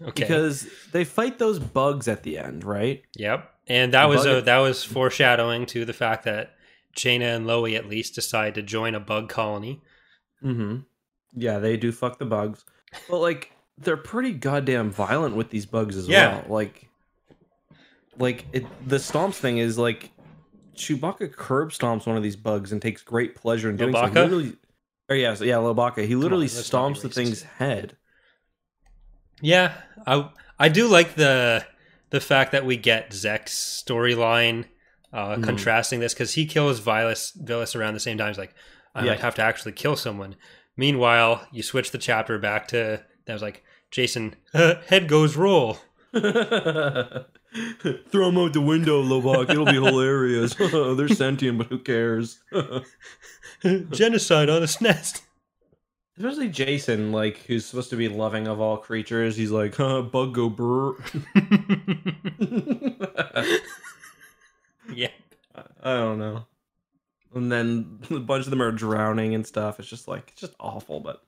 Okay. 0.00 0.22
Because 0.22 0.68
they 0.92 1.02
fight 1.02 1.40
those 1.40 1.58
bugs 1.58 2.06
at 2.06 2.22
the 2.22 2.38
end, 2.38 2.62
right? 2.62 3.02
Yep. 3.16 3.52
And 3.66 3.92
that 3.94 4.04
The 4.04 4.08
was 4.08 4.26
a, 4.26 4.40
that 4.42 4.58
was 4.58 4.84
foreshadowing 4.84 5.66
to 5.66 5.84
the 5.84 5.92
fact 5.92 6.22
that 6.22 6.54
Jaina 6.94 7.24
and 7.24 7.48
Lowie 7.48 7.74
at 7.74 7.88
least 7.88 8.14
decide 8.14 8.54
to 8.54 8.62
join 8.62 8.94
a 8.94 9.00
bug 9.00 9.28
colony. 9.28 9.82
Mm-hmm. 10.40 10.82
Yeah, 11.34 11.58
they 11.58 11.76
do 11.76 11.90
fuck 11.90 12.20
the 12.20 12.26
bugs. 12.26 12.64
But 13.08 13.18
like 13.18 13.52
they're 13.78 13.96
pretty 13.96 14.32
goddamn 14.32 14.90
violent 14.90 15.36
with 15.36 15.50
these 15.50 15.66
bugs 15.66 15.96
as 15.96 16.08
Yeah. 16.08 16.36
well. 16.36 16.44
Like 16.48 16.88
like 18.18 18.46
it 18.52 18.64
the 18.88 18.96
stomps 18.96 19.34
thing 19.34 19.58
is 19.58 19.78
like 19.78 20.10
Chewbacca 20.76 21.32
curb 21.32 21.70
stomps 21.70 22.06
one 22.06 22.16
of 22.16 22.22
these 22.22 22.36
bugs 22.36 22.72
and 22.72 22.80
takes 22.80 23.02
great 23.02 23.34
pleasure 23.34 23.68
in 23.70 23.76
doing 23.76 23.94
so. 23.94 24.06
He 24.06 24.14
Literally, 24.14 24.56
or 25.08 25.16
yeah, 25.16 25.34
so 25.34 25.44
yeah, 25.44 25.54
Lowbacca. 25.56 26.06
He 26.06 26.14
literally 26.14 26.44
let's 26.46 26.72
not 26.72 26.88
be 26.88 26.94
stomps 26.94 27.02
the 27.02 27.08
thing's 27.08 27.42
head. 27.42 27.96
Yeah, 29.40 29.72
I 30.06 30.30
I 30.58 30.68
do 30.68 30.88
like 30.88 31.14
the 31.14 31.64
the 32.10 32.20
fact 32.20 32.52
that 32.52 32.64
we 32.64 32.76
get 32.76 33.10
Zekk's 33.10 33.52
storyline 33.86 34.64
uh, 35.12 35.36
Mhm. 35.36 35.44
contrasting 35.44 36.00
this 36.00 36.12
because 36.14 36.34
he 36.34 36.46
kills 36.46 36.80
Vilas 36.80 37.32
Vilas 37.32 37.74
around 37.76 37.94
the 37.94 38.00
same 38.00 38.18
time. 38.18 38.28
He's 38.28 38.38
like, 38.38 38.54
I 38.94 39.04
Yeah. 39.04 39.10
might 39.12 39.20
have 39.20 39.34
to 39.36 39.42
actually 39.42 39.72
kill 39.72 39.96
someone. 39.96 40.36
Meanwhile, 40.78 41.46
you 41.50 41.64
switch 41.64 41.90
the 41.90 41.98
chapter 41.98 42.38
back 42.38 42.68
to 42.68 43.04
that 43.26 43.32
was 43.32 43.42
like 43.42 43.64
Jacen 43.90 44.34
uh, 44.54 44.76
head 44.86 45.08
goes 45.08 45.36
roll. 45.36 45.78
Throw 46.12 46.28
him 48.28 48.38
out 48.38 48.52
the 48.52 48.64
window, 48.64 49.02
Lowbacca. 49.02 49.50
It'll 49.50 49.64
be 49.64 49.72
hilarious. 49.72 50.54
They're 50.96 51.08
sentient, 51.08 51.58
but 51.58 51.66
who 51.66 51.80
cares? 51.80 52.38
Genocide 53.90 54.48
on 54.48 54.62
a 54.62 54.68
nest. 54.80 55.22
Especially 56.16 56.48
Jacen, 56.48 57.10
like 57.10 57.38
who's 57.38 57.66
supposed 57.66 57.90
to 57.90 57.96
be 57.96 58.08
loving 58.08 58.46
of 58.46 58.60
all 58.60 58.76
creatures. 58.76 59.36
He's 59.36 59.50
like, 59.50 59.74
huh, 59.74 60.02
bug 60.02 60.34
go 60.34 60.48
brr. 60.48 60.92
yeah. 64.94 65.10
I 65.82 65.94
don't 65.94 66.20
know. 66.20 66.46
And 67.34 67.50
then 67.52 68.00
a 68.10 68.18
bunch 68.20 68.44
of 68.44 68.50
them 68.50 68.62
are 68.62 68.72
drowning 68.72 69.34
and 69.34 69.46
stuff. 69.46 69.78
It's 69.78 69.88
just 69.88 70.08
like 70.08 70.30
it's 70.32 70.40
just 70.40 70.54
awful. 70.60 71.00
But 71.00 71.22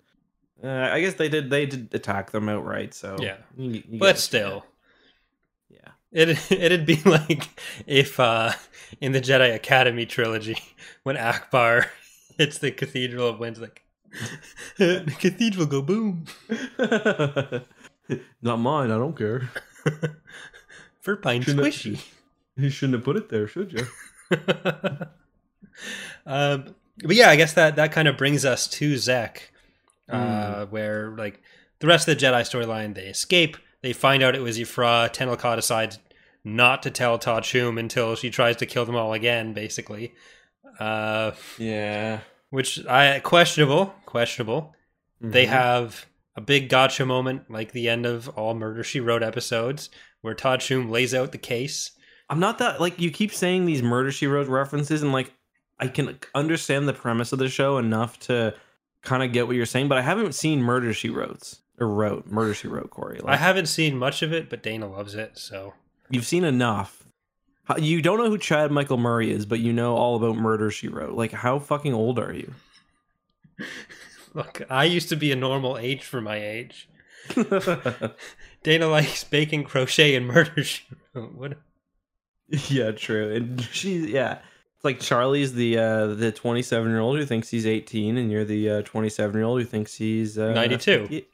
uh, 0.65 0.91
I 0.93 1.01
guess 1.01 1.15
they 1.15 1.29
did 1.29 1.51
they 1.51 1.67
did 1.67 1.95
attack 1.95 2.31
them 2.31 2.49
outright. 2.49 2.95
So 2.95 3.17
Yeah. 3.21 3.37
you- 3.57 3.83
you 3.89 3.99
But 3.99 4.19
still, 4.19 4.65
yeah. 5.69 5.89
It 6.13 6.51
it'd 6.53 6.87
be 6.87 6.97
like 7.05 7.49
if 7.87 8.19
uh, 8.21 8.53
in 9.01 9.13
the 9.13 9.21
Jedi 9.21 9.55
Academy 9.55 10.07
trilogy, 10.07 10.59
when 11.03 11.17
Ackbar 11.17 11.87
hits 12.39 12.59
the 12.59 12.71
cathedral 12.73 13.29
of 13.29 13.39
winds, 13.39 13.61
like 13.61 13.83
the 14.79 15.15
cathedral 15.21 15.67
go 15.67 15.83
boom 15.83 16.25
Not 18.43 18.57
mine. 18.59 18.91
I 18.91 18.97
don't 18.99 19.17
care. 19.17 19.51
Verpine 21.05 21.43
Shouldn't- 21.43 21.65
squishy. 21.67 22.03
You 22.57 22.69
shouldn't 22.71 22.95
have 22.97 23.05
put 23.05 23.17
it 23.17 23.29
there, 23.29 23.47
should 23.47 23.73
you? 23.73 23.87
Um, 26.27 26.75
but 27.03 27.17
yeah, 27.17 27.31
I 27.31 27.37
guess 27.37 27.55
that 27.55 27.77
that 27.77 27.93
kind 27.93 28.09
of 28.09 28.17
brings 28.17 28.45
us 28.45 28.67
to 28.69 28.95
Zekk, 28.95 29.39
uh, 30.09 30.67
where 30.67 31.11
like 31.17 31.41
the 31.81 31.87
rest 31.87 32.09
of 32.09 32.19
the 32.19 32.25
Jedi 32.27 32.41
storyline, 32.43 32.95
they 32.95 33.07
escape. 33.07 33.57
They 33.83 33.93
find 33.93 34.23
out 34.23 34.35
it 34.35 34.43
was 34.43 34.59
Yfra. 34.59 35.11
Tenel 35.13 35.39
Ka 35.39 35.57
decides 35.57 35.99
not 36.45 36.83
to 36.83 36.91
tell 36.91 37.19
Ta'a 37.19 37.41
Chume 37.41 37.79
until 37.79 38.15
she 38.17 38.31
tries 38.31 38.57
to 38.57 38.67
kill 38.67 38.85
them 38.85 38.97
all 38.97 39.13
again, 39.13 39.53
basically. 39.55 40.13
Uh, 40.79 41.33
Yeah. 41.59 42.21
which 42.51 42.85
I 42.87 43.21
questionable, 43.21 43.95
questionable. 44.07 44.75
They 45.21 45.47
Mhm. 45.47 45.51
have 45.51 46.07
a 46.37 46.41
big 46.41 46.69
gotcha 46.69 47.05
moment, 47.07 47.51
like 47.51 47.73
the 47.73 47.89
end 47.89 48.07
of 48.07 48.29
all 48.31 48.55
Murder 48.55 48.83
She 48.83 49.01
Wrote 49.01 49.23
episodes, 49.23 49.89
where 50.21 50.35
Ta'a 50.35 50.59
Chume 50.59 50.91
lays 50.91 51.15
out 51.15 51.33
the 51.33 51.39
case. 51.39 51.93
I'm 52.29 52.41
not 52.41 52.59
that 52.59 52.81
like 52.81 52.99
you 53.01 53.11
keep 53.11 53.33
saying 53.33 53.65
these 53.67 53.83
Murder 53.83 54.11
She 54.13 54.27
Wrote 54.27 54.49
references, 54.49 55.03
and 55.03 55.13
like 55.13 55.33
I 55.81 55.89
can 55.89 56.19
understand 56.35 56.87
the 56.87 56.93
premise 56.93 57.33
of 57.33 57.39
the 57.39 57.49
show 57.49 57.79
enough 57.79 58.19
to 58.21 58.55
kind 59.03 59.23
of 59.23 59.33
get 59.33 59.47
what 59.47 59.57
you're 59.57 59.67
saying, 59.67 59.89
but 59.89 59.99
I 59.99 60.03
haven't 60.03 60.35
seen 60.35 60.63
Murder 60.63 60.93
She 60.93 61.09
Wrote 61.09 61.55
or 61.79 61.89
wrote 61.89 62.27
Murder 62.27 62.55
She 62.55 62.69
Wrote. 62.69 62.91
Corey, 62.91 63.21
I 63.25 63.37
haven't 63.37 63.67
seen 63.67 63.99
much 63.99 64.23
of 64.23 64.33
it, 64.33 64.51
but 64.51 64.63
Dana 64.63 64.89
loves 64.89 65.15
it, 65.15 65.39
so 65.39 65.75
you've 66.11 66.27
seen 66.27 66.45
enough. 66.45 67.05
You 67.79 68.03
don't 68.03 68.19
know 68.19 68.29
who 68.29 68.39
Chad 68.39 68.73
Michael 68.73 68.97
Murray 68.97 69.31
is, 69.31 69.47
but 69.47 69.61
you 69.61 69.73
know 69.73 69.95
all 69.95 70.17
about 70.17 70.37
Murder 70.37 70.71
She 70.71 70.89
Wrote. 70.89 71.15
Like, 71.15 71.33
how 71.33 71.59
fucking 71.59 71.95
old 71.95 72.19
are 72.19 72.35
you? 72.35 72.53
look, 74.35 74.63
I 74.69 74.85
used 74.85 75.09
to 75.11 75.17
be 75.17 75.33
a 75.33 75.37
normal 75.37 75.79
age 75.79 76.05
for 76.05 76.21
my 76.21 76.37
age. 76.37 76.89
Dana 78.63 78.89
likes 78.89 79.25
baking, 79.25 79.65
crochet, 79.65 80.15
and 80.15 80.27
murder. 80.27 80.65
She 80.65 80.83
wrote. 81.15 81.35
What? 81.35 81.59
yeah, 82.69 82.91
true. 82.91 83.33
And 83.33 83.61
she, 83.73 84.13
yeah, 84.13 84.39
it's 84.81 84.85
like 84.85 84.99
Charlie's 85.01 85.53
the 85.53 85.77
uh 85.79 86.07
the 86.09 86.33
27 86.33 86.89
year 86.91 87.01
old 87.01 87.19
who 87.19 87.27
thinks 87.27 87.51
he's 87.51 87.67
18, 87.67 88.17
and 88.17 88.31
you're 88.33 88.45
the 88.47 88.71
uh 88.71 88.83
27 88.83 89.35
year 89.37 89.45
old 89.45 89.61
who 89.61 89.67
thinks 89.67 89.95
he's 89.95 90.39
uh, 90.39 90.53
92. 90.55 91.01
50 91.07 91.27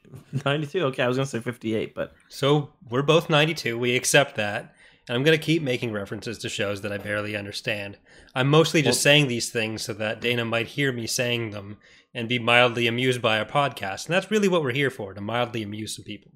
92. 0.45 0.83
Okay, 0.87 1.03
I 1.03 1.07
was 1.07 1.15
gonna 1.17 1.25
say 1.27 1.39
58, 1.39 1.95
but 1.95 2.13
So 2.29 2.69
we're 2.89 3.01
both 3.03 3.29
92. 3.29 3.77
We 3.77 3.95
accept 3.95 4.35
that. 4.35 4.73
And 5.09 5.15
I'm 5.15 5.23
going 5.23 5.39
to 5.39 5.41
keep 5.41 5.63
making 5.63 5.93
references 5.93 6.37
to 6.39 6.49
shows 6.49 6.81
that 6.81 6.91
I 6.91 6.97
barely 6.97 7.33
understand. 7.37 7.97
I'm 8.35 8.49
mostly 8.49 8.81
just 8.81 8.97
Well- 8.97 9.03
saying 9.03 9.27
these 9.29 9.49
things 9.49 9.81
so 9.83 9.93
that 9.93 10.19
Dana 10.19 10.43
might 10.43 10.67
hear 10.67 10.91
me 10.91 11.07
saying 11.07 11.51
them 11.51 11.77
and 12.13 12.27
be 12.27 12.39
mildly 12.39 12.87
amused 12.87 13.21
by 13.21 13.39
our 13.39 13.45
podcast. 13.45 14.07
And 14.07 14.13
that's 14.13 14.29
really 14.29 14.49
what 14.49 14.63
we're 14.63 14.73
here 14.73 14.89
for 14.89 15.13
to 15.13 15.21
mildly 15.21 15.63
amuse 15.63 15.95
some 15.95 16.03
people. 16.03 16.33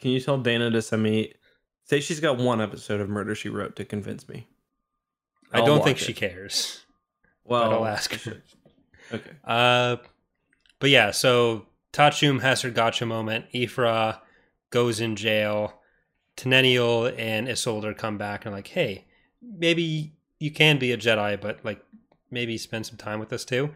can 0.00 0.12
you 0.12 0.20
tell 0.20 0.38
Dana 0.38 0.70
to 0.70 0.82
send 0.82 1.02
me? 1.02 1.32
Say 1.82 1.98
she's 1.98 2.20
got 2.20 2.38
one 2.38 2.60
episode 2.60 3.00
of 3.00 3.08
Murder 3.08 3.34
She 3.34 3.48
Wrote 3.48 3.74
to 3.74 3.84
convince 3.84 4.28
me. 4.28 4.46
I 5.52 5.58
I'll 5.60 5.66
don't 5.66 5.84
think 5.84 5.96
watch 5.96 6.04
she 6.06 6.12
cares. 6.12 6.84
Well, 7.44 7.72
I'll 7.72 7.86
ask 7.86 8.12
her. 8.22 8.42
Okay. 9.12 9.30
Uh, 9.44 9.98
but 10.80 10.90
yeah, 10.90 11.12
so 11.12 11.66
Ta'a 11.92 12.10
Chume 12.10 12.40
has 12.40 12.62
her 12.62 12.70
gotcha 12.70 13.06
moment. 13.06 13.44
Yfra 13.54 14.18
goes 14.70 14.98
in 15.00 15.14
jail. 15.14 15.74
Teneniel 16.36 17.06
and 17.16 17.46
Isolder 17.46 17.96
come 17.96 18.18
back 18.18 18.44
and 18.44 18.52
are 18.52 18.58
like, 18.58 18.66
hey, 18.66 19.04
maybe 19.40 20.12
you 20.40 20.50
can 20.50 20.78
be 20.80 20.90
a 20.90 20.96
Jedi, 20.98 21.40
but 21.40 21.64
like 21.64 21.84
maybe 22.32 22.58
spend 22.58 22.84
some 22.84 22.96
time 22.98 23.20
with 23.20 23.32
us 23.32 23.44
too 23.44 23.70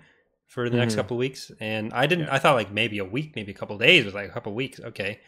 for 0.46 0.68
the 0.68 0.76
next 0.76 0.94
Mhm. 0.94 0.96
couple 0.96 1.16
of 1.16 1.20
weeks. 1.20 1.52
And 1.60 1.92
I 1.92 2.06
didn't. 2.06 2.24
Yeah. 2.26 2.34
I 2.34 2.38
thought 2.40 2.56
like 2.56 2.72
maybe 2.72 2.98
a 2.98 3.04
week, 3.04 3.36
maybe 3.36 3.52
a 3.52 3.54
couple 3.54 3.76
of 3.76 3.82
days. 3.82 4.02
It 4.02 4.06
was 4.06 4.14
like 4.14 4.28
a 4.28 4.32
couple 4.32 4.50
of 4.50 4.56
weeks. 4.56 4.80
Okay. 4.80 5.20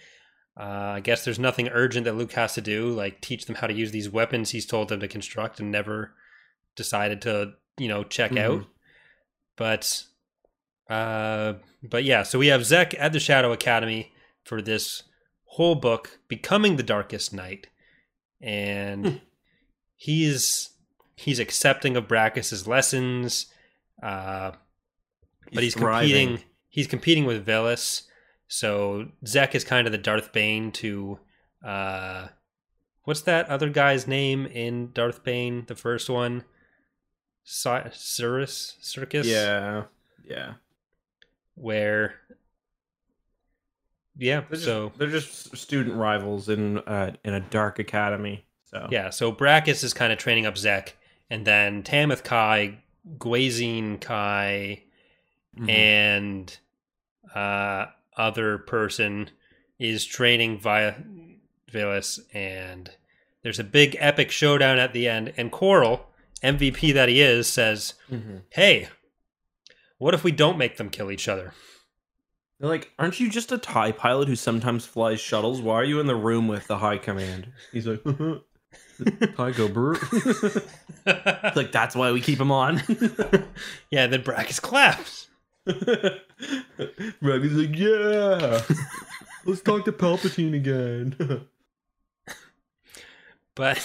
Uh, 0.59 0.63
I 0.97 1.01
guess 1.01 1.25
there's 1.25 1.39
nothing 1.39 1.69
urgent 1.69 2.05
that 2.07 2.17
Luke 2.17 2.33
has 2.33 2.55
to 2.55 2.61
do, 2.61 2.91
like 2.91 3.21
teach 3.21 3.47
them 3.47 3.55
how 3.55 3.69
to 3.69 3.73
use 3.73 3.93
these 3.93 4.11
weapons 4.11 4.51
he's 4.51 4.67
told 4.67 4.89
them 4.89 4.99
to 4.99 5.07
construct 5.09 5.61
and 5.61 5.71
never 5.71 6.13
decided 6.77 7.23
to, 7.23 7.53
you 7.79 7.89
know, 7.89 8.05
check 8.05 8.33
Mhm. 8.33 8.39
out. 8.39 8.67
But 9.57 10.05
Uh, 10.91 11.55
but 11.83 12.05
yeah, 12.05 12.23
so 12.23 12.39
we 12.39 12.49
have 12.49 12.61
Zekk 12.63 12.95
at 12.99 13.13
the 13.15 13.21
Shadow 13.21 13.51
Academy 13.53 14.13
for 14.45 14.61
this 14.61 15.05
whole 15.45 15.75
book, 15.75 16.19
becoming 16.29 16.77
the 16.77 16.83
Darkest 16.83 17.33
Knight, 17.33 17.69
and 18.43 19.23
he's 19.97 20.71
he's 21.17 21.39
accepting 21.39 21.97
of 21.97 22.09
Brakiss's 22.09 22.67
lessons, 22.67 23.47
uh, 24.03 24.51
but 25.53 25.63
he's 25.63 25.75
thriving. 25.75 26.29
competing. 26.29 26.49
He's 26.69 26.87
competing 26.89 27.25
with 27.25 27.47
Vilas, 27.47 28.03
so 28.49 29.09
Zekk 29.25 29.55
is 29.55 29.65
kind 29.65 29.87
of 29.87 29.93
the 29.93 29.99
Darth 29.99 30.33
Bane 30.33 30.73
to, 30.73 31.21
uh, 31.65 32.29
what's 33.05 33.23
that 33.23 33.49
other 33.49 33.71
guy's 33.71 34.07
name 34.07 34.47
in 34.47 34.93
Darth 34.93 35.23
Bane, 35.25 35.65
the 35.69 35.77
first 35.77 36.11
one? 36.11 36.45
Cirrus 37.45 38.77
Circus 38.81 39.27
Yeah, 39.27 39.85
yeah. 40.25 40.55
where 41.55 42.15
yeah 44.17 44.41
They're 44.41 44.51
just, 44.57 44.65
so 44.65 44.93
they're 44.97 45.09
just 45.11 45.57
student 45.57 45.97
rivals 45.97 46.49
in 46.49 46.79
uh, 46.79 47.13
in 47.25 47.35
a 47.35 47.41
dark 47.41 47.79
academy. 47.79 48.45
So 48.65 48.89
yeah 48.91 49.11
so 49.11 49.33
Brakiss 49.33 49.83
is 49.85 49.95
kind 49.95 50.13
of 50.13 50.19
training 50.19 50.47
up 50.47 50.55
Zekk 50.55 50.93
and 51.31 51.47
then 51.47 51.83
Tamith 51.83 52.25
Kai 52.25 52.79
Guazine 53.19 54.01
Kai 54.01 54.83
Mhm. 55.59 55.69
and 55.69 56.59
uh 57.35 57.87
other 58.17 58.57
person 58.59 59.29
is 59.79 60.05
training 60.07 60.59
via 60.59 60.95
Vilas 61.71 62.21
and 62.33 62.91
there's 63.43 63.59
a 63.59 63.65
big 63.65 63.95
epic 63.99 64.31
showdown 64.31 64.79
at 64.79 64.95
the 64.95 65.07
end 65.09 65.33
and 65.37 65.53
Qorl 65.53 66.01
MVP 66.43 66.93
that 66.95 67.09
he 67.09 67.21
is 67.21 67.47
says 67.47 67.95
Mhm. 68.11 68.43
hey 68.51 68.89
what 69.99 70.15
if 70.15 70.25
we 70.25 70.33
don't 70.33 70.59
make 70.59 70.77
them 70.77 70.91
kill 70.91 71.11
each 71.11 71.29
other 71.29 71.53
They're 72.59 72.69
like, 72.71 72.93
aren't 72.99 73.19
you 73.21 73.29
just 73.31 73.51
a 73.53 73.59
TIE 73.59 73.91
pilot 73.93 74.29
who 74.29 74.37
sometimes 74.37 74.85
flies 74.87 75.21
shuttles? 75.21 75.61
Why 75.61 75.75
are 75.77 75.85
you 75.85 75.99
in 76.01 76.07
the 76.07 76.15
room 76.15 76.47
with 76.49 76.67
the 76.69 76.79
high 76.79 76.99
command? 76.99 77.51
He's 77.73 77.87
like, 77.89 78.03
go 79.57 79.69
brr. 79.69 79.97
Like, 81.57 81.73
that's 81.73 81.97
why 81.97 82.13
we 82.13 82.21
keep 82.21 82.39
him 82.41 82.53
on. 82.53 82.81
yeah 83.91 84.07
then 84.07 84.23
Brakiss 84.23 84.61
claps 84.63 85.29
Robbie's 87.21 87.53
like, 87.53 87.77
yeah. 87.77 88.63
Let's 89.45 89.61
talk 89.63 89.85
to 89.87 89.93
Palpatine 89.93 90.55
again. 90.55 91.47
But 93.57 93.79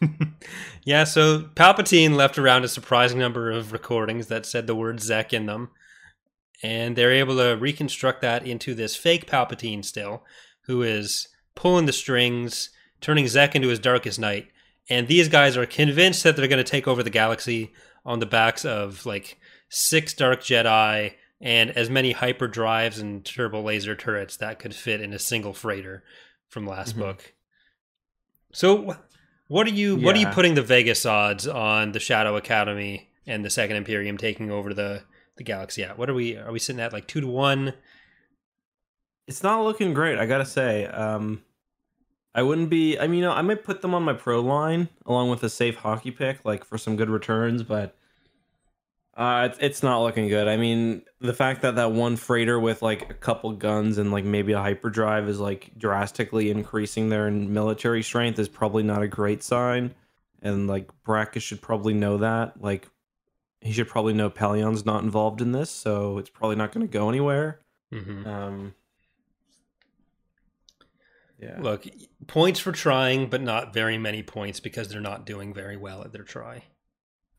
yeah, 0.84 1.04
so 1.04 1.42
Palpatine 1.54 2.14
left 2.14 2.38
around 2.38 2.64
a 2.64 2.68
surprising 2.68 3.18
number 3.18 3.50
of 3.50 3.72
recordings 3.72 4.28
that 4.28 4.46
said 4.46 4.66
the 4.66 4.74
word 4.74 4.98
Zekk 4.98 5.32
in 5.32 5.46
them. 5.46 5.70
And 6.62 6.94
they're 6.96 7.12
able 7.12 7.36
to 7.36 7.56
reconstruct 7.56 8.20
that 8.22 8.46
into 8.46 8.74
this 8.74 8.94
fake 8.94 9.26
Palpatine 9.26 9.84
still, 9.84 10.24
who 10.62 10.82
is 10.82 11.28
pulling 11.54 11.86
the 11.86 11.92
strings, 11.92 12.70
turning 13.00 13.24
Zekk 13.24 13.54
into 13.54 13.68
his 13.68 13.78
darkest 13.78 14.18
night. 14.18 14.48
And 14.88 15.08
these 15.08 15.28
guys 15.28 15.56
are 15.56 15.66
convinced 15.66 16.22
that 16.24 16.36
they're 16.36 16.48
going 16.48 16.62
to 16.62 16.70
take 16.70 16.88
over 16.88 17.02
the 17.02 17.10
galaxy 17.10 17.72
on 18.04 18.18
the 18.18 18.26
backs 18.26 18.64
of 18.64 19.06
like 19.06 19.38
six 19.68 20.12
Dark 20.14 20.40
Jedi 20.40 21.14
and 21.40 21.70
as 21.70 21.88
many 21.88 22.12
hyperdrives 22.12 23.00
and 23.00 23.24
turbo 23.24 23.62
laser 23.62 23.94
turrets 23.94 24.36
that 24.38 24.58
could 24.58 24.74
fit 24.74 25.00
in 25.00 25.12
a 25.14 25.18
single 25.18 25.54
freighter 25.54 26.02
from 26.48 26.66
last 26.66 26.96
Mhm. 26.96 26.98
book. 26.98 27.34
So, 28.52 28.96
what 29.50 29.66
are 29.66 29.70
you 29.70 29.96
what 29.96 30.16
are 30.16 30.18
you 30.18 30.26
putting 30.28 30.54
the 30.54 30.62
Vegas 30.62 31.04
odds 31.04 31.46
on 31.46 31.92
the 31.92 32.00
Shadow 32.00 32.36
Academy 32.36 33.08
and 33.26 33.44
the 33.44 33.50
Second 33.50 33.76
Imperium 33.76 34.16
taking 34.16 34.50
over 34.50 34.72
the 34.72 35.02
the 35.36 35.44
galaxy 35.44 35.82
at? 35.84 35.98
What 35.98 36.08
are 36.08 36.14
we 36.14 36.36
are 36.36 36.52
we 36.52 36.58
sitting 36.58 36.80
at 36.80 36.92
like 36.92 37.06
two 37.06 37.20
to 37.20 37.26
one? 37.26 37.74
it's 39.30 39.44
not 39.44 39.62
looking 39.62 39.94
great, 39.94 40.18
I 40.18 40.26
gotta 40.26 40.44
say. 40.44 40.86
Um, 40.86 41.42
I 42.34 42.42
wouldn't 42.42 42.68
be. 42.68 42.98
I 42.98 43.06
mean, 43.06 43.20
you 43.20 43.24
know, 43.24 43.32
I 43.32 43.42
might 43.42 43.62
put 43.62 43.80
them 43.80 43.94
on 43.94 44.02
my 44.02 44.12
pro 44.12 44.40
line 44.40 44.88
along 45.06 45.30
with 45.30 45.44
a 45.44 45.48
safe 45.48 45.76
hockey 45.76 46.10
pick, 46.10 46.44
like 46.44 46.64
for 46.64 46.76
some 46.76 46.96
good 46.96 47.08
returns, 47.08 47.62
but 47.62 47.96
uh, 49.20 49.48
it's, 49.50 49.58
it's 49.60 49.82
not 49.82 50.00
looking 50.00 50.28
good. 50.28 50.48
I 50.48 50.56
mean, 50.56 51.02
the 51.20 51.34
fact 51.34 51.60
that 51.60 51.74
that 51.76 51.92
one 51.92 52.16
freighter 52.16 52.58
with 52.58 52.80
like 52.80 53.10
a 53.10 53.14
couple 53.14 53.52
guns 53.52 53.98
and 53.98 54.10
like 54.10 54.24
maybe 54.24 54.54
a 54.54 54.60
hyperdrive 54.60 55.28
is 55.28 55.38
like 55.38 55.70
drastically 55.76 56.50
increasing 56.50 57.10
their 57.10 57.30
military 57.30 58.02
strength 58.02 58.38
is 58.38 58.48
probably 58.48 58.82
not 58.82 59.02
a 59.02 59.08
great 59.08 59.42
sign. 59.42 59.94
And 60.40 60.66
like 60.68 60.88
Brakiss 61.06 61.42
should 61.42 61.60
probably 61.60 61.92
know 61.92 62.16
that. 62.16 62.62
Like, 62.62 62.88
he 63.60 63.72
should 63.72 63.88
probably 63.88 64.14
know 64.14 64.30
Palion's 64.30 64.86
not 64.86 65.02
involved 65.02 65.42
in 65.42 65.52
this, 65.52 65.68
so 65.68 66.16
it's 66.16 66.30
probably 66.30 66.56
not 66.56 66.72
going 66.72 66.86
to 66.86 66.90
go 66.90 67.10
anywhere. 67.10 67.60
Mm-hmm. 67.92 68.26
Um, 68.26 68.74
yeah. 71.38 71.58
Look, 71.60 71.86
points 72.26 72.58
for 72.58 72.72
trying, 72.72 73.28
but 73.28 73.42
not 73.42 73.74
very 73.74 73.98
many 73.98 74.22
points 74.22 74.60
because 74.60 74.88
they're 74.88 75.02
not 75.02 75.26
doing 75.26 75.52
very 75.52 75.76
well 75.76 76.00
at 76.02 76.12
their 76.14 76.22
try. 76.22 76.62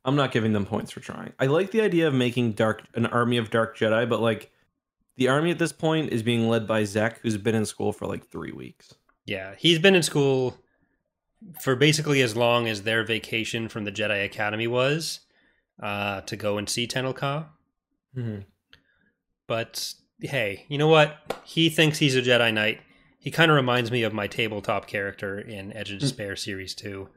I'm 0.03 0.15
not 0.15 0.31
giving 0.31 0.53
them 0.53 0.65
points 0.65 0.91
for 0.91 0.99
trying. 0.99 1.33
I 1.39 1.45
like 1.45 1.71
the 1.71 1.81
idea 1.81 2.07
of 2.07 2.13
making 2.13 2.53
dark 2.53 2.83
an 2.95 3.05
army 3.05 3.37
of 3.37 3.49
dark 3.49 3.77
Jedi, 3.77 4.09
but 4.09 4.21
like 4.21 4.51
the 5.17 5.27
army 5.27 5.51
at 5.51 5.59
this 5.59 5.71
point 5.71 6.11
is 6.11 6.23
being 6.23 6.49
led 6.49 6.67
by 6.67 6.83
Zekk, 6.83 7.17
who's 7.21 7.37
been 7.37 7.55
in 7.55 7.65
school 7.65 7.93
for 7.93 8.07
like 8.07 8.27
three 8.27 8.51
weeks. 8.51 8.93
Yeah, 9.25 9.53
he's 9.57 9.79
been 9.79 9.95
in 9.95 10.03
school 10.03 10.57
for 11.61 11.75
basically 11.75 12.21
as 12.21 12.35
long 12.35 12.67
as 12.67 12.83
their 12.83 13.03
vacation 13.03 13.67
from 13.67 13.83
the 13.83 13.91
Jedi 13.91 14.25
Academy 14.25 14.67
was 14.67 15.21
uh, 15.81 16.21
to 16.21 16.35
go 16.35 16.57
and 16.57 16.69
see 16.69 16.87
Tenel 16.87 17.15
Ka. 17.15 17.49
Mm-hmm. 18.15 18.41
But 19.47 19.93
hey, 20.19 20.65
you 20.69 20.77
know 20.77 20.87
what? 20.87 21.41
He 21.43 21.69
thinks 21.69 21.99
he's 21.99 22.15
a 22.15 22.21
Jedi 22.21 22.53
Knight. 22.53 22.79
He 23.19 23.29
kind 23.31 23.51
of 23.51 23.55
reminds 23.55 23.91
me 23.91 24.03
of 24.03 24.13
my 24.13 24.27
tabletop 24.27 24.87
character 24.87 25.39
in 25.39 25.73
Edge 25.73 25.91
of 25.91 25.99
Despair 25.99 26.35
Series 26.35 26.73
2, 26.73 27.07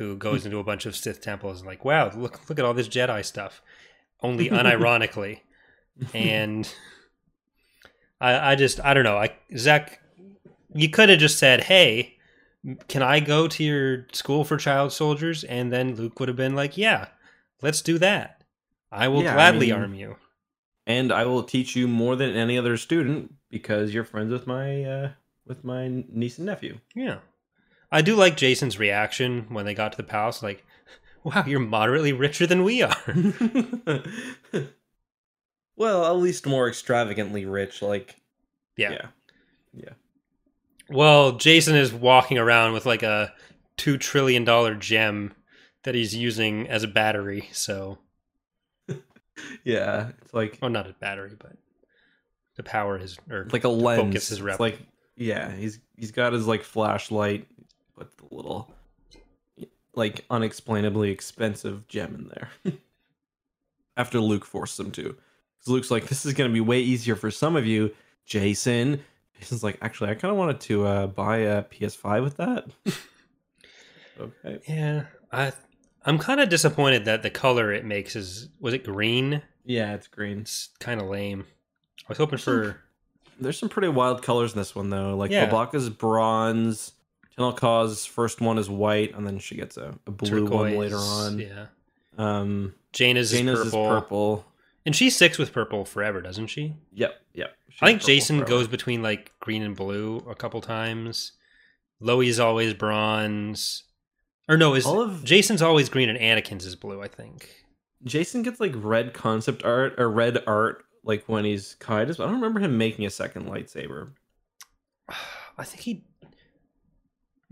who 0.00 0.16
goes 0.16 0.46
into 0.46 0.58
a 0.58 0.64
bunch 0.64 0.86
of 0.86 0.96
Sith 0.96 1.20
temples 1.20 1.58
and 1.60 1.66
like, 1.68 1.84
wow, 1.84 2.10
look 2.16 2.48
look 2.48 2.58
at 2.58 2.64
all 2.64 2.72
this 2.72 2.88
Jedi 2.88 3.22
stuff. 3.22 3.60
Only 4.22 4.48
unironically. 4.60 5.40
and 6.14 6.66
I 8.20 8.52
I 8.52 8.54
just 8.54 8.80
I 8.82 8.94
don't 8.94 9.04
know. 9.04 9.18
I 9.18 9.34
Zach 9.56 10.00
you 10.74 10.88
could 10.88 11.10
have 11.10 11.18
just 11.18 11.38
said, 11.38 11.64
"Hey, 11.64 12.16
can 12.88 13.02
I 13.02 13.20
go 13.20 13.46
to 13.48 13.62
your 13.62 14.06
school 14.12 14.44
for 14.44 14.56
child 14.56 14.92
soldiers?" 14.92 15.44
And 15.44 15.70
then 15.70 15.96
Luke 15.96 16.18
would 16.18 16.28
have 16.28 16.36
been 16.36 16.54
like, 16.54 16.78
"Yeah, 16.78 17.08
let's 17.60 17.82
do 17.82 17.98
that. 17.98 18.42
I 18.90 19.08
will 19.08 19.22
Yeah, 19.22 19.32
I 19.32 19.34
gladly 19.34 19.66
mean- 19.66 19.76
arm 19.80 19.94
you." 19.94 20.16
And 20.86 21.12
I 21.12 21.26
will 21.26 21.42
teach 21.44 21.76
you 21.76 21.86
more 21.86 22.16
than 22.16 22.34
any 22.34 22.56
other 22.58 22.76
student 22.78 23.34
because 23.50 23.92
you're 23.92 24.02
friends 24.04 24.32
with 24.32 24.46
my 24.46 24.82
uh, 24.84 25.10
with 25.46 25.62
my 25.62 25.88
niece 26.08 26.38
and 26.38 26.46
nephew. 26.46 26.78
Yeah. 26.94 27.18
I 27.92 28.02
do 28.02 28.14
like 28.14 28.36
Jacen's 28.36 28.78
reaction 28.78 29.46
when 29.48 29.64
they 29.64 29.74
got 29.74 29.92
to 29.92 29.96
the 29.96 30.02
palace 30.02 30.42
like, 30.42 30.64
"Wow, 31.24 31.44
you're 31.46 31.60
moderately 31.60 32.12
richer 32.12 32.46
than 32.46 32.64
we 32.64 32.82
are." 32.82 32.96
well, 35.76 36.06
at 36.06 36.16
least 36.22 36.46
more 36.46 36.68
extravagantly 36.68 37.44
rich. 37.44 37.82
Like, 37.82 38.16
yeah. 38.76 38.92
yeah. 38.92 39.06
Yeah. 39.72 39.92
Well, 40.88 41.34
Jacen 41.34 41.76
is 41.76 41.92
walking 41.92 42.38
around 42.38 42.72
with 42.72 42.86
like 42.86 43.02
a 43.02 43.32
2 43.76 43.96
trillion 43.98 44.44
dollar 44.44 44.74
gem 44.74 45.32
that 45.84 45.94
he's 45.94 46.14
using 46.14 46.68
as 46.68 46.82
a 46.82 46.88
battery, 46.88 47.48
so 47.52 47.98
Yeah, 49.64 50.10
it's 50.22 50.34
like 50.34 50.58
well 50.60 50.70
not 50.70 50.88
a 50.88 50.94
battery, 50.94 51.36
but 51.38 51.56
to 52.56 52.62
power 52.62 52.98
his 52.98 53.16
or 53.30 53.46
like 53.52 53.64
a 53.64 53.68
lens. 53.68 54.02
focus 54.02 54.28
his 54.28 54.40
It's 54.40 54.60
like 54.60 54.80
yeah, 55.16 55.52
he's 55.52 55.78
he's 55.96 56.12
got 56.12 56.32
his 56.32 56.46
like 56.46 56.62
flashlight, 56.62 57.46
put 58.00 58.16
the 58.16 58.34
little 58.34 58.72
like 59.94 60.24
unexplainably 60.30 61.10
expensive 61.10 61.86
gem 61.88 62.14
in 62.14 62.28
there. 62.28 62.74
After 63.96 64.20
Luke 64.20 64.44
forced 64.44 64.76
them 64.76 64.90
to, 64.92 65.02
because 65.02 65.68
Luke's 65.68 65.90
like, 65.90 66.06
"This 66.08 66.24
is 66.24 66.32
gonna 66.32 66.52
be 66.52 66.60
way 66.60 66.80
easier 66.80 67.16
for 67.16 67.30
some 67.30 67.56
of 67.56 67.66
you, 67.66 67.94
Jacen." 68.26 69.00
Jacen's 69.38 69.62
like, 69.64 69.78
"Actually, 69.82 70.10
I 70.10 70.14
kind 70.14 70.30
of 70.32 70.38
wanted 70.38 70.60
to 70.60 70.86
uh, 70.86 71.06
buy 71.08 71.38
a 71.38 71.62
PS5 71.64 72.22
with 72.22 72.36
that." 72.38 72.66
okay. 74.20 74.60
Yeah, 74.66 75.04
I 75.32 75.52
I'm 76.04 76.18
kind 76.18 76.40
of 76.40 76.48
disappointed 76.48 77.04
that 77.04 77.22
the 77.22 77.30
color 77.30 77.72
it 77.72 77.84
makes 77.84 78.16
is 78.16 78.48
was 78.58 78.72
it 78.74 78.84
green? 78.84 79.42
Yeah, 79.64 79.94
it's 79.94 80.06
green. 80.06 80.40
It's 80.40 80.70
kind 80.78 81.00
of 81.00 81.08
lame. 81.08 81.44
I 82.00 82.04
was 82.08 82.18
hoping 82.18 82.38
for 82.38 82.80
There's 83.38 83.58
some 83.58 83.68
pretty 83.68 83.88
wild 83.88 84.22
colors 84.22 84.52
in 84.52 84.58
this 84.58 84.74
one 84.74 84.88
though. 84.88 85.14
Like 85.16 85.30
Yeah. 85.30 85.48
Lowbacca's 85.50 85.90
bronze, 85.90 86.92
Tenel 87.36 87.56
Ka's 87.56 88.04
first 88.06 88.40
one 88.40 88.58
is 88.58 88.68
white, 88.68 89.14
and 89.16 89.26
then 89.26 89.38
she 89.38 89.54
gets 89.56 89.76
a, 89.76 89.94
a 90.06 90.10
blue 90.10 90.46
one 90.46 90.76
later 90.76 90.96
on. 90.98 91.38
Yeah, 91.38 91.66
Um, 92.18 92.74
Jaina's, 92.92 93.32
Jaina's 93.32 93.60
is 93.60 93.66
is 93.66 93.72
purple, 93.72 93.88
purple. 93.88 94.44
and 94.84 94.94
she 94.96 95.10
sticks 95.10 95.38
with 95.38 95.52
purple 95.52 95.84
forever, 95.84 96.20
doesn't 96.20 96.48
she? 96.48 96.74
Yep, 96.92 97.14
yep. 97.34 97.54
She's 97.68 97.78
I 97.82 97.86
think 97.86 98.02
Jacen 98.02 98.36
forever. 98.38 98.44
goes 98.46 98.68
between 98.68 99.02
like 99.02 99.32
green 99.40 99.62
and 99.62 99.76
blue 99.76 100.18
a 100.28 100.34
couple 100.34 100.60
times. 100.60 101.32
Lowie's 102.00 102.40
always 102.40 102.74
bronze, 102.74 103.84
or 104.48 104.56
no, 104.56 104.74
is 104.74 104.84
All 104.86 105.00
of- 105.00 105.22
Jacen's 105.22 105.62
always 105.62 105.88
green 105.88 106.08
and 106.08 106.18
Anakin's 106.18 106.66
is 106.66 106.74
blue? 106.76 107.00
I 107.02 107.08
think. 107.08 107.48
Jacen 108.04 108.42
gets 108.42 108.58
like 108.60 108.72
red 108.74 109.12
concept 109.14 109.62
art 109.64 109.94
or 109.98 110.10
red 110.10 110.42
art 110.46 110.84
like 111.04 111.24
when 111.26 111.44
he's 111.44 111.76
Caedus, 111.80 112.16
but 112.16 112.24
I 112.24 112.26
don't 112.26 112.34
remember 112.40 112.60
him 112.60 112.76
making 112.78 113.04
a 113.06 113.10
second 113.10 113.46
lightsaber. 113.46 114.12
I 115.58 115.64
think 115.64 115.82
he. 115.82 116.04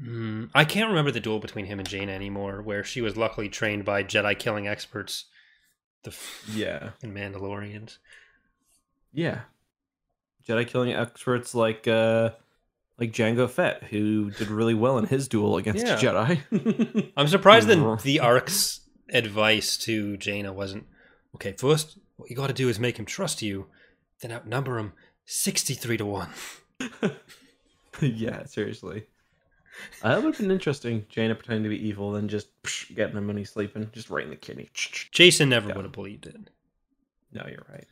Mm, 0.03 0.51
I 0.55 0.65
can't 0.65 0.89
remember 0.89 1.11
the 1.11 1.21
duel 1.21 1.41
between 1.41 1.67
him 1.67 1.79
and 1.81 1.89
Jaina 1.89 2.13
anymore, 2.13 2.63
where 2.63 2.85
she 2.85 3.01
was 3.01 3.17
luckily 3.17 3.49
trained 3.49 3.85
by 3.85 4.05
Jedi 4.05 4.39
killing 4.39 4.69
experts, 4.69 5.25
the 6.05 6.11
f- 6.11 6.45
Yeah. 6.53 6.91
and 7.03 7.13
Mandalorians. 7.17 7.99
Yeah. 9.13 9.41
Jedi 10.47 10.67
killing 10.67 10.93
experts 10.93 11.55
like 11.55 11.89
uh 11.89 12.31
like 12.99 13.13
Jango 13.13 13.49
Fett, 13.51 13.85
who 13.85 14.31
did 14.31 14.49
really 14.49 14.75
well 14.75 14.99
in 14.99 15.07
his 15.07 15.29
duel 15.29 15.57
against 15.57 15.87
Yeah. 15.87 15.97
Jedi. 15.99 17.13
I'm 17.17 17.29
surprised 17.29 17.67
that 17.69 17.79
Mhm. 17.79 18.03
the 18.03 18.21
Ark's 18.21 18.81
advice 19.11 19.77
to 19.79 20.17
Jaina 20.17 20.53
wasn't 20.53 20.87
okay. 21.35 21.53
First, 21.53 21.99
what 22.17 22.31
you 22.31 22.37
got 22.37 22.47
to 22.49 22.53
do 22.53 22.69
is 22.69 22.79
make 22.79 22.99
him 22.99 23.05
trust 23.05 23.43
you, 23.43 23.67
then 24.21 24.31
outnumber 24.33 24.79
him 24.79 24.93
sixty-three 25.27 25.97
to 25.97 26.07
one. 26.07 26.31
yeah, 28.01 28.45
seriously. 28.45 29.07
That 30.03 30.17
would 30.23 30.35
have 30.35 30.39
been 30.39 30.51
interesting. 30.51 31.07
Jaina 31.09 31.35
pretending 31.35 31.65
to 31.65 31.69
be 31.69 31.87
evil, 31.89 32.13
then 32.13 32.29
just 32.29 32.61
psh, 32.63 32.95
getting 32.95 33.17
him 33.17 33.27
when 33.27 33.37
he's 33.37 33.51
sleeping, 33.51 33.89
just 33.93 34.11
right 34.11 34.25
in 34.25 34.31
the 34.31 34.37
kidney. 34.37 34.69
Jacen 34.75 35.49
never 35.49 35.69
Yeah. 35.69 35.77
would 35.77 35.85
have 35.85 35.93
believed 35.93 36.27
it. 36.27 36.37
No, 37.33 37.45
you're 37.49 37.65
right. 37.69 37.87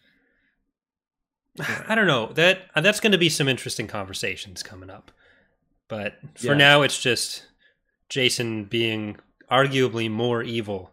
I 1.88 1.94
don't 1.94 2.06
know 2.06 2.32
that 2.34 2.62
uh, 2.74 2.80
that's 2.80 3.00
going 3.00 3.12
to 3.12 3.18
be 3.18 3.28
some 3.28 3.48
interesting 3.48 3.86
conversations 3.86 4.62
coming 4.62 4.90
up. 4.90 5.10
But 5.88 6.18
for 6.34 6.48
Yeah. 6.48 6.54
now, 6.54 6.82
it's 6.82 7.00
just 7.00 7.46
Jacen 8.10 8.68
being 8.68 9.16
arguably 9.50 10.10
more 10.10 10.42
evil, 10.42 10.90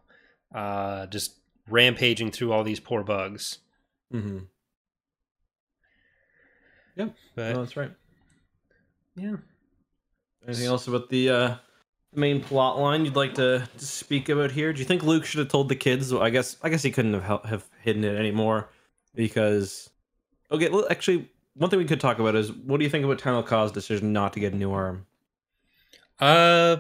uh, 0.54 1.08
just 1.08 1.36
rampaging 1.68 2.32
through 2.32 2.52
all 2.54 2.64
these 2.64 2.80
poor 2.80 3.04
bugs. 3.04 3.60
Mm-hmm. 4.14 4.40
But 6.96 7.54
No, 7.56 7.62
that's 7.64 7.76
right. 7.76 7.92
yeah, 9.16 9.38
Anything 10.48 10.68
else 10.68 10.88
about 10.88 11.10
the 11.10 11.30
uh, 11.30 11.56
main 12.14 12.42
plot 12.42 12.80
line 12.80 13.06
you'd 13.06 13.16
like 13.16 13.36
to, 13.36 13.68
to 13.78 13.86
speak 13.86 14.30
about 14.30 14.52
here? 14.52 14.74
Do 14.74 14.80
you 14.80 14.86
think 14.86 15.04
Luke 15.04 15.26
should 15.26 15.40
have 15.40 15.50
told 15.50 15.70
the 15.70 15.76
kids? 15.76 16.14
Well, 16.14 16.22
I 16.22 16.30
guess 16.30 16.58
I 16.62 16.70
guess 16.70 16.84
he 16.84 16.92
couldn't 16.92 17.20
have 17.20 17.44
have 17.46 17.66
hidden 17.82 18.04
it 18.04 18.18
anymore 18.18 18.70
because. 19.16 19.90
Okay, 20.52 20.70
well, 20.70 20.86
actually, 20.90 21.32
one 21.56 21.70
thing 21.70 21.80
we 21.80 21.86
could 21.86 22.00
talk 22.00 22.20
about 22.20 22.36
is 22.36 22.52
what 22.52 22.78
do 22.78 22.84
you 22.84 22.90
think 22.90 23.06
about 23.06 23.18
Tenel 23.18 23.48
Ka's 23.48 23.72
decision 23.72 24.14
not 24.14 24.34
to 24.34 24.40
get 24.40 24.54
a 24.54 24.56
new 24.56 24.72
arm? 24.72 25.06
uh, 26.20 26.78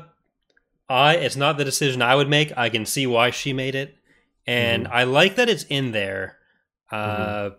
I 0.89 1.15
it's 1.15 1.35
not 1.35 1.57
the 1.57 1.65
decision 1.65 2.01
I 2.01 2.15
would 2.15 2.29
make. 2.29 2.55
I 2.57 2.69
can 2.69 2.85
see 2.85 3.07
why 3.07 3.31
she 3.31 3.53
made 3.53 3.75
it, 3.75 3.95
and 4.45 4.87
I 4.87 5.03
like 5.03 5.35
that 5.35 5.49
it's 5.49 5.63
in 5.63 5.91
there. 5.91 6.37
Uh, 6.91 7.51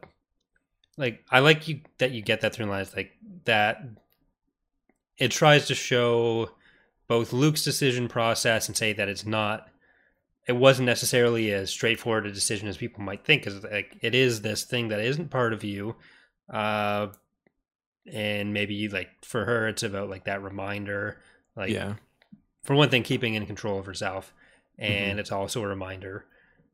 like 0.96 1.24
I 1.30 1.40
like 1.40 1.66
you 1.68 1.80
that 1.98 2.12
you 2.12 2.22
get 2.22 2.42
that 2.42 2.54
through 2.54 2.66
lines 2.66 2.94
like 2.94 3.12
that. 3.44 3.82
It 5.18 5.30
tries 5.30 5.66
to 5.68 5.74
show 5.74 6.50
both 7.06 7.32
Luke's 7.32 7.62
decision 7.64 8.08
process 8.08 8.68
and 8.68 8.76
say 8.76 8.92
that 8.92 9.08
it's 9.08 9.26
not. 9.26 9.68
It 10.46 10.52
wasn't 10.52 10.86
necessarily 10.86 11.52
as 11.52 11.70
straightforward 11.70 12.26
a 12.26 12.32
decision 12.32 12.68
as 12.68 12.76
people 12.76 13.02
might 13.02 13.24
think, 13.24 13.44
because 13.44 13.62
like 13.64 13.96
it 14.02 14.14
is 14.14 14.42
this 14.42 14.64
thing 14.64 14.88
that 14.88 15.00
isn't 15.00 15.30
part 15.30 15.52
of 15.52 15.64
you, 15.64 15.96
uh, 16.52 17.08
and 18.12 18.52
maybe 18.52 18.88
like 18.88 19.08
for 19.22 19.44
her, 19.44 19.68
it's 19.68 19.82
about 19.82 20.10
like 20.10 20.24
that 20.24 20.42
reminder, 20.42 21.18
like 21.56 21.70
yeah, 21.70 21.94
for 22.62 22.74
one 22.74 22.90
thing, 22.90 23.02
keeping 23.02 23.34
in 23.34 23.46
control 23.46 23.78
of 23.78 23.86
herself, 23.86 24.32
Mm-hmm. 24.80 24.92
and 24.92 25.20
it's 25.20 25.30
also 25.30 25.62
a 25.62 25.68
reminder. 25.68 26.26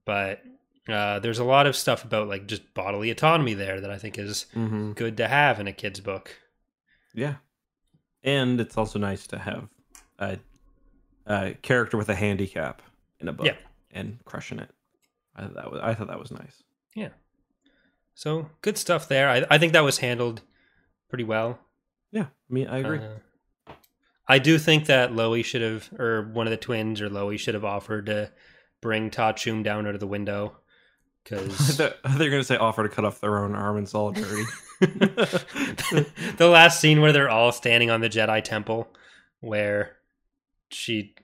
But 0.07 0.43
uh, 0.89 1.19
there's 1.19 1.39
a 1.39 1.45
lot 1.45 1.67
of 1.67 1.77
stuff 1.77 2.03
about 2.03 2.29
like 2.29 2.47
just 2.47 2.73
bodily 2.73 3.11
autonomy 3.11 3.55
there 3.55 3.81
that 3.81 3.91
I 3.91 3.99
think 3.99 4.19
is 4.19 4.47
mm-hmm. 4.55 4.93
good 4.93 5.19
to 5.19 5.29
have 5.29 5.61
in 5.61 5.69
a 5.69 5.73
kid's 5.73 6.01
book. 6.01 6.35
yeah, 7.15 7.35
and 8.23 8.61
it's 8.61 8.77
also 8.77 8.99
nice 8.99 9.27
to 9.29 9.39
have 9.39 9.69
a, 10.19 10.39
a 11.27 11.55
character 11.63 11.97
with 11.97 12.09
a 12.09 12.15
handicap 12.15 12.83
in 13.21 13.29
a 13.29 13.33
book 13.33 13.47
Yeah. 13.47 13.57
and 13.93 14.19
crushing 14.25 14.59
it. 14.59 14.71
I 15.37 15.43
thought 15.43 15.55
that 15.55 15.73
was 15.73 15.81
I 15.83 15.95
thought 15.95 16.09
that 16.09 16.19
was 16.19 16.31
nice. 16.31 16.63
Yeah. 16.95 17.09
So 18.15 18.49
good 18.63 18.77
stuff 18.77 19.09
there. 19.09 19.29
I, 19.29 19.45
I 19.51 19.59
think 19.59 19.73
that 19.73 19.81
was 19.85 19.99
handled 19.99 20.43
pretty 21.09 21.25
well. 21.25 21.59
Yeah, 22.13 22.25
I 22.25 22.53
mean 22.53 22.67
I 22.69 22.79
agree. 22.79 22.99
Uh, 22.99 23.73
I 24.29 24.39
do 24.39 24.59
think 24.59 24.87
that 24.87 25.13
Lowie 25.15 25.43
should 25.43 25.63
have, 25.63 25.91
or 25.99 26.23
one 26.33 26.47
of 26.47 26.53
the 26.53 26.57
twins, 26.57 27.01
or 27.01 27.09
Lowie 27.11 27.37
should 27.37 27.55
have 27.55 27.65
offered 27.65 28.07
to 28.07 28.31
bring 28.81 29.11
Ta'a 29.11 29.33
Chume 29.35 29.65
down 29.65 29.87
out 29.89 29.95
of 29.95 30.01
the 30.01 30.07
window. 30.07 30.57
Because 31.25 31.77
they're, 31.79 31.95
they're 32.17 32.31
gonna 32.31 32.45
say 32.45 32.57
offer 32.57 32.83
to 32.83 32.89
cut 32.89 33.05
off 33.05 33.21
their 33.21 33.39
own 33.39 33.55
arm 33.55 33.77
in 33.79 33.87
solidarity. 33.87 34.45
the 34.81 36.49
last 36.51 36.81
scene 36.81 37.01
where 37.01 37.13
they're 37.13 37.29
all 37.31 37.53
standing 37.53 37.91
on 37.91 38.01
the 38.01 38.09
Jedi 38.09 38.43
temple, 38.43 38.89
where 39.41 39.97
she, 40.71 41.15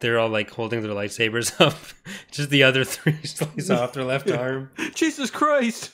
they're 0.00 0.18
all 0.18 0.28
like 0.28 0.50
holding 0.50 0.82
their 0.82 0.92
lightsabers 0.92 1.60
up, 1.66 1.74
just 2.30 2.50
the 2.50 2.62
other 2.62 2.84
three 2.84 3.18
slice 3.24 3.70
off 3.70 3.92
their 3.94 4.04
left 4.04 4.30
arm. 4.30 4.70
Jesus 4.94 5.30
Christ! 5.30 5.92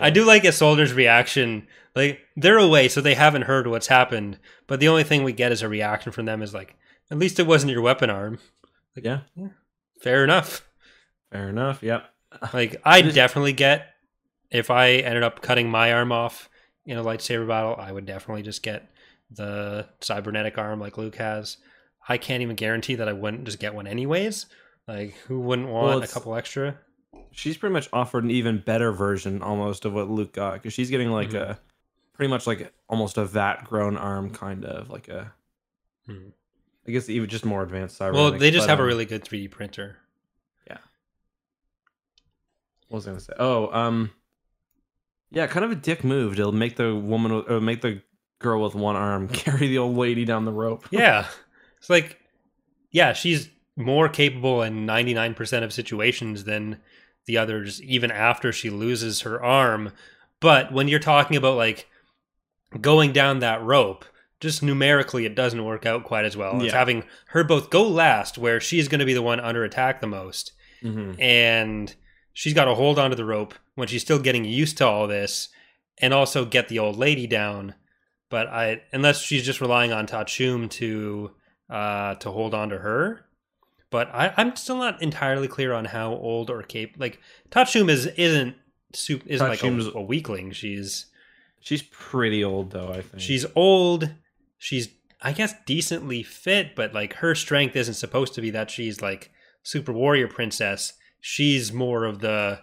I 0.00 0.10
do 0.10 0.24
like 0.24 0.44
Isolder's 0.44 0.92
reaction. 0.92 1.66
Like 1.94 2.20
they're 2.36 2.58
away, 2.58 2.88
so 2.88 3.00
they 3.00 3.14
haven't 3.14 3.42
heard 3.42 3.66
what's 3.66 3.86
happened. 3.88 4.38
But 4.66 4.80
the 4.80 4.88
only 4.88 5.04
thing 5.04 5.24
we 5.24 5.32
get 5.32 5.52
as 5.52 5.62
a 5.62 5.68
reaction 5.68 6.12
from 6.12 6.26
them 6.26 6.42
is 6.42 6.54
like, 6.54 6.76
"At 7.10 7.18
least 7.18 7.40
it 7.40 7.46
wasn't 7.46 7.72
your 7.72 7.82
weapon 7.82 8.10
arm." 8.10 8.38
Like 8.94 9.04
Yeah, 9.04 9.20
Fair 10.00 10.24
enough. 10.24 10.68
fair 11.32 11.48
enough. 11.48 11.82
Yep. 11.82 12.04
Like 12.52 12.76
I 12.84 13.02
definitely 13.02 13.52
get 13.54 13.94
if 14.50 14.70
I 14.70 14.90
ended 14.92 15.22
up 15.22 15.42
cutting 15.42 15.70
my 15.70 15.92
arm 15.92 16.12
off 16.12 16.48
in 16.86 16.96
a 16.98 17.04
lightsaber 17.04 17.46
battle, 17.46 17.76
I 17.78 17.92
would 17.92 18.06
definitely 18.06 18.42
just 18.42 18.62
get 18.62 18.90
the 19.30 19.86
cybernetic 20.00 20.56
arm 20.58 20.80
like 20.80 20.96
Luke 20.98 21.16
has. 21.16 21.58
I 22.08 22.16
can't 22.16 22.42
even 22.42 22.56
guarantee 22.56 22.94
that 22.96 23.08
I 23.08 23.12
wouldn't 23.12 23.44
just 23.44 23.58
get 23.58 23.74
one 23.74 23.86
anyways. 23.86 24.46
Like 24.86 25.14
who 25.26 25.40
wouldn't 25.40 25.68
want 25.68 26.02
a 26.04 26.08
couple 26.08 26.34
extra? 26.34 26.78
She's 27.30 27.56
pretty 27.56 27.72
much 27.74 27.88
offered 27.92 28.24
an 28.24 28.30
even 28.30 28.58
better 28.58 28.90
version 28.92 29.42
almost 29.42 29.84
of 29.84 29.92
what 29.92 30.08
Luke 30.08 30.32
got 30.32 30.54
because 30.54 30.72
she's 30.72 30.88
getting 30.90 31.10
like 31.10 31.30
Mhm. 31.30 31.40
a 31.50 31.58
pretty 32.14 32.30
much 32.30 32.46
like 32.46 32.72
almost 32.88 33.18
a 33.18 33.24
vat 33.24 33.64
grown 33.64 33.96
arm 33.96 34.30
kind 34.30 34.64
of 34.64 34.88
like 34.90 35.08
a 35.08 35.32
Hmm. 36.06 36.28
I 36.86 36.90
guess 36.90 37.10
even 37.10 37.28
just 37.28 37.44
more 37.44 37.62
advanced 37.62 37.98
cyber. 37.98 38.14
Well, 38.14 38.30
they 38.32 38.50
just 38.50 38.66
have 38.66 38.80
a 38.80 38.84
really 38.84 39.04
good 39.04 39.22
3D 39.24 39.48
printer. 39.50 39.98
What 42.88 42.96
was 42.96 43.06
I 43.06 43.10
gonna 43.10 43.20
say? 43.20 43.32
Oh, 43.38 43.72
um, 43.72 44.10
yeah, 45.30 45.46
kind 45.46 45.64
of 45.64 45.70
a 45.70 45.74
dick 45.76 46.04
move 46.04 46.36
to 46.36 46.50
make 46.52 46.76
the 46.76 46.94
woman 46.94 47.32
or 47.32 47.60
make 47.60 47.82
the 47.82 48.02
girl 48.38 48.62
with 48.62 48.74
one 48.74 48.96
arm 48.96 49.28
carry 49.32 49.68
the 49.68 49.78
old 49.78 49.96
lady 49.96 50.24
down 50.24 50.44
the 50.44 50.52
rope. 50.52 50.86
Yeah. 50.90 51.26
It's 51.78 51.90
like 51.90 52.18
yeah, 52.90 53.12
she's 53.12 53.50
more 53.76 54.08
capable 54.08 54.62
in 54.62 54.86
99% 54.86 55.62
of 55.62 55.72
situations 55.72 56.44
than 56.44 56.80
the 57.26 57.36
others 57.36 57.80
even 57.82 58.10
after 58.10 58.50
she 58.52 58.70
loses 58.70 59.20
her 59.20 59.42
arm. 59.42 59.92
But 60.40 60.72
when 60.72 60.88
you're 60.88 60.98
talking 60.98 61.36
about 61.36 61.56
like 61.56 61.86
going 62.80 63.12
down 63.12 63.38
that 63.40 63.62
rope, 63.62 64.04
just 64.40 64.62
numerically 64.62 65.26
it 65.26 65.34
doesn't 65.34 65.64
work 65.64 65.84
out 65.86 66.04
quite 66.04 66.24
as 66.24 66.36
well. 66.36 66.56
It's 66.62 66.72
Yeah. 66.72 66.78
having 66.78 67.04
her 67.28 67.44
both 67.44 67.70
go 67.70 67.86
last 67.86 68.38
where 68.38 68.58
she's 68.60 68.88
going 68.88 69.00
to 69.00 69.04
be 69.06 69.14
the 69.14 69.22
one 69.22 69.40
under 69.40 69.62
attack 69.64 70.00
the 70.00 70.06
most 70.06 70.52
Mm-hmm. 70.82 71.20
and 71.20 71.94
she's 72.38 72.54
got 72.54 72.66
to 72.66 72.74
hold 72.76 73.00
onto 73.00 73.16
the 73.16 73.24
rope 73.24 73.52
when 73.74 73.88
she's 73.88 74.02
still 74.02 74.20
getting 74.20 74.44
used 74.44 74.78
to 74.78 74.86
all 74.86 75.08
this 75.08 75.48
and 76.00 76.14
also 76.14 76.44
get 76.44 76.68
the 76.68 76.78
old 76.78 76.96
lady 76.96 77.26
down. 77.26 77.74
But 78.30 78.46
i 78.46 78.80
unless 78.92 79.20
she's 79.20 79.44
just 79.44 79.60
relying 79.60 79.92
on 79.92 80.06
Ta'a 80.06 80.24
Chume 80.24 80.70
to 80.70 81.32
uh 81.68 82.14
to 82.14 82.30
hold 82.30 82.54
on 82.54 82.68
to 82.68 82.78
her. 82.78 83.24
But 83.90 84.14
I, 84.14 84.32
i'm 84.36 84.54
still 84.54 84.76
not 84.76 85.02
entirely 85.02 85.48
clear 85.48 85.72
on 85.72 85.86
how 85.86 86.12
old 86.12 86.48
or 86.48 86.62
cap 86.62 86.90
like 86.96 87.18
Ta'a 87.50 87.64
Chume 87.64 87.90
is 87.90 88.06
isn't 88.06 88.54
soup 88.92 89.24
isn't 89.26 89.48
like 89.48 89.64
a, 89.64 89.98
a 89.98 90.02
weakling. 90.02 90.52
She's 90.52 91.06
She's 91.60 91.82
pretty 91.82 92.44
old 92.44 92.70
though. 92.70 92.92
I 92.92 93.02
think. 93.02 93.20
She's 93.20 93.46
old. 93.56 94.10
She's 94.58 94.90
i 95.20 95.32
guess 95.32 95.52
decently 95.66 96.22
fit 96.22 96.76
but 96.76 96.94
like 96.94 97.14
her 97.14 97.34
strength 97.34 97.74
isn't 97.74 97.94
supposed 97.94 98.34
to 98.34 98.40
be 98.40 98.50
that 98.50 98.70
she's 98.70 99.02
like 99.02 99.32
super 99.64 99.92
warrior 99.92 100.28
princess 100.28 100.92
she's 101.20 101.72
more 101.72 102.04
of 102.04 102.20
the 102.20 102.60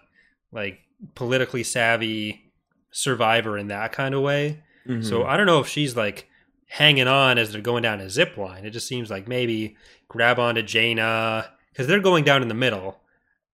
like 0.52 0.80
politically 1.14 1.64
savvy 1.64 2.52
survivor 2.92 3.58
in 3.58 3.68
that 3.68 3.92
kind 3.92 4.16
of 4.16 4.22
way 4.22 4.64
Mhm. 4.88 5.04
so 5.04 5.26
i 5.26 5.36
don't 5.36 5.46
know 5.48 5.60
if 5.60 5.68
she's 5.68 5.96
like 5.96 6.30
hanging 6.68 7.08
on 7.08 7.38
as 7.38 7.52
they're 7.52 7.62
going 7.62 7.84
down 7.84 8.00
a 8.00 8.10
zip 8.10 8.38
line 8.38 8.66
it 8.66 8.70
just 8.72 8.88
seems 8.88 9.10
like 9.10 9.28
maybe 9.28 9.76
grab 10.08 10.40
onto 10.40 10.62
jaina 10.62 11.50
because 11.72 11.88
they're 11.88 12.00
going 12.00 12.24
down 12.24 12.42
in 12.42 12.48
the 12.48 12.54
middle 12.54 13.02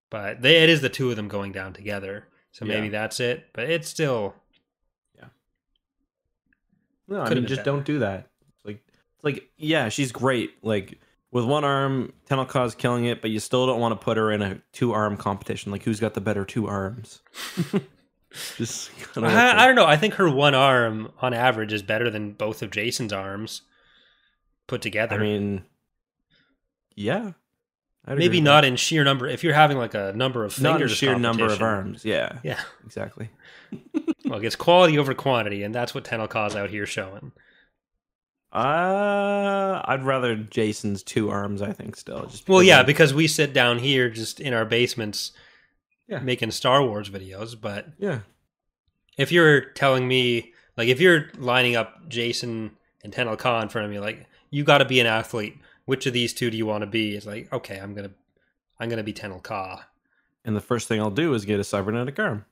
but 0.09 0.41
they, 0.41 0.61
it 0.63 0.69
is 0.69 0.81
the 0.81 0.89
two 0.89 1.09
of 1.09 1.15
them 1.15 1.27
going 1.27 1.51
down 1.51 1.73
together 1.73 2.27
so 2.51 2.65
maybe 2.65 2.87
Yeah. 2.87 2.91
that's 2.91 3.19
it 3.19 3.47
but 3.53 3.69
it's 3.69 3.87
still 3.89 4.35
yeah. 5.17 5.29
no, 7.07 7.21
I 7.21 7.33
mean 7.33 7.45
just 7.47 7.59
better. 7.59 7.71
don't 7.71 7.85
do 7.85 7.99
that. 7.99 8.29
Like 8.63 8.83
it's 9.15 9.23
like 9.23 9.49
yeah, 9.57 9.89
she's 9.89 10.11
great. 10.11 10.51
Like 10.63 10.99
with 11.31 11.45
one 11.45 11.63
arm, 11.63 12.13
Tenel 12.29 12.47
Ka's 12.47 12.75
killing 12.75 13.05
it, 13.05 13.21
but 13.21 13.31
you 13.31 13.39
still 13.39 13.65
don't 13.65 13.79
want 13.79 13.99
to 13.99 14.03
put 14.03 14.17
her 14.17 14.31
in 14.31 14.41
a 14.41 14.61
two 14.73 14.91
arm 14.91 15.17
competition. 15.17 15.71
Like 15.71 15.83
who's 15.83 15.99
got 15.99 16.13
the 16.13 16.21
better 16.21 16.45
two 16.45 16.67
arms? 16.67 17.21
Just 18.57 18.91
I, 19.17 19.63
I 19.63 19.65
don't 19.65 19.75
know. 19.75 19.85
I 19.85 19.97
think 19.97 20.13
her 20.15 20.29
one 20.29 20.55
arm 20.55 21.11
on 21.21 21.33
average 21.33 21.73
is 21.73 21.83
better 21.83 22.09
than 22.09 22.31
both 22.31 22.61
of 22.61 22.71
Jacen's 22.71 23.11
arms 23.11 23.63
put 24.67 24.81
together. 24.81 25.15
I 25.15 25.19
mean, 25.19 25.63
yeah. 26.95 27.31
I'd 28.05 28.17
maybe 28.17 28.41
not 28.41 28.65
in 28.65 28.77
sheer 28.77 29.03
number. 29.03 29.27
If 29.27 29.43
you're 29.43 29.53
having 29.53 29.77
like 29.77 29.93
a 29.93 30.13
number 30.13 30.43
of 30.43 30.55
that. 30.55 30.61
not 30.61 30.69
in 30.69 30.77
fingers, 30.79 30.97
sheer 30.97 31.19
number 31.19 31.45
of 31.45 31.61
arms. 31.61 32.03
Yeah, 32.03 32.39
Yeah, 32.41 32.59
exactly. 32.85 33.29
well, 34.25 34.43
it's 34.43 34.55
quality 34.55 34.97
over 34.97 35.13
quantity, 35.13 35.63
and 35.63 35.75
that's 35.75 35.93
what 35.93 36.05
Tenel 36.05 36.29
Ka's 36.29 36.55
out 36.55 36.69
here 36.69 36.85
showing. 36.85 37.31
Uh, 38.53 39.81
I'd 39.85 40.03
rather 40.03 40.35
Jacen's 40.35 41.03
two 41.03 41.29
arms. 41.29 41.61
I 41.61 41.71
think 41.71 41.95
still. 41.95 42.25
Just 42.25 42.47
Well, 42.49 42.61
yeah, 42.63 42.81
of- 42.81 42.85
because 42.87 43.13
we 43.13 43.27
sit 43.27 43.53
down 43.53 43.79
here 43.79 44.09
just 44.09 44.39
in 44.39 44.53
our 44.53 44.65
basements 44.65 45.31
Yeah. 46.07 46.19
making 46.19 46.51
Star 46.51 46.83
Wars 46.83 47.09
videos. 47.09 47.59
But 47.59 47.87
yeah, 47.97 48.19
if 49.17 49.31
you're 49.31 49.61
telling 49.61 50.07
me, 50.07 50.53
like, 50.77 50.87
if 50.89 50.99
you're 50.99 51.29
lining 51.37 51.75
up 51.75 52.09
Jacen 52.09 52.71
and 53.03 53.13
Tenel 53.13 53.37
Ka 53.37 53.61
in 53.61 53.69
front 53.69 53.85
of 53.85 53.91
me, 53.91 53.99
like, 53.99 54.25
you 54.49 54.63
got 54.63 54.79
to 54.79 54.85
be 54.85 54.99
an 54.99 55.07
athlete. 55.07 55.57
Which 55.85 56.05
of 56.05 56.13
these 56.13 56.33
two 56.33 56.49
do 56.49 56.57
you 56.57 56.65
want 56.65 56.81
to 56.81 56.87
be? 56.87 57.15
It's 57.15 57.25
like, 57.25 57.51
okay, 57.51 57.77
I'm 57.79 57.93
gonna, 57.93 58.11
I'm 58.79 58.89
gonna 58.89 59.03
be 59.03 59.13
Tenel 59.13 59.41
Ka. 59.41 59.85
and 60.45 60.55
the 60.55 60.61
first 60.61 60.87
thing 60.87 60.99
I'll 60.99 61.09
do 61.11 61.33
is 61.33 61.45
get 61.45 61.59
a 61.59 61.63
cybernetic 61.63 62.17
arm. 62.19 62.45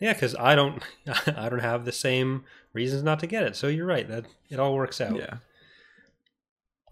Yeah, 0.00 0.12
because 0.14 0.34
I 0.36 0.54
don't, 0.56 0.82
I 1.36 1.48
don't 1.48 1.60
have 1.60 1.84
the 1.84 1.92
same 1.92 2.44
reasons 2.72 3.02
not 3.02 3.20
to 3.20 3.26
get 3.26 3.44
it. 3.44 3.56
So 3.56 3.68
you're 3.68 3.86
right. 3.86 4.06
That 4.08 4.24
it 4.50 4.58
all 4.58 4.74
works 4.74 5.00
out. 5.00 5.16
Yeah. 5.16 5.36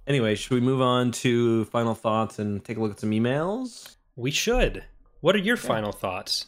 Anyway, 0.07 0.35
should 0.35 0.53
we 0.55 0.61
move 0.61 0.81
on 0.81 1.13
to 1.13 1.65
final 1.67 1.95
thoughts 1.95 2.39
and 2.39 2.65
take 2.65 2.77
a 2.77 2.81
look 2.81 2.91
at 2.93 3.01
some 3.01 3.11
emails? 3.11 3.97
We 4.17 4.31
should. 4.31 4.85
What 5.21 5.35
are 5.35 5.39
your 5.39 5.57
final 5.57 5.93
thoughts? 5.93 6.47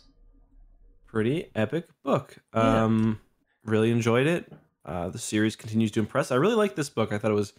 Pretty 1.07 1.51
epic 1.55 1.87
book. 2.03 2.37
Yeah. 2.55 2.85
Um, 2.85 3.21
really 3.65 3.91
enjoyed 3.91 4.27
it. 4.27 4.51
Uh, 4.85 5.11
the 5.11 5.19
series 5.19 5.55
continues 5.55 5.91
to 5.93 6.01
impress. 6.01 6.33
I 6.33 6.37
really 6.37 6.55
like 6.57 6.75
this 6.75 6.89
book. 6.89 7.13
I 7.13 7.19
thought 7.19 7.31
it 7.31 7.35
was 7.35 7.53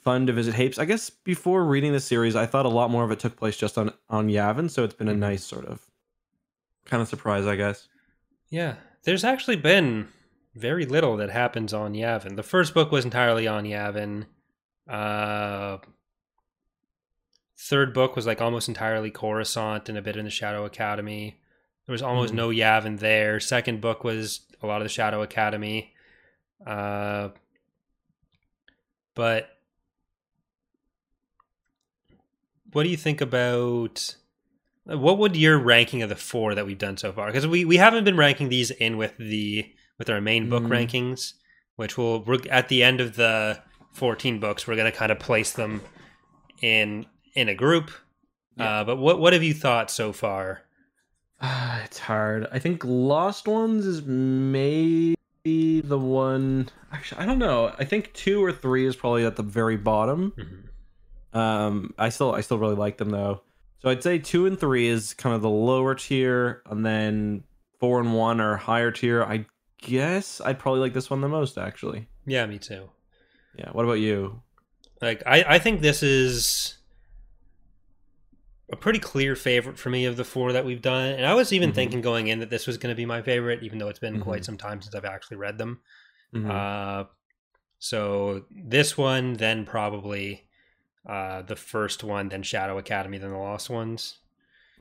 fun 0.00 0.26
to 0.28 0.32
visit 0.32 0.54
Hapes. 0.54 0.78
I 0.78 0.84
guess 0.86 1.10
before 1.10 1.64
reading 1.66 1.92
the 1.92 2.00
series, 2.00 2.36
I 2.36 2.46
thought 2.46 2.64
a 2.64 2.70
lot 2.70 2.90
more 2.90 3.04
of 3.04 3.10
it 3.10 3.18
took 3.18 3.36
place 3.36 3.56
just 3.56 3.76
on 3.76 3.92
on 4.08 4.28
Yavin, 4.28 4.70
so 4.70 4.84
it's 4.84 4.94
been 4.94 5.08
a 5.08 5.12
Mhm. 5.14 5.18
nice 5.18 5.44
sort 5.44 5.66
of 5.66 5.82
kind 6.86 7.02
of 7.02 7.08
surprise, 7.08 7.46
I 7.46 7.56
guess. 7.56 7.88
Yeah, 8.48 8.76
there's 9.02 9.24
actually 9.24 9.56
been 9.56 10.08
very 10.58 10.84
little 10.86 11.16
that 11.18 11.30
happens 11.30 11.72
on 11.72 11.94
Yavin. 11.94 12.36
The 12.36 12.42
first 12.42 12.74
book 12.74 12.90
was 12.90 13.04
entirely 13.04 13.46
on 13.46 13.64
Yavin. 13.64 14.26
Uh, 14.88 15.78
third 17.56 17.94
book 17.94 18.16
was 18.16 18.26
like 18.26 18.40
almost 18.40 18.68
entirely 18.68 19.10
Coruscant 19.10 19.88
and 19.88 19.96
a 19.98 20.02
bit 20.02 20.16
in 20.16 20.24
the 20.24 20.30
Shadow 20.30 20.64
Academy. 20.64 21.40
There 21.86 21.92
was 21.92 22.02
almost 22.02 22.32
Mhm. 22.32 22.36
no 22.36 22.48
Yavin 22.48 22.98
there. 22.98 23.40
Second 23.40 23.80
book 23.80 24.04
was 24.04 24.40
a 24.62 24.66
lot 24.66 24.80
of 24.80 24.84
the 24.84 24.88
Shadow 24.90 25.22
Academy. 25.22 25.94
Uh, 26.66 27.30
but 29.14 29.58
what 32.72 32.82
do 32.82 32.88
you 32.88 32.96
think 32.96 33.20
about 33.20 34.16
what 34.84 35.18
would 35.18 35.36
your 35.36 35.58
ranking 35.58 36.02
of 36.02 36.08
the 36.08 36.16
four 36.16 36.54
that 36.54 36.64
we've 36.66 36.78
done 36.78 36.96
so 36.96 37.12
far? 37.12 37.26
Because 37.26 37.46
we, 37.46 37.64
we 37.66 37.76
haven't 37.76 38.04
been 38.04 38.16
ranking 38.16 38.48
these 38.48 38.70
in 38.70 38.96
with 38.96 39.16
the 39.18 39.70
with 39.98 40.08
our 40.10 40.20
main 40.20 40.48
book 40.48 40.62
Mhm. 40.64 40.68
rankings, 40.70 41.34
which 41.76 41.96
will 41.98 42.22
we're 42.24 42.38
at 42.50 42.68
the 42.68 42.82
end 42.82 43.00
of 43.00 43.16
the 43.16 43.60
fourteen 43.92 44.38
books. 44.40 44.66
We're 44.66 44.76
going 44.76 44.90
to 44.90 44.96
kind 44.96 45.10
of 45.12 45.18
place 45.18 45.52
them 45.52 45.80
in 46.62 47.06
in 47.34 47.48
a 47.48 47.54
group. 47.54 47.90
Yeah. 48.56 48.80
Uh, 48.80 48.84
but 48.84 48.96
what 48.96 49.20
what 49.20 49.32
have 49.32 49.42
you 49.42 49.54
thought 49.54 49.90
so 49.90 50.12
far? 50.12 50.62
Ah, 51.40 51.82
it's 51.84 51.98
hard. 52.00 52.48
I 52.50 52.58
think 52.58 52.82
Lost 52.84 53.46
Ones 53.46 53.86
is 53.86 54.02
maybe 54.04 55.80
the 55.80 55.98
one. 55.98 56.68
Actually, 56.92 57.20
I 57.22 57.26
don't 57.26 57.38
know. 57.38 57.72
I 57.78 57.84
think 57.84 58.12
two 58.12 58.42
or 58.44 58.50
three 58.52 58.86
is 58.86 58.96
probably 58.96 59.24
at 59.24 59.36
the 59.36 59.42
very 59.42 59.76
bottom. 59.76 60.32
Um, 61.32 61.94
I 61.98 62.08
still, 62.08 62.34
I 62.34 62.40
still 62.40 62.58
really 62.58 62.74
like 62.74 62.96
them 62.98 63.10
though. 63.10 63.42
So 63.80 63.88
I'd 63.90 64.02
say 64.02 64.18
two 64.18 64.46
and 64.46 64.58
three 64.58 64.88
is 64.88 65.14
kind 65.14 65.36
of 65.36 65.42
the 65.42 65.50
lower 65.50 65.94
tier, 65.94 66.62
and 66.68 66.84
then 66.84 67.44
four 67.78 68.00
and 68.00 68.14
one 68.14 68.40
are 68.40 68.56
higher 68.56 68.90
tier. 68.90 69.22
I 69.22 69.46
guess 69.80 70.40
I'd 70.40 70.58
probably 70.58 70.80
like 70.80 70.92
this 70.94 71.10
one 71.10 71.20
the 71.20 71.28
most, 71.28 71.58
actually. 71.58 72.08
Yeah, 72.26 72.46
me 72.46 72.58
too. 72.58 72.90
Yeah. 73.56 73.70
What 73.72 73.84
about 73.84 73.94
you? 74.00 74.42
Like 75.00 75.22
I, 75.26 75.44
I 75.46 75.58
think 75.58 75.80
this 75.80 76.02
is 76.02 76.76
a 78.70 78.76
pretty 78.76 78.98
clear 78.98 79.34
favorite 79.34 79.78
for 79.78 79.88
me 79.90 80.04
of 80.04 80.16
the 80.16 80.24
four 80.24 80.52
that 80.52 80.64
we've 80.64 80.82
done. 80.82 81.12
And 81.12 81.24
I 81.24 81.34
was 81.34 81.52
even 81.52 81.70
Mhm. 81.70 81.74
thinking 81.74 82.00
going 82.02 82.26
in 82.28 82.40
that 82.40 82.50
this 82.50 82.66
was 82.66 82.76
going 82.76 82.92
to 82.92 82.96
be 82.96 83.06
my 83.06 83.22
favorite, 83.22 83.62
even 83.62 83.78
though 83.78 83.88
it's 83.88 83.98
been 83.98 84.20
quite 84.20 84.42
Mhm. 84.42 84.46
some 84.46 84.58
time 84.58 84.82
since 84.82 84.94
I've 84.94 85.04
actually 85.06 85.38
read 85.38 85.56
them. 85.58 85.80
Mhm. 86.34 86.50
Uh, 86.50 87.04
so 87.78 88.44
this 88.50 88.98
one, 88.98 89.34
then 89.34 89.64
probably 89.64 90.44
uh, 91.06 91.40
the 91.40 91.56
first 91.56 92.04
one, 92.04 92.28
then 92.28 92.42
Shadow 92.42 92.76
Academy, 92.76 93.16
then 93.16 93.30
the 93.30 93.38
Lost 93.38 93.70
Ones. 93.70 94.18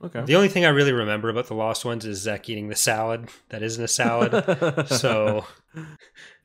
Okay. 0.03 0.21
The 0.25 0.35
only 0.35 0.47
thing 0.49 0.63
I 0.65 0.69
really 0.69 0.91
remember 0.93 1.29
about 1.29 1.47
the 1.47 1.55
Lost 1.55 1.83
Ones 1.83 2.05
is 2.05 2.25
Zekk 2.25 2.47
eating 2.49 2.67
the 2.69 2.75
salad 2.75 3.29
that 3.49 3.63
isn't 3.63 3.83
a 3.83 3.87
salad. 3.87 4.87
so 4.87 5.45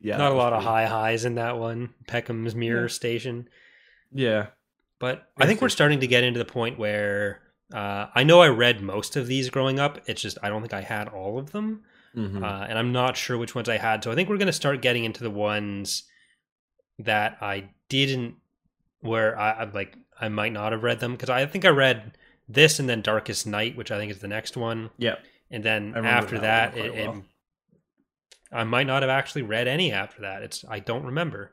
yeah, 0.00 0.16
not 0.16 0.32
a 0.32 0.34
was 0.34 0.38
lot 0.42 0.53
of 0.55 0.62
high 0.62 0.86
highs 0.86 1.24
in 1.24 1.34
that 1.34 1.59
one. 1.59 1.92
Peckhum's 2.07 2.55
Mirror 2.55 2.82
Yeah. 2.82 2.88
Station. 2.88 3.48
Yeah. 4.12 4.46
But 4.98 5.28
I 5.38 5.46
think 5.46 5.61
we're 5.61 5.68
starting 5.68 6.00
to 6.00 6.07
get 6.07 6.24
into 6.24 6.38
the 6.38 6.44
point 6.44 6.78
where 6.78 7.40
uh, 7.74 8.07
I 8.14 8.22
know 8.24 8.40
I 8.40 8.48
read 8.48 8.80
most 8.82 9.16
of 9.16 9.26
these 9.26 9.50
growing 9.50 9.78
up. 9.80 9.98
It's 10.07 10.22
just 10.22 10.38
I 10.42 10.48
don't 10.48 10.61
think 10.62 10.74
I 10.74 10.82
had 10.82 11.09
all 11.09 11.38
of 11.38 11.50
them, 11.53 11.82
Mhm. 12.16 12.42
uh, 12.42 12.66
and 12.68 12.78
I'm 12.78 12.92
not 12.92 13.16
sure 13.16 13.36
which 13.36 13.55
ones 13.55 13.68
I 13.68 13.78
had. 13.78 14.05
So 14.05 14.12
I 14.12 14.14
think 14.14 14.28
we're 14.28 14.36
going 14.36 14.46
to 14.46 14.53
start 14.53 14.80
getting 14.82 15.05
into 15.05 15.22
the 15.22 15.30
ones 15.30 16.05
that 16.98 17.38
I 17.40 17.70
didn't, 17.88 18.36
where 19.00 19.38
I 19.38 19.53
I'm 19.62 19.72
like 19.72 19.96
I 20.20 20.28
might 20.28 20.53
not 20.53 20.72
have 20.72 20.82
read 20.84 21.00
them 21.00 21.12
because 21.12 21.30
I 21.30 21.44
think 21.46 21.64
I 21.64 21.70
read 21.70 22.16
this 22.53 22.78
and 22.78 22.88
then 22.88 23.03
Darkest 23.03 23.46
Knight, 23.46 23.76
which 23.76 23.90
I 23.90 23.98
think 23.98 24.11
is 24.12 24.18
the 24.18 24.28
next 24.28 24.57
one, 24.57 24.90
yeah. 24.98 25.16
and 25.50 25.64
then 25.64 25.94
after 25.96 26.38
that 26.38 26.74
that, 26.74 26.84
it, 26.84 26.92
quite 26.92 27.16
it- 27.16 27.24
I 28.55 28.64
might 28.64 28.86
not 28.86 29.03
have 29.03 29.11
actually 29.11 29.42
read 29.42 29.66
any 29.66 29.92
after 29.92 30.20
that. 30.22 30.42
It's 30.42 30.64
I 30.68 30.78
don't 30.78 31.05
remember 31.05 31.53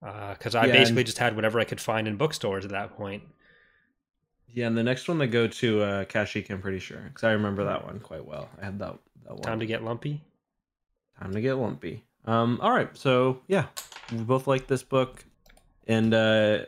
because 0.00 0.54
I 0.54 0.66
Yeah, 0.66 0.72
basically 0.72 1.00
and- 1.00 1.06
just 1.06 1.18
had 1.18 1.34
whatever 1.34 1.58
I 1.58 1.64
could 1.64 1.80
find 1.80 2.06
in 2.06 2.16
bookstores 2.16 2.64
at 2.64 2.70
that 2.72 2.96
point. 2.96 3.22
Yeah, 4.46 4.66
and 4.66 4.76
the 4.76 4.82
next 4.82 5.08
one 5.08 5.18
they 5.18 5.26
go 5.26 5.46
to 5.46 5.82
uh, 5.82 6.04
Kashyyyk, 6.04 6.50
I'm 6.50 6.60
pretty 6.62 6.78
sure, 6.78 7.00
because 7.00 7.24
I 7.24 7.32
remember 7.32 7.64
that 7.64 7.84
one 7.84 8.00
quite 8.00 8.24
well. 8.24 8.48
I 8.60 8.64
had 8.66 8.78
that 8.78 8.98
that 9.24 9.34
one. 9.34 9.42
Time 9.42 9.60
to 9.60 9.66
get 9.66 9.82
lumpy. 9.84 10.22
Time 11.20 11.32
to 11.32 11.40
get 11.40 11.54
lumpy. 11.54 12.04
Um, 12.24 12.58
all 12.62 12.70
right, 12.72 12.94
so 12.96 13.40
yeah, 13.46 13.66
we 14.12 14.18
both 14.18 14.46
like 14.46 14.66
this 14.66 14.82
book, 14.82 15.24
and 15.88 16.12
uh, 16.14 16.58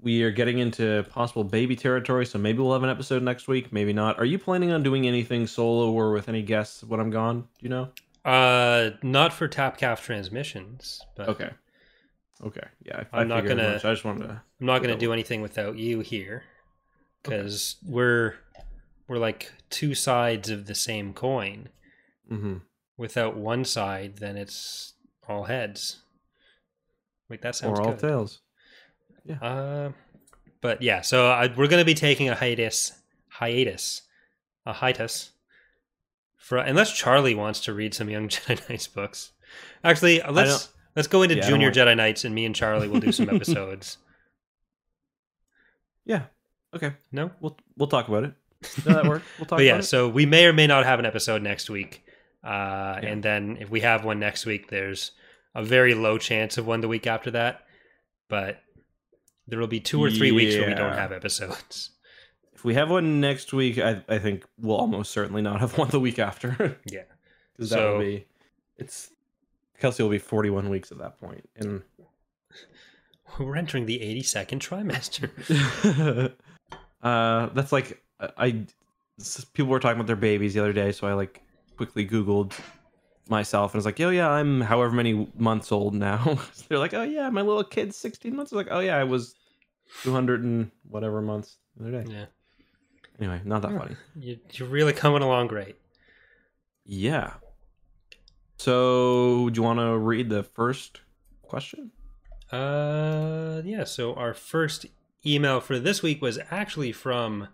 we 0.00 0.22
are 0.22 0.30
getting 0.30 0.58
into 0.58 1.02
possible 1.10 1.42
baby 1.44 1.74
territory. 1.74 2.26
So 2.26 2.38
maybe 2.38 2.58
we'll 2.60 2.74
have 2.74 2.82
an 2.82 2.90
episode 2.90 3.22
next 3.22 3.48
week, 3.48 3.72
maybe 3.72 3.92
not. 3.92 4.18
Are 4.18 4.24
you 4.24 4.38
planning 4.38 4.70
on 4.70 4.82
doing 4.82 5.06
anything 5.08 5.46
solo 5.46 5.90
or 5.90 6.12
with 6.12 6.28
any 6.28 6.42
guests 6.42 6.84
when 6.84 7.00
I'm 7.00 7.10
gone? 7.10 7.40
Do 7.40 7.46
you 7.62 7.68
know? 7.70 7.88
Uh, 8.24 8.90
not 9.02 9.32
for 9.32 9.48
Tapcaf 9.48 10.02
Transmissions, 10.02 11.00
but 11.16 11.28
Okay. 11.30 11.50
Okay. 12.44 12.66
Yeah, 12.84 13.04
I, 13.12 13.20
I'm 13.20 13.32
I 13.32 13.36
not 13.36 13.46
gonna-. 13.46 13.76
I 13.76 13.92
just 13.92 14.04
wanted 14.04 14.24
to. 14.28 14.42
I'm 14.60 14.66
not 14.66 14.82
going 14.82 14.92
to 14.94 15.00
do 15.00 15.12
anything 15.12 15.40
without 15.42 15.78
you 15.78 16.00
here 16.00 16.44
because 17.22 17.76
we're 17.86 18.34
we're 19.08 19.18
like 19.18 19.52
two 19.70 19.94
sides 19.94 20.50
of 20.50 20.66
the 20.66 20.74
same 20.74 21.14
coin. 21.14 21.68
Mm-hmm. 22.30 22.56
Without 22.98 23.36
one 23.36 23.64
side, 23.64 24.16
then 24.18 24.36
it's 24.36 24.94
all 25.28 25.44
heads. 25.44 26.02
Wait, 27.30 27.42
that 27.42 27.54
sounds 27.54 27.78
Or 27.78 27.82
all 27.82 27.90
good. 27.92 28.00
tails. 28.00 28.40
Uh, 29.40 29.90
but 30.60 30.82
yeah, 30.82 31.00
so 31.02 31.26
I, 31.28 31.46
we're 31.48 31.68
going 31.68 31.80
to 31.80 31.84
be 31.84 31.94
taking 31.94 32.28
a 32.28 32.34
hiatus, 32.34 32.92
hiatus, 33.28 34.02
a 34.64 34.72
hiatus. 34.72 35.30
For 36.38 36.58
unless 36.58 36.92
Charlie 36.92 37.34
wants 37.34 37.60
to 37.62 37.72
read 37.74 37.92
some 37.94 38.08
Young 38.08 38.28
Jedi 38.30 38.68
Knights 38.68 38.86
books. 38.86 39.32
Actually, 39.82 40.20
let's 40.30 40.68
let's 40.94 41.08
go 41.08 41.22
into 41.22 41.36
Yeah, 41.36 41.48
Junior 41.48 41.70
Jedi 41.72 41.96
Knights, 41.96 42.24
and 42.24 42.34
me 42.34 42.44
and 42.46 42.54
Charlie 42.54 42.88
will 42.88 43.00
do 43.00 43.12
some 43.12 43.28
episodes. 43.34 43.98
Yeah. 46.04 46.24
Okay. 46.74 46.92
No, 47.12 47.30
We'll 47.40 47.56
we'll 47.76 47.88
talk 47.88 48.08
about 48.08 48.24
it. 48.24 48.32
Does 48.62 48.84
that 48.84 49.06
work? 49.06 49.22
We'll 49.38 49.46
talk 49.46 49.58
but 49.58 49.64
yeah, 49.64 49.72
about 49.72 49.80
it. 49.84 49.86
so 49.86 50.08
we 50.08 50.26
may 50.26 50.46
or 50.46 50.52
may 50.52 50.66
not 50.66 50.84
have 50.84 50.98
an 50.98 51.06
episode 51.06 51.42
next 51.42 51.68
week. 51.70 52.04
Uh, 52.44 53.00
Yeah. 53.02 53.08
And 53.08 53.22
then 53.22 53.58
if 53.60 53.70
we 53.70 53.80
have 53.80 54.04
one 54.04 54.18
next 54.20 54.46
week, 54.46 54.68
there's 54.68 55.12
a 55.54 55.62
very 55.64 55.94
low 55.94 56.18
chance 56.18 56.58
of 56.58 56.66
one 56.66 56.80
the 56.80 56.88
week 56.88 57.06
after 57.06 57.30
that. 57.32 57.62
But 58.28 58.60
there 59.48 59.58
will 59.58 59.66
be 59.66 59.80
two 59.80 60.02
or 60.02 60.10
three 60.10 60.32
weeks 60.32 60.56
where 60.56 60.68
we 60.68 60.74
don't 60.74 60.92
have 60.94 61.12
episodes. 61.12 61.90
If 62.54 62.64
we 62.64 62.72
have 62.72 62.88
one 62.90 63.20
next 63.20 63.52
week, 63.52 63.78
I, 63.78 64.02
I 64.08 64.18
think 64.18 64.44
we'll 64.58 64.78
almost 64.78 65.10
certainly 65.12 65.42
not 65.42 65.60
have 65.60 65.76
one 65.82 65.88
the 65.90 66.00
week 66.00 66.18
after. 66.18 66.78
Yeah. 66.86 67.02
because 67.54 67.68
that 67.70 67.76
So- 67.76 67.92
will 67.98 68.00
be 68.04 68.26
it's 68.78 69.10
Kelsey 69.78 70.02
will 70.02 70.10
be 70.10 70.18
41 70.18 70.70
weeks 70.70 70.90
at 70.90 70.96
that 70.98 71.18
point, 71.20 71.46
and 71.56 71.82
We're 73.38 73.56
entering 73.56 73.84
the 73.84 73.98
82nd 73.98 74.60
trimester. 74.60 76.32
uh, 77.02 77.48
that's 77.52 77.72
like 77.72 78.02
I 78.38 78.64
people 79.52 79.70
were 79.70 79.78
talking 79.80 79.96
about 79.98 80.06
their 80.06 80.16
babies 80.16 80.54
the 80.54 80.60
other 80.60 80.72
day, 80.72 80.92
so 80.92 81.06
I 81.06 81.12
like 81.12 81.42
quickly 81.76 82.06
Googled 82.06 82.54
myself 83.28 83.72
and 83.72 83.78
was 83.78 83.84
like, 83.84 84.00
"Oh 84.00 84.10
yeah, 84.10 84.30
I'm 84.30 84.60
however 84.60 84.92
many 84.92 85.28
months 85.36 85.72
old 85.72 85.94
now." 85.94 86.38
They're 86.68 86.78
like, 86.78 86.94
"Oh 86.94 87.02
yeah, 87.02 87.28
my 87.30 87.42
little 87.42 87.64
kid's 87.64 87.96
16 87.96 88.34
months." 88.34 88.52
I 88.52 88.56
was 88.56 88.66
like, 88.66 88.74
"Oh 88.74 88.80
yeah, 88.80 88.96
I 88.96 89.04
was 89.04 89.34
200 90.02 90.42
and 90.44 90.70
whatever 90.88 91.20
months 91.22 91.56
the 91.76 91.88
other 91.88 92.02
day." 92.02 92.12
Yeah. 92.12 92.24
Anyway, 93.18 93.40
not 93.44 93.62
that 93.62 93.72
Yeah. 93.72 93.78
funny. 93.78 93.96
You, 94.18 94.38
you're 94.52 94.68
really 94.68 94.92
coming 94.92 95.22
along 95.22 95.46
great. 95.48 95.76
Yeah. 96.84 97.34
So, 98.58 99.50
do 99.50 99.58
you 99.58 99.62
want 99.62 99.78
to 99.80 99.96
read 99.98 100.28
the 100.30 100.42
first 100.42 101.00
question? 101.42 101.90
Uh, 102.52 103.60
yeah. 103.64 103.84
So 103.84 104.14
our 104.14 104.34
first 104.34 104.86
email 105.24 105.60
for 105.60 105.78
this 105.78 106.02
week 106.02 106.22
was 106.22 106.38
actually 106.50 106.92
from 106.92 107.48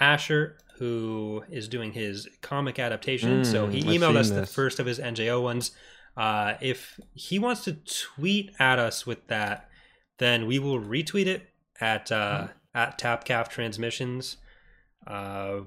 Asher, 0.00 0.56
who 0.78 1.44
is 1.50 1.68
doing 1.68 1.92
his 1.92 2.28
comic 2.42 2.78
adaptation. 2.78 3.44
so 3.44 3.66
Mm, 3.68 3.72
he 3.72 3.82
emailed 3.98 4.16
us 4.16 4.30
the 4.30 4.46
first 4.46 4.80
of 4.80 4.86
his 4.86 4.98
NJO 4.98 5.42
ones. 5.42 5.70
Uh, 6.16 6.54
if 6.60 6.98
he 7.14 7.38
wants 7.38 7.64
to 7.64 7.72
tweet 7.74 8.52
at 8.58 8.78
us 8.78 9.06
with 9.06 9.26
that, 9.28 9.68
then 10.18 10.46
we 10.46 10.58
will 10.58 10.80
retweet 10.80 11.26
it 11.26 11.48
at 11.80 12.10
uh, 12.12 12.48
at 12.74 12.98
Tapcaf 12.98 13.48
Transmissions. 13.48 14.36
Uh, 15.06 15.60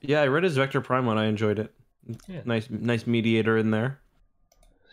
Yeah, 0.00 0.22
I 0.22 0.26
read 0.28 0.44
his 0.44 0.56
Vector 0.56 0.80
Prime 0.80 1.04
one. 1.06 1.18
I 1.18 1.26
enjoyed 1.26 1.58
it. 1.58 1.72
Yeah. 2.28 2.40
Nice, 2.44 2.68
nice 2.70 3.06
mediator 3.06 3.56
in 3.58 3.70
there. 3.72 4.00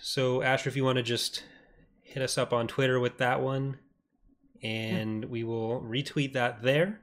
So, 0.01 0.41
Asher, 0.41 0.67
if 0.69 0.75
you 0.75 0.83
want 0.83 0.97
to 0.97 1.03
just 1.03 1.43
hit 2.01 2.21
us 2.23 2.37
up 2.37 2.51
on 2.51 2.67
Twitter 2.67 2.99
with 2.99 3.17
that 3.19 3.39
one, 3.41 3.77
and 4.61 5.25
we 5.25 5.43
will 5.43 5.79
retweet 5.81 6.33
that 6.33 6.61
there. 6.63 6.99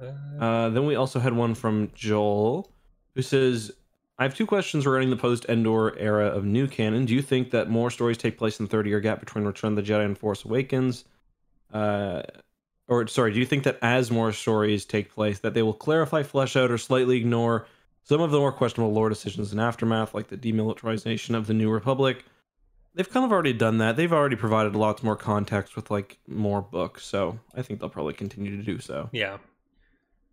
Uh, 0.00 0.42
Uh, 0.42 0.68
then 0.70 0.86
we 0.86 0.94
also 0.94 1.18
had 1.18 1.32
one 1.32 1.54
from 1.54 1.90
Joel, 1.94 2.70
who 3.14 3.22
says, 3.22 3.72
"I 4.18 4.22
have 4.22 4.34
two 4.34 4.46
questions 4.46 4.86
regarding 4.86 5.10
the 5.10 5.16
post-Endor 5.16 5.98
era 5.98 6.26
of 6.26 6.44
new 6.44 6.66
canon. 6.66 7.04
Do 7.04 7.14
you 7.14 7.22
think 7.22 7.50
that 7.50 7.68
more 7.68 7.90
stories 7.90 8.18
take 8.18 8.38
place 8.38 8.60
in 8.60 8.66
the 8.66 8.70
30-year 8.70 9.00
gap 9.00 9.20
between 9.20 9.44
Return 9.44 9.76
of 9.76 9.84
the 9.84 9.90
Jedi 9.92 10.04
and 10.04 10.16
Force 10.16 10.44
Awakens? 10.44 11.04
Uh, 11.72 12.22
or 12.86 13.06
sorry, 13.06 13.32
do 13.32 13.38
you 13.38 13.46
think 13.46 13.64
that 13.64 13.78
as 13.82 14.10
more 14.10 14.32
stories 14.32 14.84
take 14.84 15.12
place, 15.12 15.40
that 15.40 15.54
they 15.54 15.62
will 15.62 15.74
clarify, 15.74 16.22
flesh 16.22 16.56
out, 16.56 16.70
or 16.70 16.78
slightly 16.78 17.16
ignore 17.16 17.66
some 18.02 18.20
of 18.22 18.30
the 18.30 18.38
more 18.38 18.52
questionable 18.52 18.92
lore 18.92 19.10
decisions 19.10 19.52
in 19.52 19.58
aftermath, 19.58 20.14
like 20.14 20.28
the 20.28 20.36
demilitarization 20.38 21.34
of 21.34 21.46
the 21.46 21.54
New 21.54 21.70
Republic?" 21.70 22.24
They've 22.94 23.08
kind 23.08 23.24
of 23.24 23.30
already 23.30 23.52
done 23.52 23.78
that. 23.78 23.96
They've 23.96 24.12
already 24.12 24.34
provided 24.34 24.74
lots 24.74 25.02
more 25.04 25.14
context 25.14 25.76
with 25.76 25.90
like 25.90 26.18
more 26.26 26.62
books, 26.62 27.04
so 27.04 27.38
I 27.54 27.62
think 27.62 27.78
they'll 27.78 27.90
probably 27.90 28.14
continue 28.14 28.56
to 28.56 28.62
do 28.62 28.78
so. 28.80 29.08
yeah. 29.12 29.36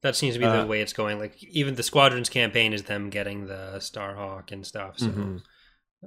That 0.01 0.15
seems 0.15 0.35
to 0.35 0.39
be 0.39 0.45
the 0.45 0.61
Uh, 0.61 0.65
way 0.65 0.81
it's 0.81 0.93
going. 0.93 1.19
Like, 1.19 1.41
even 1.43 1.75
the 1.75 1.83
Squadrons 1.83 2.29
campaign 2.29 2.73
is 2.73 2.83
them 2.83 3.09
getting 3.09 3.47
the 3.47 3.73
Starhawk 3.77 4.51
and 4.51 4.65
stuff. 4.65 4.99
So, 4.99 5.07
Mhm. 5.07 5.41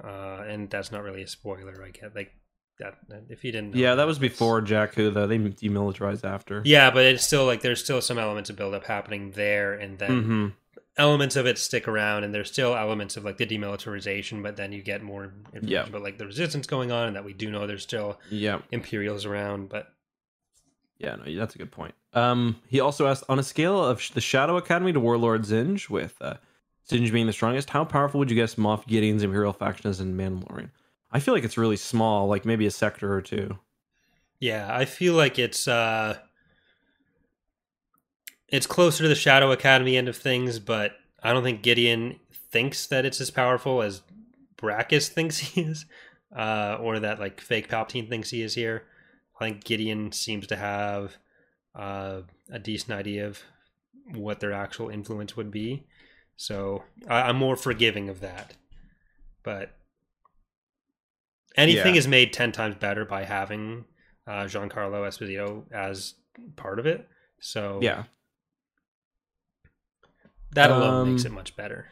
uh, 0.05 0.43
and 0.47 0.71
that's 0.71 0.93
not 0.93 1.03
really 1.03 1.23
a 1.23 1.27
spoiler, 1.27 1.85
I 1.85 1.91
get. 1.91 2.15
Like, 2.15 2.33
that, 2.79 2.95
that- 3.09 3.25
if 3.29 3.43
you 3.45 3.51
didn't 3.51 3.75
know 3.75 3.81
Yeah, 3.81 3.95
that 3.97 4.07
was 4.07 4.19
that's- 4.19 4.33
before 4.33 4.63
Jakku, 4.63 5.13
though. 5.13 5.27
They 5.27 5.39
demilitarized 5.39 6.25
after. 6.25 6.63
Yeah, 6.65 6.91
but 6.91 7.05
it's 7.05 7.25
still 7.27 7.45
like 7.45 7.63
there's 7.63 7.83
still 7.83 8.01
some 8.01 8.19
elements 8.19 8.51
of 8.51 8.57
buildup 8.57 8.85
happening 8.85 9.33
there, 9.33 9.75
and 9.75 9.99
then 9.99 10.23
hmm 10.23 10.49
elements 10.97 11.37
of 11.37 11.47
it 11.47 11.57
stick 11.59 11.87
around 11.87 12.25
and 12.25 12.35
there's 12.35 12.51
still 12.51 12.75
elements 12.75 13.17
of 13.17 13.25
like 13.25 13.37
the 13.37 13.47
demilitarization 13.47 14.43
but 14.43 14.57
then 14.57 14.73
you 14.73 14.83
get 14.83 15.01
more 15.01 15.33
information 15.55 15.69
Yeah. 15.69 15.87
about 15.87 16.03
like 16.03 16.19
the 16.19 16.27
resistance 16.27 16.67
going 16.67 16.91
on 16.91 17.07
and 17.07 17.15
that 17.15 17.25
we 17.25 17.33
do 17.33 17.53
know 17.53 17.69
there's 17.69 17.85
still 17.85 18.19
Yeah. 18.31 18.63
imperials 18.73 19.25
around 19.25 19.69
but 19.69 19.95
Yeah, 20.99 21.15
no, 21.17 21.33
that's 21.37 21.55
a 21.55 21.59
good 21.59 21.71
point. 21.71 21.95
Um, 22.15 22.57
he 22.69 22.81
also 22.81 23.07
asked 23.07 23.25
on 23.29 23.39
a 23.39 23.43
scale 23.43 23.85
of 23.85 24.03
the 24.15 24.21
Shadow 24.21 24.57
Academy 24.57 24.93
to 24.93 25.01
Warlord 25.01 25.43
Zinj, 25.43 25.89
with 25.89 26.17
uh, 26.21 26.35
Zinj 26.91 27.13
being 27.13 27.27
the 27.27 27.33
strongest, 27.33 27.71
how 27.71 27.85
powerful 27.85 28.19
would 28.19 28.31
you 28.31 28.37
guess 28.37 28.57
Moff 28.57 28.87
Gideon's 28.87 29.23
Imperial 29.23 29.53
faction 29.53 29.91
is 29.91 30.01
in 30.01 30.17
Mandalorian? 30.17 30.71
I 31.13 31.21
feel 31.21 31.35
like 31.35 31.45
it's 31.45 31.57
really 31.59 31.77
small, 31.77 32.27
like 32.27 32.45
maybe 32.45 32.67
a 32.67 32.71
sector 32.71 33.13
or 33.15 33.23
two. 33.23 33.59
yeah 34.41 34.69
i 34.71 34.85
feel 34.85 35.15
like 35.15 35.37
it's 35.39 35.67
uh 35.67 36.17
it's 38.49 38.67
closer 38.67 39.03
to 39.03 39.09
the 39.09 39.15
shadow 39.15 39.51
academy 39.53 39.97
end 39.97 40.09
of 40.09 40.17
things 40.17 40.59
but 40.59 40.93
i 41.23 41.33
don't 41.33 41.43
think 41.43 41.63
gideon 41.63 42.19
thinks 42.51 42.87
that 42.87 43.05
it's 43.05 43.21
as 43.21 43.31
powerful 43.31 43.83
as 43.83 44.03
Brakiss 44.57 45.09
thinks 45.09 45.39
he 45.55 45.63
is 45.63 45.87
uh 46.35 46.77
or 46.81 47.01
that 47.01 47.19
like 47.19 47.41
fake 47.41 47.69
palpatine 47.69 48.09
thinks 48.09 48.31
he 48.31 48.43
is 48.43 48.55
here 48.55 48.85
i 49.41 49.45
think 49.45 49.65
gideon 49.65 50.13
seems 50.13 50.47
to 50.47 50.57
have 50.57 51.17
uh 51.75 52.23
a 52.51 52.59
decent 52.59 52.93
idea 52.93 53.27
of 53.27 53.43
what 54.15 54.41
their 54.41 54.53
actual 54.53 54.89
influence 54.89 55.37
would 55.37 55.51
be 55.51 55.87
so 56.37 56.85
I, 57.09 57.23
i'm 57.23 57.37
more 57.37 57.57
forgiving 57.57 58.09
of 58.09 58.21
that 58.21 58.55
but 59.43 59.77
anything 61.57 61.95
Yeah. 61.95 61.99
is 61.99 62.09
made 62.09 62.33
10 62.33 62.53
times 62.53 62.77
better 62.77 63.05
by 63.05 63.25
having 63.25 63.85
uh, 64.27 64.45
Giancarlo 64.45 65.07
Esposito 65.07 65.65
as 65.73 66.15
part 66.57 66.79
of 66.79 66.87
it. 66.87 67.09
So 67.41 67.81
Yeah, 67.83 68.05
that 70.53 70.71
alone 70.71 71.03
makes 71.03 71.25
Um, 71.25 71.25
it 71.25 71.33
much 71.33 71.57
better. 71.57 71.87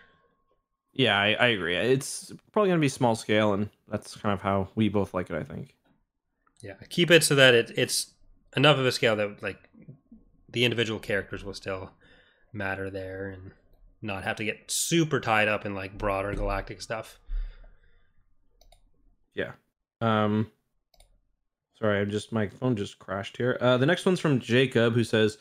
yeah, 0.93 1.19
I, 1.19 1.33
I 1.35 1.47
agree. 1.49 1.77
It's 1.77 2.33
probably 2.53 2.71
gonna 2.71 2.81
be 2.81 2.89
small 2.89 3.15
scale, 3.17 3.53
and 3.53 3.69
that's 3.89 4.17
kind 4.17 4.33
of 4.33 4.41
how 4.41 4.69
we 4.75 4.89
both 4.89 5.13
like 5.15 5.31
it. 5.31 5.37
I 5.37 5.43
think. 5.45 5.75
Yeah, 6.67 6.75
keep 6.89 7.13
it 7.13 7.23
so 7.23 7.37
that 7.37 7.55
it, 7.55 7.71
it's 7.77 8.11
enough 8.57 8.77
of 8.77 8.87
a 8.87 8.91
scale 8.91 9.15
that 9.15 9.41
like 9.41 9.69
the 10.51 10.65
individual 10.65 10.99
characters 10.99 11.45
will 11.45 11.55
still 11.55 11.93
matter 12.53 12.91
there 12.91 13.29
and 13.29 13.53
not 14.03 14.25
have 14.25 14.35
to 14.37 14.45
get 14.45 14.65
super 14.67 15.21
tied 15.21 15.47
up 15.47 15.65
in 15.65 15.77
like 15.77 15.97
broader 15.97 16.35
galactic 16.35 16.83
stuff. 16.83 17.21
Yeah. 19.33 19.53
Um 20.01 20.51
sorry, 21.79 22.01
I'm 22.01 22.11
just 22.11 22.33
my 22.33 22.49
phone 22.49 22.75
just 22.75 22.99
crashed 22.99 23.37
here. 23.37 23.57
Uh 23.61 23.77
the 23.77 23.87
next 23.87 24.05
one's 24.05 24.19
from 24.19 24.41
Jacob 24.41 24.95
who 24.95 25.05
says, 25.05 25.39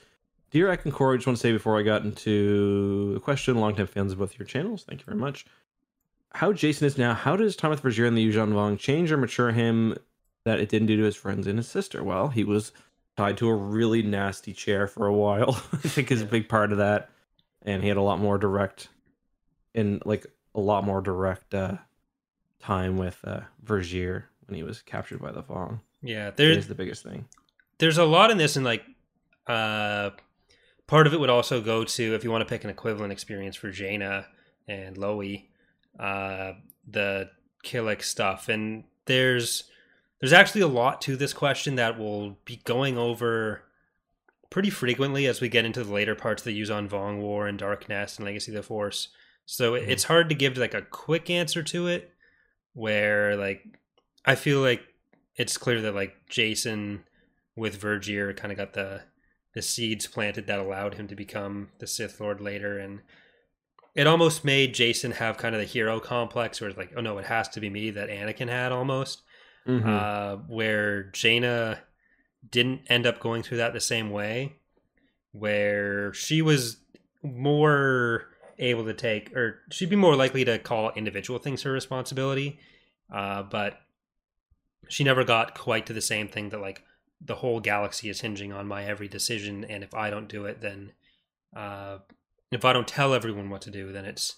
Dear 0.51 0.69
Ike 0.69 0.85
and 0.85 0.93
Corey, 0.93 1.17
just 1.17 1.25
want 1.25 1.37
to 1.37 1.41
say 1.41 1.51
before 1.51 1.79
I 1.79 1.81
got 1.81 2.03
into 2.03 3.15
the 3.15 3.19
question, 3.19 3.55
longtime 3.55 3.87
fans 3.87 4.11
of 4.11 4.19
both 4.19 4.37
your 4.37 4.45
channels, 4.45 4.83
thank 4.83 4.99
you 5.01 5.05
very 5.05 5.17
much. 5.17 5.47
How 6.35 6.53
Jacen 6.53 6.83
is 6.83 6.99
now, 6.99 7.15
how 7.15 7.35
does 7.35 7.57
with 7.63 7.81
Vergere 7.81 8.07
and 8.07 8.15
the 8.15 8.31
Yuuzhan 8.31 8.51
Vong 8.51 8.77
change 8.77 9.11
or 9.11 9.17
mature 9.17 9.51
him 9.51 9.97
that 10.45 10.59
it 10.59 10.69
didn't 10.69 10.87
do 10.87 10.97
to 10.97 11.03
his 11.03 11.15
friends 11.15 11.47
and 11.47 11.57
his 11.57 11.67
sister? 11.67 12.03
Well, 12.03 12.29
he 12.29 12.43
was 12.43 12.71
tied 13.17 13.37
to 13.37 13.49
a 13.49 13.53
really 13.55 14.01
nasty 14.01 14.53
chair 14.53 14.87
for 14.87 15.07
a 15.07 15.13
while. 15.13 15.61
I 15.73 15.87
think 15.87 16.11
is 16.11 16.21
a 16.21 16.25
big 16.25 16.47
part 16.47 16.71
of 16.71 16.77
that. 16.77 17.09
And 17.63 17.81
he 17.81 17.89
had 17.89 17.97
a 17.97 18.01
lot 18.01 18.19
more 18.19 18.37
direct 18.37 18.89
and 19.73 20.01
like 20.05 20.25
a 20.53 20.59
lot 20.59 20.85
more 20.85 21.01
direct 21.01 21.53
uh 21.53 21.77
time 22.59 22.97
with 22.97 23.19
uh 23.25 23.41
Vergere 23.63 24.23
when 24.47 24.55
he 24.55 24.63
was 24.63 24.81
captured 24.81 25.21
by 25.21 25.31
the 25.31 25.43
Vong. 25.43 25.79
Yeah, 26.01 26.31
there's 26.31 26.57
is 26.57 26.67
the 26.67 26.75
biggest 26.75 27.03
thing. 27.03 27.25
there's 27.79 27.97
a 27.97 28.05
lot 28.05 28.29
in 28.31 28.37
this, 28.37 28.55
and 28.55 28.63
like 28.63 28.83
uh, 29.47 30.11
part 30.87 31.07
of 31.07 31.13
it 31.13 31.19
would 31.19 31.29
also 31.31 31.61
go 31.61 31.83
to 31.83 32.13
if 32.15 32.23
you 32.23 32.31
want 32.31 32.41
to 32.41 32.45
pick 32.45 32.63
an 32.63 32.69
equivalent 32.69 33.11
experience 33.11 33.55
for 33.55 33.71
Jaina 33.71 34.27
and 34.67 34.97
Lowie, 34.97 35.49
uh, 35.99 36.53
the 36.87 37.29
Killick 37.63 38.03
stuff, 38.03 38.49
and 38.49 38.83
there's 39.05 39.63
there's 40.19 40.33
actually 40.33 40.61
a 40.61 40.67
lot 40.67 41.01
to 41.01 41.15
this 41.15 41.33
question 41.33 41.75
that 41.75 41.99
we'll 41.99 42.37
be 42.45 42.61
going 42.63 42.97
over 42.97 43.63
pretty 44.49 44.69
frequently 44.69 45.25
as 45.27 45.41
we 45.41 45.49
get 45.49 45.65
into 45.65 45.83
the 45.83 45.91
later 45.93 46.15
parts 46.15 46.41
of 46.41 46.45
the 46.45 46.59
Yuuzhan 46.61 46.87
Vong 46.87 47.19
War 47.19 47.47
and 47.47 47.59
Dark 47.59 47.89
Nest 47.89 48.17
and 48.19 48.25
Legacy 48.25 48.51
of 48.51 48.55
the 48.55 48.63
Force. 48.63 49.09
So 49.45 49.73
Mhm. 49.73 49.87
it's 49.87 50.05
hard 50.05 50.29
to 50.29 50.35
give 50.35 50.57
like 50.57 50.73
a 50.73 50.81
quick 50.81 51.29
answer 51.29 51.61
to 51.63 51.87
it, 51.87 52.11
where 52.73 53.35
like 53.35 53.63
I 54.23 54.35
feel 54.35 54.61
like 54.61 54.81
it's 55.35 55.57
clear 55.57 55.81
that 55.81 55.93
like 55.95 56.15
Jacen 56.29 57.03
with 57.55 57.79
Vergere 57.81 58.35
kind 58.35 58.51
of 58.51 58.57
got 58.57 58.73
the 58.73 59.03
the 59.53 59.61
seeds 59.61 60.05
planted 60.07 60.47
that 60.47 60.59
allowed 60.59 60.95
him 60.95 61.07
to 61.07 61.15
become 61.15 61.69
the 61.79 61.87
Sith 61.87 62.19
Lord 62.19 62.41
later, 62.41 62.77
and 62.77 63.01
it 63.93 64.05
almost 64.07 64.43
made 64.43 64.75
Jacen 64.75 65.13
have 65.13 65.37
kind 65.37 65.55
of 65.55 65.61
the 65.61 65.65
hero 65.67 65.99
complex, 66.01 66.59
where 66.59 66.69
it's 66.69 66.77
like, 66.77 66.91
oh 66.97 67.01
no, 67.01 67.17
it 67.17 67.25
has 67.25 67.47
to 67.49 67.61
be 67.61 67.69
me 67.69 67.89
that 67.91 68.09
Anakin 68.09 68.49
had 68.49 68.73
almost, 68.73 69.21
Mhm. 69.67 69.85
uh, 69.87 70.35
where 70.47 71.03
Jaina 71.11 71.81
didn't 72.49 72.81
end 72.87 73.07
up 73.07 73.19
going 73.19 73.41
through 73.41 73.57
that 73.57 73.73
the 73.73 73.79
same 73.79 74.11
way, 74.11 74.57
where 75.31 76.13
she 76.13 76.41
was 76.41 76.77
more 77.23 78.29
able 78.59 78.85
to 78.85 78.93
take, 78.93 79.35
or 79.35 79.61
she'd 79.71 79.89
be 79.89 79.95
more 79.95 80.15
likely 80.15 80.45
to 80.45 80.59
call 80.59 80.91
individual 80.91 81.39
things 81.39 81.63
her 81.63 81.71
responsibility, 81.71 82.59
uh, 83.11 83.43
but 83.43 83.81
she 84.87 85.03
never 85.03 85.23
got 85.23 85.57
quite 85.57 85.85
to 85.87 85.93
the 85.93 86.01
same 86.01 86.27
thing 86.27 86.49
that 86.49 86.61
like 86.61 86.83
the 87.19 87.35
whole 87.35 87.59
galaxy 87.59 88.09
is 88.09 88.21
hinging 88.21 88.53
on 88.53 88.67
my 88.67 88.83
every 88.85 89.07
decision, 89.07 89.63
and 89.65 89.83
if 89.83 89.93
I 89.95 90.09
don't 90.09 90.29
do 90.29 90.45
it, 90.45 90.61
then 90.61 90.91
uh, 91.55 91.99
if 92.51 92.63
I 92.63 92.71
don't 92.73 92.87
tell 92.87 93.13
everyone 93.13 93.49
what 93.49 93.61
to 93.63 93.71
do, 93.71 93.91
then 93.91 94.05
it's 94.05 94.35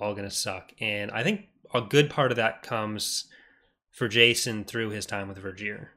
all 0.00 0.14
gonna 0.14 0.30
suck. 0.30 0.72
And 0.80 1.10
I 1.10 1.22
think 1.22 1.48
a 1.74 1.82
good 1.82 2.08
part 2.08 2.30
of 2.32 2.36
that 2.36 2.62
comes 2.62 3.26
for 3.94 4.08
Jacen 4.08 4.66
through 4.66 4.90
his 4.90 5.06
time 5.06 5.28
with 5.28 5.38
Vergere, 5.42 5.88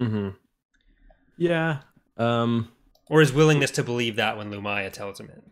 Mhm. 0.00 0.34
Yeah. 1.36 1.82
Um 2.16 2.72
or 3.08 3.20
his 3.20 3.32
willingness 3.32 3.70
to 3.72 3.84
believe 3.84 4.16
that 4.16 4.36
when 4.38 4.50
Lumiya 4.50 4.90
tells 4.90 5.20
him 5.20 5.28
it. 5.28 5.42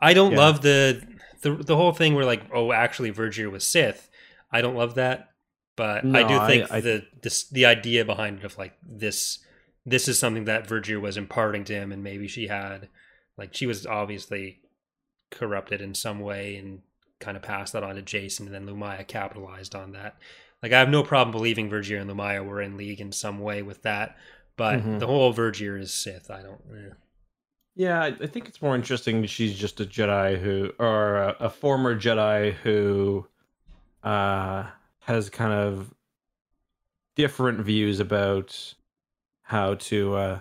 I 0.00 0.14
don't 0.14 0.32
Yeah. 0.32 0.38
love 0.38 0.62
the, 0.62 1.06
the 1.42 1.54
the 1.54 1.76
whole 1.76 1.92
thing 1.92 2.14
where 2.14 2.24
like, 2.24 2.42
oh, 2.52 2.72
actually, 2.72 3.12
Vergere 3.12 3.50
was 3.50 3.64
Sith. 3.64 4.10
I 4.50 4.60
don't 4.62 4.74
love 4.74 4.94
that, 4.96 5.30
but 5.76 6.04
I 6.04 6.08
No, 6.08 6.28
do 6.28 6.34
I- 6.34 6.46
think 6.48 6.70
I- 6.72 6.80
the 6.80 7.06
this 7.22 7.44
the 7.48 7.66
idea 7.66 8.04
behind 8.04 8.38
it 8.38 8.44
of 8.44 8.58
like 8.58 8.74
this 8.82 9.38
this 9.86 10.08
is 10.08 10.18
something 10.18 10.44
that 10.44 10.66
Vergere 10.68 11.00
was 11.00 11.16
imparting 11.16 11.64
to 11.64 11.74
him, 11.74 11.92
and 11.92 12.02
maybe 12.02 12.28
she 12.28 12.48
had 12.48 12.88
like 13.36 13.54
she 13.54 13.66
was 13.66 13.86
obviously 13.86 14.60
corrupted 15.30 15.80
in 15.80 15.94
some 15.94 16.18
way 16.20 16.56
and 16.56 16.82
kind 17.20 17.36
of 17.36 17.42
passed 17.42 17.72
that 17.74 17.82
on 17.84 17.94
to 17.96 18.02
Jacen, 18.02 18.40
and 18.46 18.54
then 18.54 18.66
Lumiya 18.66 19.06
capitalized 19.06 19.74
on 19.74 19.92
that. 19.92 20.16
Like 20.62 20.72
I 20.72 20.78
have 20.78 20.88
no 20.90 21.02
problem 21.02 21.30
believing 21.32 21.70
Vergere 21.70 22.00
and 22.00 22.10
Lumiya 22.10 22.44
were 22.44 22.60
in 22.60 22.76
league 22.76 23.00
in 23.00 23.12
some 23.12 23.38
way 23.38 23.62
with 23.62 23.82
that, 23.82 24.16
but 24.56 24.80
Mhm. 24.80 24.98
the 24.98 25.06
whole 25.06 25.32
Vergere 25.32 25.80
is 25.80 25.92
Sith. 25.92 26.30
I 26.30 26.42
don't. 26.42 26.60
eh. 26.74 26.94
Yeah, 27.76 28.02
I 28.02 28.26
think 28.26 28.48
it's 28.48 28.60
more 28.60 28.74
interesting. 28.74 29.20
that 29.22 29.28
She's 29.28 29.56
just 29.58 29.80
a 29.80 29.84
Jedi 29.86 30.38
who, 30.38 30.72
or 30.78 31.16
a, 31.16 31.36
a 31.40 31.50
former 31.50 31.94
Jedi 31.98 32.52
who, 32.54 33.26
uh, 34.02 34.64
has 35.00 35.30
kind 35.30 35.52
of 35.52 35.94
different 37.16 37.60
views 37.60 38.00
about 38.00 38.74
how 39.42 39.74
to, 39.74 40.14
uh, 40.14 40.38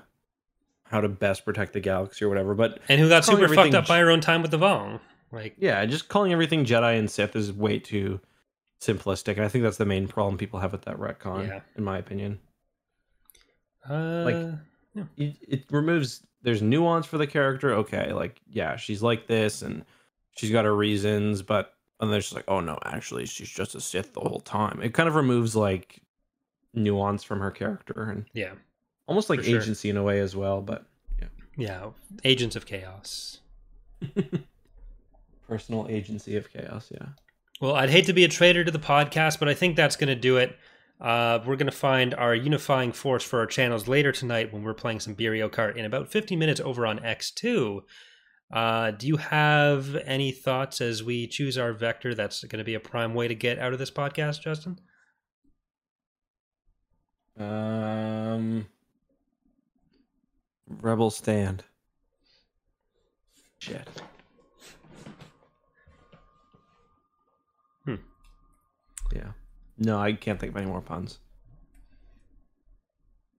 how 0.83 1.01
to 1.01 1.07
best 1.09 1.45
protect 1.45 1.73
the 1.73 1.79
galaxy 1.79 2.25
or 2.25 2.29
whatever. 2.29 2.55
But 2.55 2.79
And 2.89 2.99
who 2.99 3.07
got 3.09 3.23
super 3.25 3.47
fucked 3.47 3.75
up 3.75 3.87
by 3.87 3.99
her 3.99 4.09
own 4.09 4.21
time 4.21 4.41
with 4.41 4.51
the 4.51 4.57
Vong. 4.59 4.99
Like, 5.31 5.55
yeah, 5.59 5.85
just 5.85 6.07
calling 6.09 6.33
everything 6.33 6.65
Jedi 6.65 6.97
and 6.97 7.09
Sith 7.09 7.35
is 7.35 7.51
way 7.53 7.79
too 7.79 8.19
simplistic. 8.81 9.33
And 9.35 9.43
I 9.43 9.47
think 9.47 9.63
that's 9.63 9.77
the 9.77 9.85
main 9.85 10.07
problem 10.07 10.37
people 10.37 10.59
have 10.59 10.71
with 10.71 10.83
that 10.83 10.97
retcon, 10.97 11.47
Yeah. 11.47 11.59
in 11.75 11.83
my 11.83 11.97
opinion. 11.97 12.39
uh, 13.89 14.53
it, 15.17 15.35
it 15.47 15.63
removes 15.69 16.25
there's 16.41 16.61
nuance 16.61 17.05
for 17.05 17.17
the 17.17 17.27
character 17.27 17.73
okay 17.73 18.11
like 18.11 18.39
yeah 18.49 18.75
she's 18.75 19.01
like 19.01 19.27
this 19.27 19.61
and 19.61 19.85
she's 20.35 20.51
got 20.51 20.65
her 20.65 20.75
reasons 20.75 21.41
but 21.41 21.75
and 21.99 22.11
then 22.11 22.19
just 22.19 22.33
like 22.35 22.43
oh 22.47 22.59
no 22.59 22.77
actually 22.85 23.25
she's 23.25 23.49
just 23.49 23.75
a 23.75 23.81
sith 23.81 24.13
the 24.13 24.19
whole 24.19 24.39
time 24.41 24.81
it 24.81 24.93
kind 24.93 25.07
of 25.07 25.15
removes 25.15 25.55
like 25.55 26.01
nuance 26.73 27.23
from 27.23 27.39
her 27.39 27.51
character 27.51 28.09
and 28.11 28.25
yeah, 28.33 28.51
almost 29.07 29.29
like 29.29 29.39
For 29.39 29.45
sure. 29.45 29.61
agency 29.61 29.89
in 29.89 29.97
a 29.97 30.03
way 30.03 30.19
as 30.19 30.35
well 30.35 30.61
but 30.61 30.85
yeah, 31.19 31.27
yeah. 31.57 31.85
Agents 32.25 32.55
of 32.55 32.65
Chaos. 32.65 33.39
personal 35.49 35.87
agency 35.89 36.37
of 36.37 36.51
chaos 36.53 36.91
yeah 36.91 37.07
Well, 37.59 37.75
I'd 37.75 37.89
hate 37.89 38.05
to 38.05 38.13
be 38.13 38.23
a 38.23 38.29
traitor 38.29 38.63
to 38.63 38.71
the 38.71 38.79
podcast, 38.79 39.39
but 39.39 39.49
I 39.49 39.53
think 39.53 39.75
that's 39.75 39.97
going 39.97 40.07
to 40.07 40.15
do 40.15 40.37
it. 40.37 40.55
Uh, 41.01 41.39
we're 41.45 41.57
going 41.57 41.65
to 41.71 41.75
find 41.75 42.13
our 42.13 42.35
unifying 42.35 42.91
force 42.93 43.23
for 43.23 43.39
our 43.39 43.45
channels 43.45 43.87
later 43.87 44.11
tonight 44.11 44.53
when 44.53 44.63
we're 44.63 44.73
playing 44.73 44.99
some 45.01 45.15
Beerio 45.15 45.49
Kart 45.49 45.75
in 45.75 45.85
about 45.85 46.09
50 46.09 46.35
minutes 46.35 46.61
over 46.61 46.85
on 46.85 46.99
X2. 46.99 47.81
Uh, 48.51 48.91
do 48.91 49.07
you 49.07 49.17
have 49.17 49.95
any 50.05 50.31
thoughts 50.31 50.81
as 50.81 51.03
we 51.03 51.27
choose 51.27 51.57
our 51.57 51.73
vector 51.73 52.15
that's 52.15 52.43
going 52.43 52.59
to 52.59 52.65
be 52.65 52.75
a 52.75 52.79
prime 52.79 53.13
way 53.13 53.27
to 53.27 53.35
get 53.35 53.59
out 53.59 53.73
of 53.73 53.79
this 53.79 53.91
podcast, 53.91 54.41
Justin? 54.41 54.79
um 57.39 58.67
rebel 60.81 61.09
stand 61.09 61.63
shit 63.59 63.87
yeah 69.13 69.31
no 69.77 69.99
i 69.99 70.13
can't 70.13 70.39
think 70.39 70.51
of 70.53 70.57
any 70.57 70.67
more 70.67 70.81
puns 70.81 71.19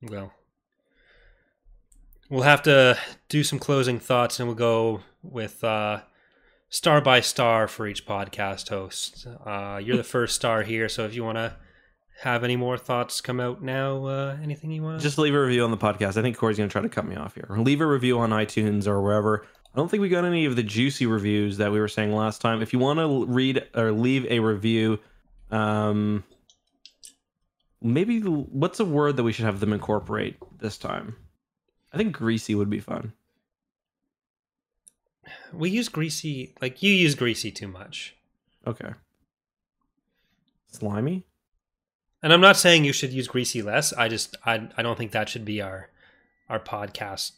Well, 0.03 0.33
we'll 2.31 2.43
have 2.43 2.63
to 2.63 2.99
do 3.29 3.45
some 3.45 3.59
closing 3.59 3.99
thoughts 3.99 4.41
and 4.41 4.49
we'll 4.49 4.57
go 4.57 5.01
with 5.23 5.63
uh, 5.63 6.01
star 6.71 7.01
by 7.01 7.21
star 7.21 7.69
for 7.69 7.87
each 7.87 8.07
podcast 8.07 8.71
host. 8.71 9.27
Uh, 9.45 9.79
you're 9.83 9.97
the 9.99 10.03
first 10.17 10.37
star 10.37 10.63
here, 10.63 10.89
so 10.89 11.05
if 11.05 11.15
you 11.15 11.23
want 11.23 11.37
to 11.37 11.55
have 12.23 12.45
any 12.45 12.57
more 12.57 12.79
thoughts 12.79 13.21
come 13.21 13.41
out 13.41 13.63
now, 13.63 14.07
uh, 14.07 14.37
anything 14.43 14.71
you 14.71 14.83
want 14.83 15.01
Just 15.03 15.19
leave 15.19 15.35
a 15.35 15.41
review 15.41 15.65
on 15.65 15.71
the 15.71 15.77
podcast. 15.77 16.17
I 16.17 16.23
think 16.23 16.37
Corey's 16.37 16.57
going 16.57 16.69
to 16.69 16.73
try 16.73 16.83
to 16.83 16.89
cut 16.89 17.07
me 17.07 17.17
off 17.17 17.35
here. 17.35 17.47
Leave 17.51 17.81
a 17.81 17.87
review 17.87 18.19
on 18.19 18.31
iTunes 18.31 18.87
or 18.87 19.03
wherever. 19.03 19.47
I 19.73 19.77
don't 19.77 19.91
think 19.91 20.01
we 20.01 20.09
got 20.09 20.25
any 20.25 20.47
of 20.47 20.57
the 20.57 20.63
juicy 20.63 21.07
reviews 21.07 21.59
that 21.59 21.71
we 21.71 21.79
were 21.79 21.89
saying 21.89 22.13
last 22.13 22.41
time. 22.41 22.61
If 22.61 22.73
you 22.73 22.79
want 22.79 22.99
to 22.99 23.27
read 23.27 23.67
or 23.75 23.93
leave 23.93 24.27
a 24.27 24.41
review, 24.41 24.99
um, 25.51 26.25
maybe 27.83 28.21
what's 28.21 28.81
a 28.81 28.85
word 28.85 29.17
that 29.17 29.23
we 29.23 29.33
should 29.33 29.45
have 29.45 29.61
them 29.61 29.73
incorporate 29.73 30.37
this 30.59 30.79
time? 30.79 31.17
I 31.93 31.97
think 31.97 32.13
greasy 32.17 32.55
would 32.55 32.71
be 32.71 32.81
fun. 32.81 33.13
We 35.53 35.71
use 35.71 35.89
greasy, 35.89 36.55
like 36.61 36.83
you 36.83 36.93
use 36.93 37.15
greasy 37.15 37.51
too 37.51 37.69
much. 37.69 38.15
Okay. 38.67 38.91
Slimy? 40.69 41.25
And 42.23 42.33
I'm 42.33 42.41
not 42.41 42.57
saying 42.57 42.85
you 42.85 42.93
should 42.93 43.13
use 43.13 43.29
greasy 43.29 43.63
less. 43.63 43.93
I 43.93 44.09
just 44.09 44.37
I 44.45 44.69
I 44.77 44.83
don't 44.83 44.97
think 44.99 45.13
that 45.13 45.29
should 45.29 45.45
be 45.45 45.61
our 45.61 45.89
our 46.49 46.61
podcast 46.61 47.33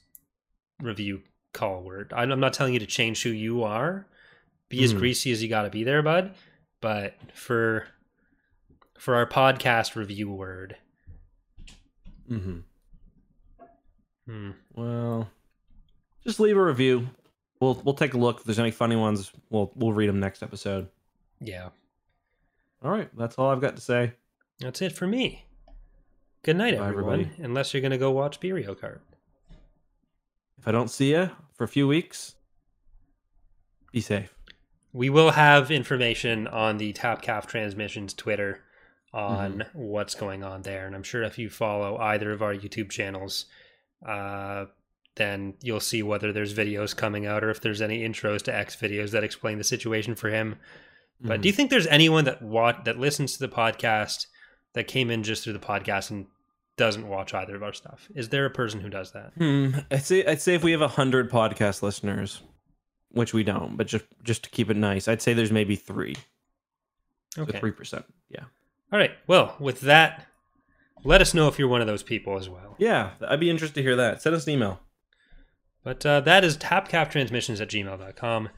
review 0.80 1.22
call 1.52 1.82
word. 1.82 2.12
I'm 2.16 2.40
not 2.40 2.52
telling 2.52 2.72
you 2.74 2.80
to 2.80 2.86
change 2.86 3.22
who 3.22 3.30
you 3.30 3.62
are. 3.62 4.06
Be 4.68 4.82
as 4.82 4.92
Mhm. 4.94 4.98
greasy 4.98 5.30
as 5.32 5.42
you 5.42 5.48
got 5.48 5.62
to 5.62 5.70
be 5.70 5.84
there, 5.84 6.02
bud. 6.02 6.34
But 6.80 7.14
for 7.34 7.86
for 9.02 9.16
our 9.16 9.26
podcast 9.26 9.96
review 9.96 10.30
word, 10.30 10.76
Mm-hmm. 12.30 12.58
hmm, 14.26 14.50
Well, 14.76 15.28
just 16.24 16.38
leave 16.38 16.56
a 16.56 16.62
review. 16.62 17.08
We'll 17.60 17.74
we'll 17.84 17.94
take 17.94 18.14
a 18.14 18.18
look. 18.18 18.38
If 18.38 18.44
there's 18.44 18.58
any 18.60 18.70
funny 18.70 18.94
ones, 18.96 19.32
we'll 19.50 19.72
we'll 19.74 19.92
read 19.92 20.08
them 20.08 20.20
next 20.20 20.42
episode. 20.42 20.88
yeah, 21.40 21.70
All 22.82 22.90
right, 22.92 23.08
that's 23.16 23.36
all 23.36 23.50
I've 23.50 23.60
got 23.60 23.74
to 23.76 23.82
say. 23.82 24.12
that's 24.60 24.80
it 24.82 24.92
for 24.92 25.06
me. 25.06 25.46
Good 26.44 26.56
night, 26.56 26.78
Bye, 26.78 26.88
everyone. 26.88 27.20
everybody. 27.20 27.42
Unless 27.42 27.74
you're 27.74 27.82
gonna 27.82 27.98
go 27.98 28.12
watch 28.12 28.38
Beerio 28.40 28.76
Kart. 28.76 29.00
If 30.58 30.68
I 30.68 30.72
don't 30.72 30.90
see 30.90 31.10
you 31.10 31.30
for 31.54 31.64
a 31.64 31.68
few 31.68 31.88
weeks, 31.88 32.36
be 33.90 34.00
safe. 34.00 34.32
We 34.92 35.10
will 35.10 35.32
have 35.32 35.70
information 35.72 36.46
on 36.46 36.78
the 36.78 36.92
Tapcaf 36.92 37.46
Transmissions 37.46 38.14
Twitter 38.14 38.60
on 39.12 39.58
Mm-hmm. 39.58 39.78
what's 39.78 40.14
going 40.14 40.42
on 40.42 40.62
there. 40.62 40.86
And 40.86 40.94
I'm 40.94 41.02
sure 41.02 41.22
if 41.22 41.38
you 41.38 41.50
follow 41.50 41.96
either 41.98 42.32
of 42.32 42.42
our 42.42 42.54
YouTube 42.54 42.90
channels, 42.90 43.46
uh, 44.06 44.66
then 45.16 45.54
you'll 45.62 45.80
see 45.80 46.02
whether 46.02 46.32
there's 46.32 46.54
videos 46.54 46.96
coming 46.96 47.26
out 47.26 47.44
or 47.44 47.50
if 47.50 47.60
there's 47.60 47.82
any 47.82 48.00
intros 48.08 48.40
to 48.42 48.54
X 48.56 48.74
videos 48.76 49.10
that 49.10 49.22
explain 49.24 49.58
the 49.58 49.64
situation 49.64 50.14
for 50.14 50.30
him. 50.30 50.56
But 51.20 51.38
Mhm. 51.38 51.42
do 51.42 51.48
you 51.48 51.52
think 51.52 51.70
there's 51.70 51.86
anyone 51.88 52.24
that 52.24 52.40
wat- 52.42 52.84
that 52.86 52.98
listens 52.98 53.34
to 53.34 53.46
the 53.46 53.54
podcast 53.54 54.26
that 54.72 54.88
came 54.88 55.10
in 55.10 55.22
just 55.22 55.44
through 55.44 55.52
the 55.52 55.58
podcast 55.58 56.10
and 56.10 56.26
doesn't 56.78 57.06
watch 57.06 57.34
either 57.34 57.54
of 57.54 57.62
our 57.62 57.74
stuff? 57.74 58.08
Is 58.14 58.30
there 58.30 58.46
a 58.46 58.50
person 58.50 58.80
who 58.80 58.88
does 58.88 59.12
that? 59.12 59.32
Hmm. 59.36 59.70
I'd 59.90 60.02
say 60.04 60.24
I'd 60.24 60.40
say 60.40 60.54
if 60.54 60.64
we 60.64 60.72
have 60.72 60.80
a 60.80 60.88
hundred 60.88 61.30
podcast 61.30 61.82
listeners, 61.82 62.40
which 63.10 63.34
we 63.34 63.44
don't, 63.44 63.76
but 63.76 63.86
just 63.86 64.06
just 64.24 64.44
to 64.44 64.50
keep 64.50 64.70
it 64.70 64.76
nice, 64.78 65.06
I'd 65.06 65.20
say 65.20 65.34
there's 65.34 65.52
maybe 65.52 65.76
three. 65.76 66.16
Okay. 67.38 67.58
three 67.60 67.70
percent. 67.72 68.06
Yeah. 68.30 68.44
All 68.92 68.98
right. 68.98 69.12
Well, 69.26 69.56
with 69.58 69.80
that, 69.82 70.26
let 71.02 71.22
us 71.22 71.32
know 71.32 71.48
if 71.48 71.58
you're 71.58 71.68
one 71.68 71.80
of 71.80 71.86
those 71.86 72.02
people 72.02 72.36
as 72.36 72.48
well. 72.48 72.76
Yeah, 72.78 73.10
I'd 73.26 73.40
be 73.40 73.50
interested 73.50 73.76
to 73.76 73.82
hear 73.82 73.96
that. 73.96 74.20
Send 74.20 74.36
us 74.36 74.46
an 74.46 74.52
email. 74.52 74.80
But 75.82 76.04
uh, 76.04 76.20
that 76.20 76.44
is 76.44 76.58
tapcaftransmissions 76.58 77.60
at 77.60 77.68
gmail.com. 77.70 78.50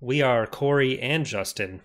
We 0.00 0.22
are 0.22 0.46
Corey 0.46 0.98
and 0.98 1.24
Justin. 1.26 1.82